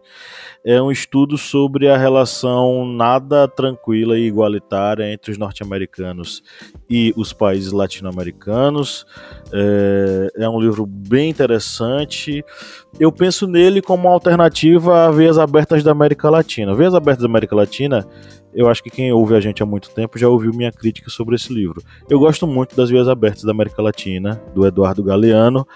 É 0.65 0.81
um 0.81 0.91
estudo 0.91 1.37
sobre 1.37 1.89
a 1.89 1.97
relação 1.97 2.87
nada 2.87 3.47
tranquila 3.47 4.19
e 4.19 4.27
igualitária 4.27 5.13
entre 5.13 5.31
os 5.31 5.37
norte-americanos 5.37 6.43
e 6.89 7.13
os 7.17 7.35
países 7.35 7.71
latino-americanos. 7.71 9.05
É, 9.53 10.45
é 10.45 10.49
um 10.49 10.59
livro 10.59 10.87
bem 10.87 11.29
interessante. 11.29 12.43
Eu 12.99 13.13
penso 13.13 13.47
nele 13.47 13.83
como 13.83 14.09
uma 14.09 14.15
alternativa 14.15 15.07
a 15.07 15.11
Veias 15.11 15.39
Abertas 15.39 15.83
da 15.83 15.93
América 15.93 16.31
Latina. 16.31 16.75
Veias 16.75 16.95
Abertas 16.95 17.23
da 17.23 17.29
América 17.29 17.55
Latina 17.55 18.09
eu 18.55 18.69
acho 18.69 18.83
que 18.83 18.91
quem 18.91 19.13
ouve 19.13 19.35
a 19.35 19.41
gente 19.41 19.63
há 19.63 19.67
muito 19.67 19.91
tempo 19.91 20.19
já 20.19 20.29
ouviu 20.29 20.53
minha 20.53 20.73
crítica 20.73 21.11
sobre 21.11 21.35
esse 21.35 21.53
livro. 21.53 21.83
Eu 22.09 22.19
gosto 22.19 22.47
muito 22.47 22.77
das 22.77 22.91
Vias 22.91 23.09
Abertas 23.09 23.43
da 23.43 23.53
América 23.53 23.83
Latina, 23.83 24.41
do 24.55 24.67
Eduardo 24.67 25.03
Galeano, 25.03 25.67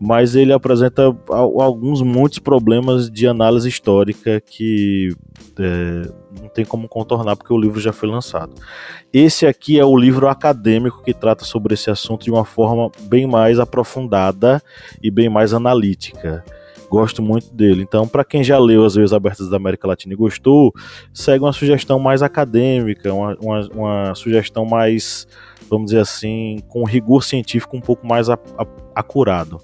mas 0.00 0.36
ele 0.36 0.52
apresenta 0.52 1.14
alguns 1.28 2.02
muitos 2.02 2.38
problemas 2.38 3.10
de 3.10 3.26
análise 3.26 3.68
histórica 3.68 4.40
que 4.40 5.12
é, 5.58 6.02
não 6.40 6.48
tem 6.48 6.64
como 6.64 6.88
contornar 6.88 7.36
porque 7.36 7.52
o 7.52 7.58
livro 7.58 7.80
já 7.80 7.92
foi 7.92 8.08
lançado. 8.08 8.54
Esse 9.12 9.44
aqui 9.44 9.78
é 9.78 9.84
o 9.84 9.96
livro 9.96 10.28
acadêmico 10.28 11.02
que 11.02 11.12
trata 11.12 11.44
sobre 11.44 11.74
esse 11.74 11.90
assunto 11.90 12.24
de 12.24 12.30
uma 12.30 12.44
forma 12.44 12.90
bem 13.02 13.26
mais 13.26 13.58
aprofundada 13.58 14.62
e 15.02 15.10
bem 15.10 15.28
mais 15.28 15.52
analítica. 15.52 16.44
Gosto 16.90 17.22
muito 17.22 17.52
dele. 17.52 17.82
Então, 17.82 18.08
para 18.08 18.24
quem 18.24 18.42
já 18.42 18.58
leu 18.58 18.84
As 18.84 18.94
Veias 18.94 19.12
Abertas 19.12 19.48
da 19.48 19.56
América 19.56 19.86
Latina 19.86 20.14
e 20.14 20.16
gostou, 20.16 20.72
segue 21.12 21.44
uma 21.44 21.52
sugestão 21.52 21.98
mais 21.98 22.22
acadêmica, 22.22 23.12
uma, 23.12 23.36
uma, 23.40 23.68
uma 23.74 24.14
sugestão 24.14 24.64
mais, 24.64 25.26
vamos 25.68 25.86
dizer 25.86 26.00
assim, 26.00 26.58
com 26.68 26.84
rigor 26.84 27.22
científico 27.22 27.76
um 27.76 27.80
pouco 27.80 28.06
mais 28.06 28.30
a, 28.30 28.38
a, 28.56 28.66
acurado. 28.94 29.60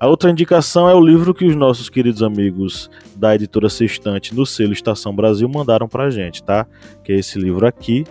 A 0.00 0.08
outra 0.08 0.30
indicação 0.30 0.88
é 0.88 0.94
o 0.94 1.00
livro 1.00 1.32
que 1.32 1.46
os 1.46 1.54
nossos 1.54 1.88
queridos 1.88 2.22
amigos 2.22 2.90
da 3.14 3.34
editora 3.34 3.68
Sextante 3.68 4.34
no 4.34 4.44
selo 4.44 4.72
Estação 4.72 5.14
Brasil 5.14 5.48
mandaram 5.48 5.88
pra 5.88 6.10
gente, 6.10 6.42
tá? 6.42 6.66
Que 7.04 7.12
é 7.12 7.16
esse 7.16 7.38
livro 7.38 7.66
aqui, 7.66 8.04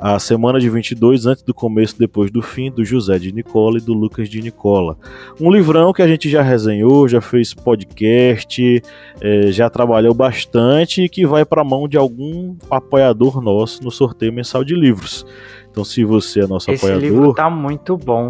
a 0.00 0.18
semana 0.18 0.58
de 0.58 0.70
22, 0.70 1.26
antes 1.26 1.42
do 1.42 1.52
começo, 1.52 1.98
depois 1.98 2.30
do 2.30 2.40
fim, 2.40 2.70
do 2.70 2.82
José 2.82 3.18
de 3.18 3.32
Nicola 3.32 3.76
e 3.76 3.82
do 3.82 3.92
Lucas 3.92 4.30
de 4.30 4.40
Nicola. 4.40 4.96
Um 5.38 5.52
livrão 5.52 5.92
que 5.92 6.00
a 6.00 6.08
gente 6.08 6.26
já 6.30 6.40
resenhou, 6.40 7.06
já 7.06 7.20
fez 7.20 7.52
podcast, 7.52 8.82
é, 9.20 9.52
já 9.52 9.68
trabalhou 9.68 10.14
bastante 10.14 11.02
e 11.02 11.08
que 11.08 11.26
vai 11.26 11.44
para 11.44 11.60
a 11.60 11.64
mão 11.64 11.86
de 11.86 11.98
algum 11.98 12.56
apoiador 12.70 13.42
nosso 13.42 13.84
no 13.84 13.90
sorteio 13.90 14.32
mensal 14.32 14.64
de 14.64 14.74
livros. 14.74 15.26
Então, 15.70 15.84
se 15.84 16.02
você 16.02 16.44
é 16.44 16.46
nosso 16.46 16.70
Esse 16.70 16.86
apoiador. 16.86 17.04
Esse 17.04 17.14
livro 17.14 17.34
tá 17.34 17.50
muito 17.50 17.94
bom, 17.98 18.28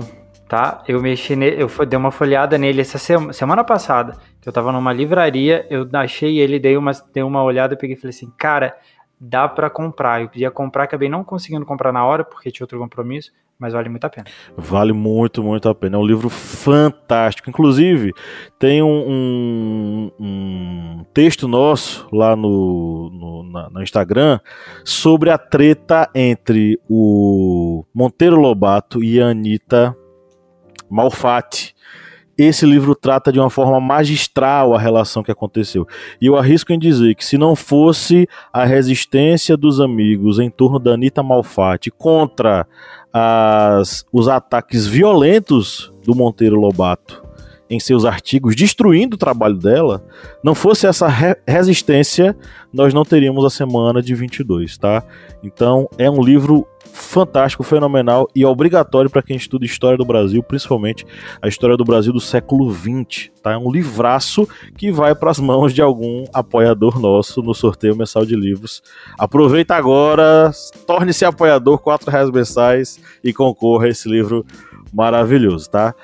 tá? 0.49 0.83
Eu 0.89 1.01
mexi 1.01 1.37
nele, 1.37 1.63
eu 1.63 1.87
dei 1.87 1.97
uma 1.97 2.11
folhada 2.11 2.59
nele 2.59 2.81
essa 2.81 2.99
semana, 2.99 3.33
semana 3.33 3.63
passada. 3.63 4.17
Eu 4.45 4.53
tava 4.53 4.73
numa 4.73 4.93
livraria, 4.93 5.67
eu 5.71 5.89
achei 5.93 6.41
ele, 6.41 6.59
dei 6.59 6.77
uma, 6.77 6.91
dei 7.15 7.23
uma 7.23 7.45
olhada, 7.45 7.77
peguei 7.77 7.95
e 7.95 7.99
falei 7.99 8.11
assim, 8.11 8.29
cara 8.37 8.75
dá 9.21 9.47
para 9.47 9.69
comprar. 9.69 10.23
Eu 10.23 10.29
queria 10.29 10.51
comprar, 10.51 10.85
acabei 10.85 11.09
não 11.09 11.23
conseguindo 11.23 11.67
comprar 11.67 11.93
na 11.93 12.05
hora 12.05 12.25
porque 12.25 12.51
tinha 12.51 12.65
outro 12.65 12.79
compromisso, 12.79 13.31
mas 13.59 13.75
vale 13.75 13.91
muito 13.91 14.05
a 14.05 14.09
pena. 14.09 14.27
Vale 14.57 14.93
muito, 14.95 15.43
muito 15.43 15.69
a 15.69 15.75
pena. 15.75 15.97
É 15.97 15.99
um 15.99 16.07
livro 16.07 16.31
fantástico. 16.31 17.51
Inclusive, 17.51 18.15
tem 18.59 18.83
um, 18.83 18.89
um, 18.89 20.13
um 20.19 21.05
texto 21.13 21.47
nosso 21.47 22.09
lá 22.11 22.35
no, 22.35 23.11
no, 23.11 23.53
na, 23.53 23.69
no, 23.69 23.83
Instagram 23.83 24.41
sobre 24.83 25.29
a 25.29 25.37
treta 25.37 26.09
entre 26.15 26.81
o 26.89 27.85
Monteiro 27.95 28.41
Lobato 28.41 29.05
e 29.05 29.21
a 29.21 29.27
Anitta 29.27 29.95
Malfatti 30.89 31.75
esse 32.43 32.67
livro 32.67 32.95
trata 32.95 33.33
de 33.33 33.39
uma 33.39 33.51
forma 33.51 33.81
magistral 33.81 34.75
a 34.75 34.79
relação 34.79 35.23
que 35.23 35.31
aconteceu. 35.31 35.87
E 36.21 36.27
eu 36.27 36.37
arrisco 36.37 36.73
em 36.73 36.79
dizer 36.79 37.15
que 37.15 37.25
se 37.25 37.37
não 37.37 37.57
fosse 37.57 38.29
a 38.53 38.65
resistência 38.65 39.57
dos 39.57 39.81
amigos 39.81 40.39
em 40.39 40.51
torno 40.51 40.79
da 40.79 40.93
Anitta 40.93 41.23
Malfatti 41.23 41.91
contra 41.91 42.67
as, 43.13 44.05
os 44.13 44.29
ataques 44.29 44.87
violentos 44.87 45.93
do 46.05 46.15
Monteiro 46.15 46.57
Lobato 46.57 47.30
em 47.71 47.79
seus 47.79 48.05
artigos, 48.05 48.57
destruindo 48.57 49.15
o 49.15 49.19
trabalho 49.19 49.57
dela, 49.57 50.05
não 50.43 50.55
fosse 50.55 50.87
essa 50.87 51.07
re 51.07 51.37
resistência, 51.47 52.37
nós 52.73 52.93
não 52.93 53.05
teríamos 53.05 53.45
a 53.45 53.51
semana 53.51 54.03
de 54.03 54.15
22, 54.15 54.77
tá? 54.77 55.05
Então, 55.43 55.89
é 55.97 56.11
um 56.11 56.21
livro 56.21 56.67
fantástico, 56.93 57.63
fenomenal 57.63 58.29
e 58.35 58.45
obrigatório 58.45 59.09
para 59.09 59.23
quem 59.23 59.37
estuda 59.37 59.65
história 59.65 59.97
do 59.97 60.05
Brasil, 60.05 60.43
principalmente 60.43 61.07
a 61.41 61.49
história 61.49 61.77
do 61.77 61.85
Brasil 61.85 62.13
do 62.13 62.21
século 62.21 62.73
XX, 62.73 63.31
tá? 63.43 63.53
É 63.53 63.57
um 63.57 63.71
livraço 63.71 64.49
que 64.77 64.91
vai 64.91 65.15
para 65.15 65.31
as 65.31 65.39
mãos 65.39 65.73
de 65.73 65.81
algum 65.81 66.25
apoiador 66.33 67.01
nosso 67.01 67.43
no 67.43 67.55
sorteio 67.55 67.97
mensal 67.97 68.27
de 68.27 68.35
livros. 68.35 68.83
Aproveita 69.19 69.75
agora, 69.75 70.51
torne-se 70.87 71.25
apoiador, 71.25 71.79
quatro 71.79 72.11
reais 72.11 72.31
mensais 72.31 73.01
e 73.23 73.33
concorra 73.33 73.87
a 73.87 73.91
esse 73.91 74.09
livro 74.09 74.45
maravilhoso, 74.93 75.71
tá? 75.71 75.95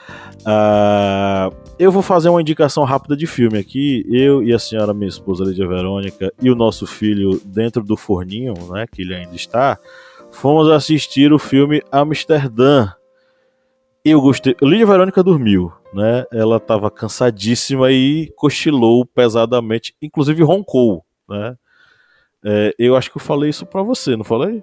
Uh, 0.41 1.55
eu 1.79 1.91
vou 1.93 2.03
fazer 2.03 2.29
uma 2.29 2.41
indicação 2.41 2.85
rápida 2.85 3.17
de 3.17 3.27
filme 3.27 3.59
aqui. 3.59 4.05
Eu 4.09 4.43
e 4.43 4.53
a 4.53 4.59
senhora, 4.59 4.95
minha 4.95 5.09
esposa 5.09 5.45
Lídia 5.45 5.67
Verônica, 5.67 6.33
e 6.41 6.51
o 6.51 6.55
nosso 6.55 6.87
filho 6.87 7.41
dentro 7.45 7.83
do 7.83 7.97
forninho, 7.97 8.55
né, 8.71 8.87
que 8.91 9.03
ele 9.03 9.15
ainda 9.15 9.35
está, 9.35 9.79
fomos 10.31 10.71
assistir 10.71 11.33
o 11.33 11.39
filme 11.39 11.83
Amsterdã. 11.91 12.91
Eu 14.05 14.21
gostei. 14.21 14.55
Lídia 14.63 14.87
Verônica 14.87 15.23
dormiu, 15.23 15.73
né? 15.93 16.25
Ela 16.33 16.59
estava 16.59 16.91
cansadíssima 16.91 17.91
e 17.91 18.33
cochilou 18.37 19.05
pesadamente, 19.05 19.97
inclusive 20.01 20.45
roncou, 20.45 21.05
né? 21.29 21.57
É, 22.45 22.73
eu 22.79 22.95
acho 22.95 23.11
que 23.11 23.17
eu 23.17 23.23
falei 23.23 23.51
isso 23.51 23.67
para 23.67 23.83
você, 23.83 24.17
não 24.17 24.23
falei? 24.23 24.63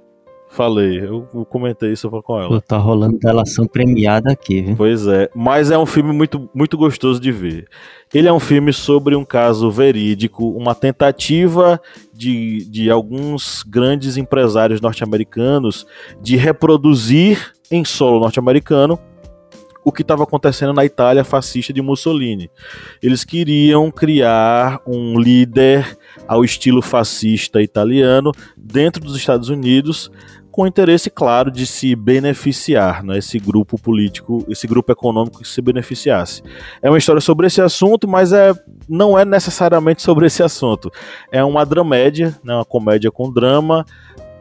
Falei, 0.53 0.99
eu, 0.99 1.27
eu 1.33 1.43
comentei 1.45 1.93
isso 1.93 2.07
com 2.21 2.39
ela. 2.39 2.47
Pô, 2.47 2.61
tá 2.61 2.77
rolando 2.77 3.17
delação 3.17 3.65
premiada 3.65 4.31
aqui, 4.31 4.61
viu? 4.61 4.75
Pois 4.75 5.07
é, 5.07 5.27
mas 5.33 5.71
é 5.71 5.77
um 5.79 5.85
filme 5.85 6.13
muito, 6.13 6.47
muito 6.53 6.77
gostoso 6.77 7.19
de 7.19 7.31
ver. 7.31 7.67
Ele 8.13 8.27
é 8.27 8.33
um 8.33 8.39
filme 8.39 8.71
sobre 8.71 9.15
um 9.15 9.25
caso 9.25 9.71
verídico, 9.71 10.47
uma 10.51 10.75
tentativa 10.75 11.81
de, 12.13 12.65
de 12.69 12.91
alguns 12.91 13.63
grandes 13.63 14.15
empresários 14.15 14.79
norte-americanos 14.79 15.87
de 16.21 16.35
reproduzir 16.35 17.51
em 17.71 17.83
solo 17.83 18.19
norte-americano 18.19 18.99
o 19.83 19.91
que 19.91 20.01
estava 20.01 20.23
acontecendo 20.23 20.71
na 20.71 20.85
Itália 20.85 21.23
fascista 21.23 21.73
de 21.73 21.81
Mussolini. 21.81 22.49
Eles 23.01 23.23
queriam 23.23 23.91
criar 23.91 24.79
um 24.87 25.19
líder 25.19 25.97
ao 26.27 26.45
estilo 26.45 26.81
fascista 26.81 27.61
italiano 27.61 28.31
dentro 28.55 29.03
dos 29.03 29.17
Estados 29.17 29.49
Unidos, 29.49 30.09
com 30.53 30.67
interesse 30.67 31.09
claro 31.09 31.49
de 31.49 31.65
se 31.65 31.95
beneficiar, 31.95 33.03
né, 33.03 33.17
esse 33.17 33.39
grupo 33.39 33.75
político, 33.75 34.45
esse 34.47 34.67
grupo 34.67 34.91
econômico 34.91 35.41
que 35.41 35.47
se 35.47 35.59
beneficiasse. 35.63 36.43
É 36.79 36.91
uma 36.91 36.97
história 36.99 37.19
sobre 37.19 37.47
esse 37.47 37.59
assunto, 37.59 38.07
mas 38.07 38.31
é, 38.31 38.53
não 38.87 39.17
é 39.17 39.25
necessariamente 39.25 40.03
sobre 40.03 40.27
esse 40.27 40.43
assunto. 40.43 40.91
É 41.31 41.43
uma 41.43 41.65
dramédia, 41.65 42.37
né, 42.43 42.53
uma 42.53 42.63
comédia 42.63 43.09
com 43.09 43.33
drama, 43.33 43.83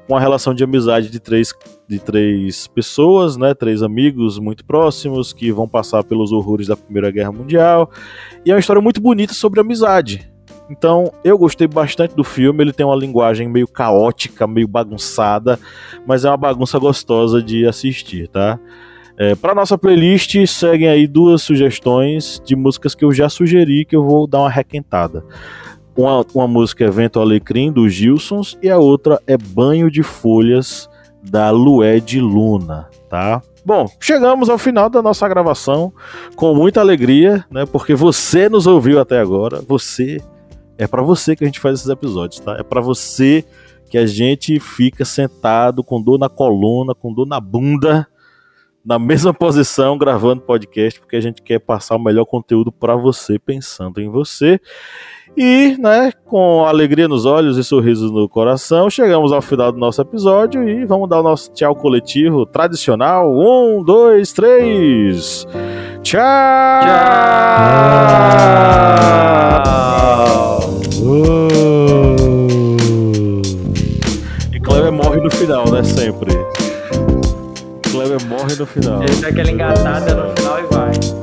uma 0.06 0.20
relação 0.20 0.52
de 0.52 0.62
amizade 0.62 1.08
de 1.08 1.18
três, 1.18 1.54
de 1.88 1.98
três 1.98 2.66
pessoas, 2.66 3.38
né, 3.38 3.54
três 3.54 3.82
amigos 3.82 4.38
muito 4.38 4.66
próximos 4.66 5.32
que 5.32 5.50
vão 5.50 5.66
passar 5.66 6.04
pelos 6.04 6.30
horrores 6.30 6.66
da 6.66 6.76
Primeira 6.76 7.10
Guerra 7.10 7.32
Mundial. 7.32 7.90
E 8.44 8.50
é 8.50 8.54
uma 8.54 8.60
história 8.60 8.82
muito 8.82 9.00
bonita 9.00 9.32
sobre 9.32 9.60
amizade. 9.60 10.30
Então, 10.72 11.12
eu 11.22 11.36
gostei 11.36 11.68
bastante 11.68 12.16
do 12.16 12.24
filme. 12.24 12.64
Ele 12.64 12.72
tem 12.72 12.84
uma 12.84 12.96
linguagem 12.96 13.46
meio 13.46 13.68
caótica, 13.68 14.46
meio 14.46 14.66
bagunçada, 14.66 15.60
mas 16.06 16.24
é 16.24 16.30
uma 16.30 16.36
bagunça 16.38 16.78
gostosa 16.78 17.42
de 17.42 17.66
assistir, 17.66 18.26
tá? 18.28 18.58
É, 19.18 19.34
para 19.34 19.54
nossa 19.54 19.76
playlist, 19.76 20.34
seguem 20.46 20.88
aí 20.88 21.06
duas 21.06 21.42
sugestões 21.42 22.40
de 22.42 22.56
músicas 22.56 22.94
que 22.94 23.04
eu 23.04 23.12
já 23.12 23.28
sugeri 23.28 23.84
que 23.84 23.94
eu 23.94 24.02
vou 24.02 24.26
dar 24.26 24.40
uma 24.40 24.50
requentada. 24.50 25.22
Uma, 25.94 26.24
uma 26.34 26.48
música 26.48 26.86
é 26.86 26.90
Vento 26.90 27.20
Alecrim, 27.20 27.70
dos 27.70 27.92
Gilsons, 27.92 28.56
e 28.62 28.70
a 28.70 28.78
outra 28.78 29.20
é 29.26 29.36
Banho 29.36 29.90
de 29.90 30.02
Folhas, 30.02 30.88
da 31.22 31.50
Lué 31.50 32.00
de 32.00 32.18
Luna, 32.18 32.88
tá? 33.10 33.42
Bom, 33.64 33.86
chegamos 34.00 34.48
ao 34.48 34.56
final 34.56 34.88
da 34.88 35.02
nossa 35.02 35.28
gravação 35.28 35.92
com 36.34 36.54
muita 36.54 36.80
alegria, 36.80 37.44
né? 37.50 37.66
Porque 37.66 37.94
você 37.94 38.48
nos 38.48 38.66
ouviu 38.66 38.98
até 38.98 39.20
agora, 39.20 39.60
você 39.60 40.18
é 40.78 40.86
para 40.86 41.02
você 41.02 41.36
que 41.36 41.44
a 41.44 41.46
gente 41.46 41.60
faz 41.60 41.80
esses 41.80 41.88
episódios, 41.88 42.40
tá? 42.40 42.56
É 42.58 42.62
para 42.62 42.80
você 42.80 43.44
que 43.90 43.98
a 43.98 44.06
gente 44.06 44.58
fica 44.58 45.04
sentado 45.04 45.84
com 45.84 46.02
dor 46.02 46.18
na 46.18 46.28
coluna, 46.28 46.94
com 46.94 47.12
dor 47.12 47.26
na 47.26 47.38
bunda, 47.38 48.08
na 48.84 48.98
mesma 48.98 49.32
posição 49.32 49.96
gravando 49.96 50.42
podcast, 50.42 50.98
porque 50.98 51.16
a 51.16 51.20
gente 51.20 51.42
quer 51.42 51.58
passar 51.58 51.96
o 51.96 52.02
melhor 52.02 52.24
conteúdo 52.24 52.72
para 52.72 52.96
você, 52.96 53.38
pensando 53.38 54.00
em 54.00 54.08
você. 54.08 54.60
E, 55.36 55.76
né, 55.78 56.12
com 56.26 56.64
alegria 56.64 57.08
nos 57.08 57.24
olhos 57.24 57.56
e 57.56 57.64
sorrisos 57.64 58.10
no 58.10 58.28
coração, 58.28 58.90
chegamos 58.90 59.32
ao 59.32 59.40
final 59.40 59.72
do 59.72 59.78
nosso 59.78 60.00
episódio 60.02 60.68
e 60.68 60.84
vamos 60.84 61.08
dar 61.08 61.20
o 61.20 61.22
nosso 61.22 61.52
tchau 61.52 61.74
coletivo 61.74 62.44
tradicional. 62.44 63.32
Um, 63.32 63.82
dois, 63.82 64.32
três. 64.32 65.46
Tchau! 66.02 66.22
Tchau! 69.64 70.51
E 74.52 74.60
Kleber 74.60 74.92
morre 74.92 75.20
no 75.20 75.30
final, 75.30 75.70
né? 75.70 75.82
Sempre. 75.82 76.32
Kleber 77.90 78.24
morre 78.26 78.54
no 78.58 78.66
final. 78.66 79.02
Ele 79.02 79.16
dá 79.16 79.28
aquela 79.28 79.50
engatada 79.50 80.14
no 80.14 80.34
final. 80.36 81.21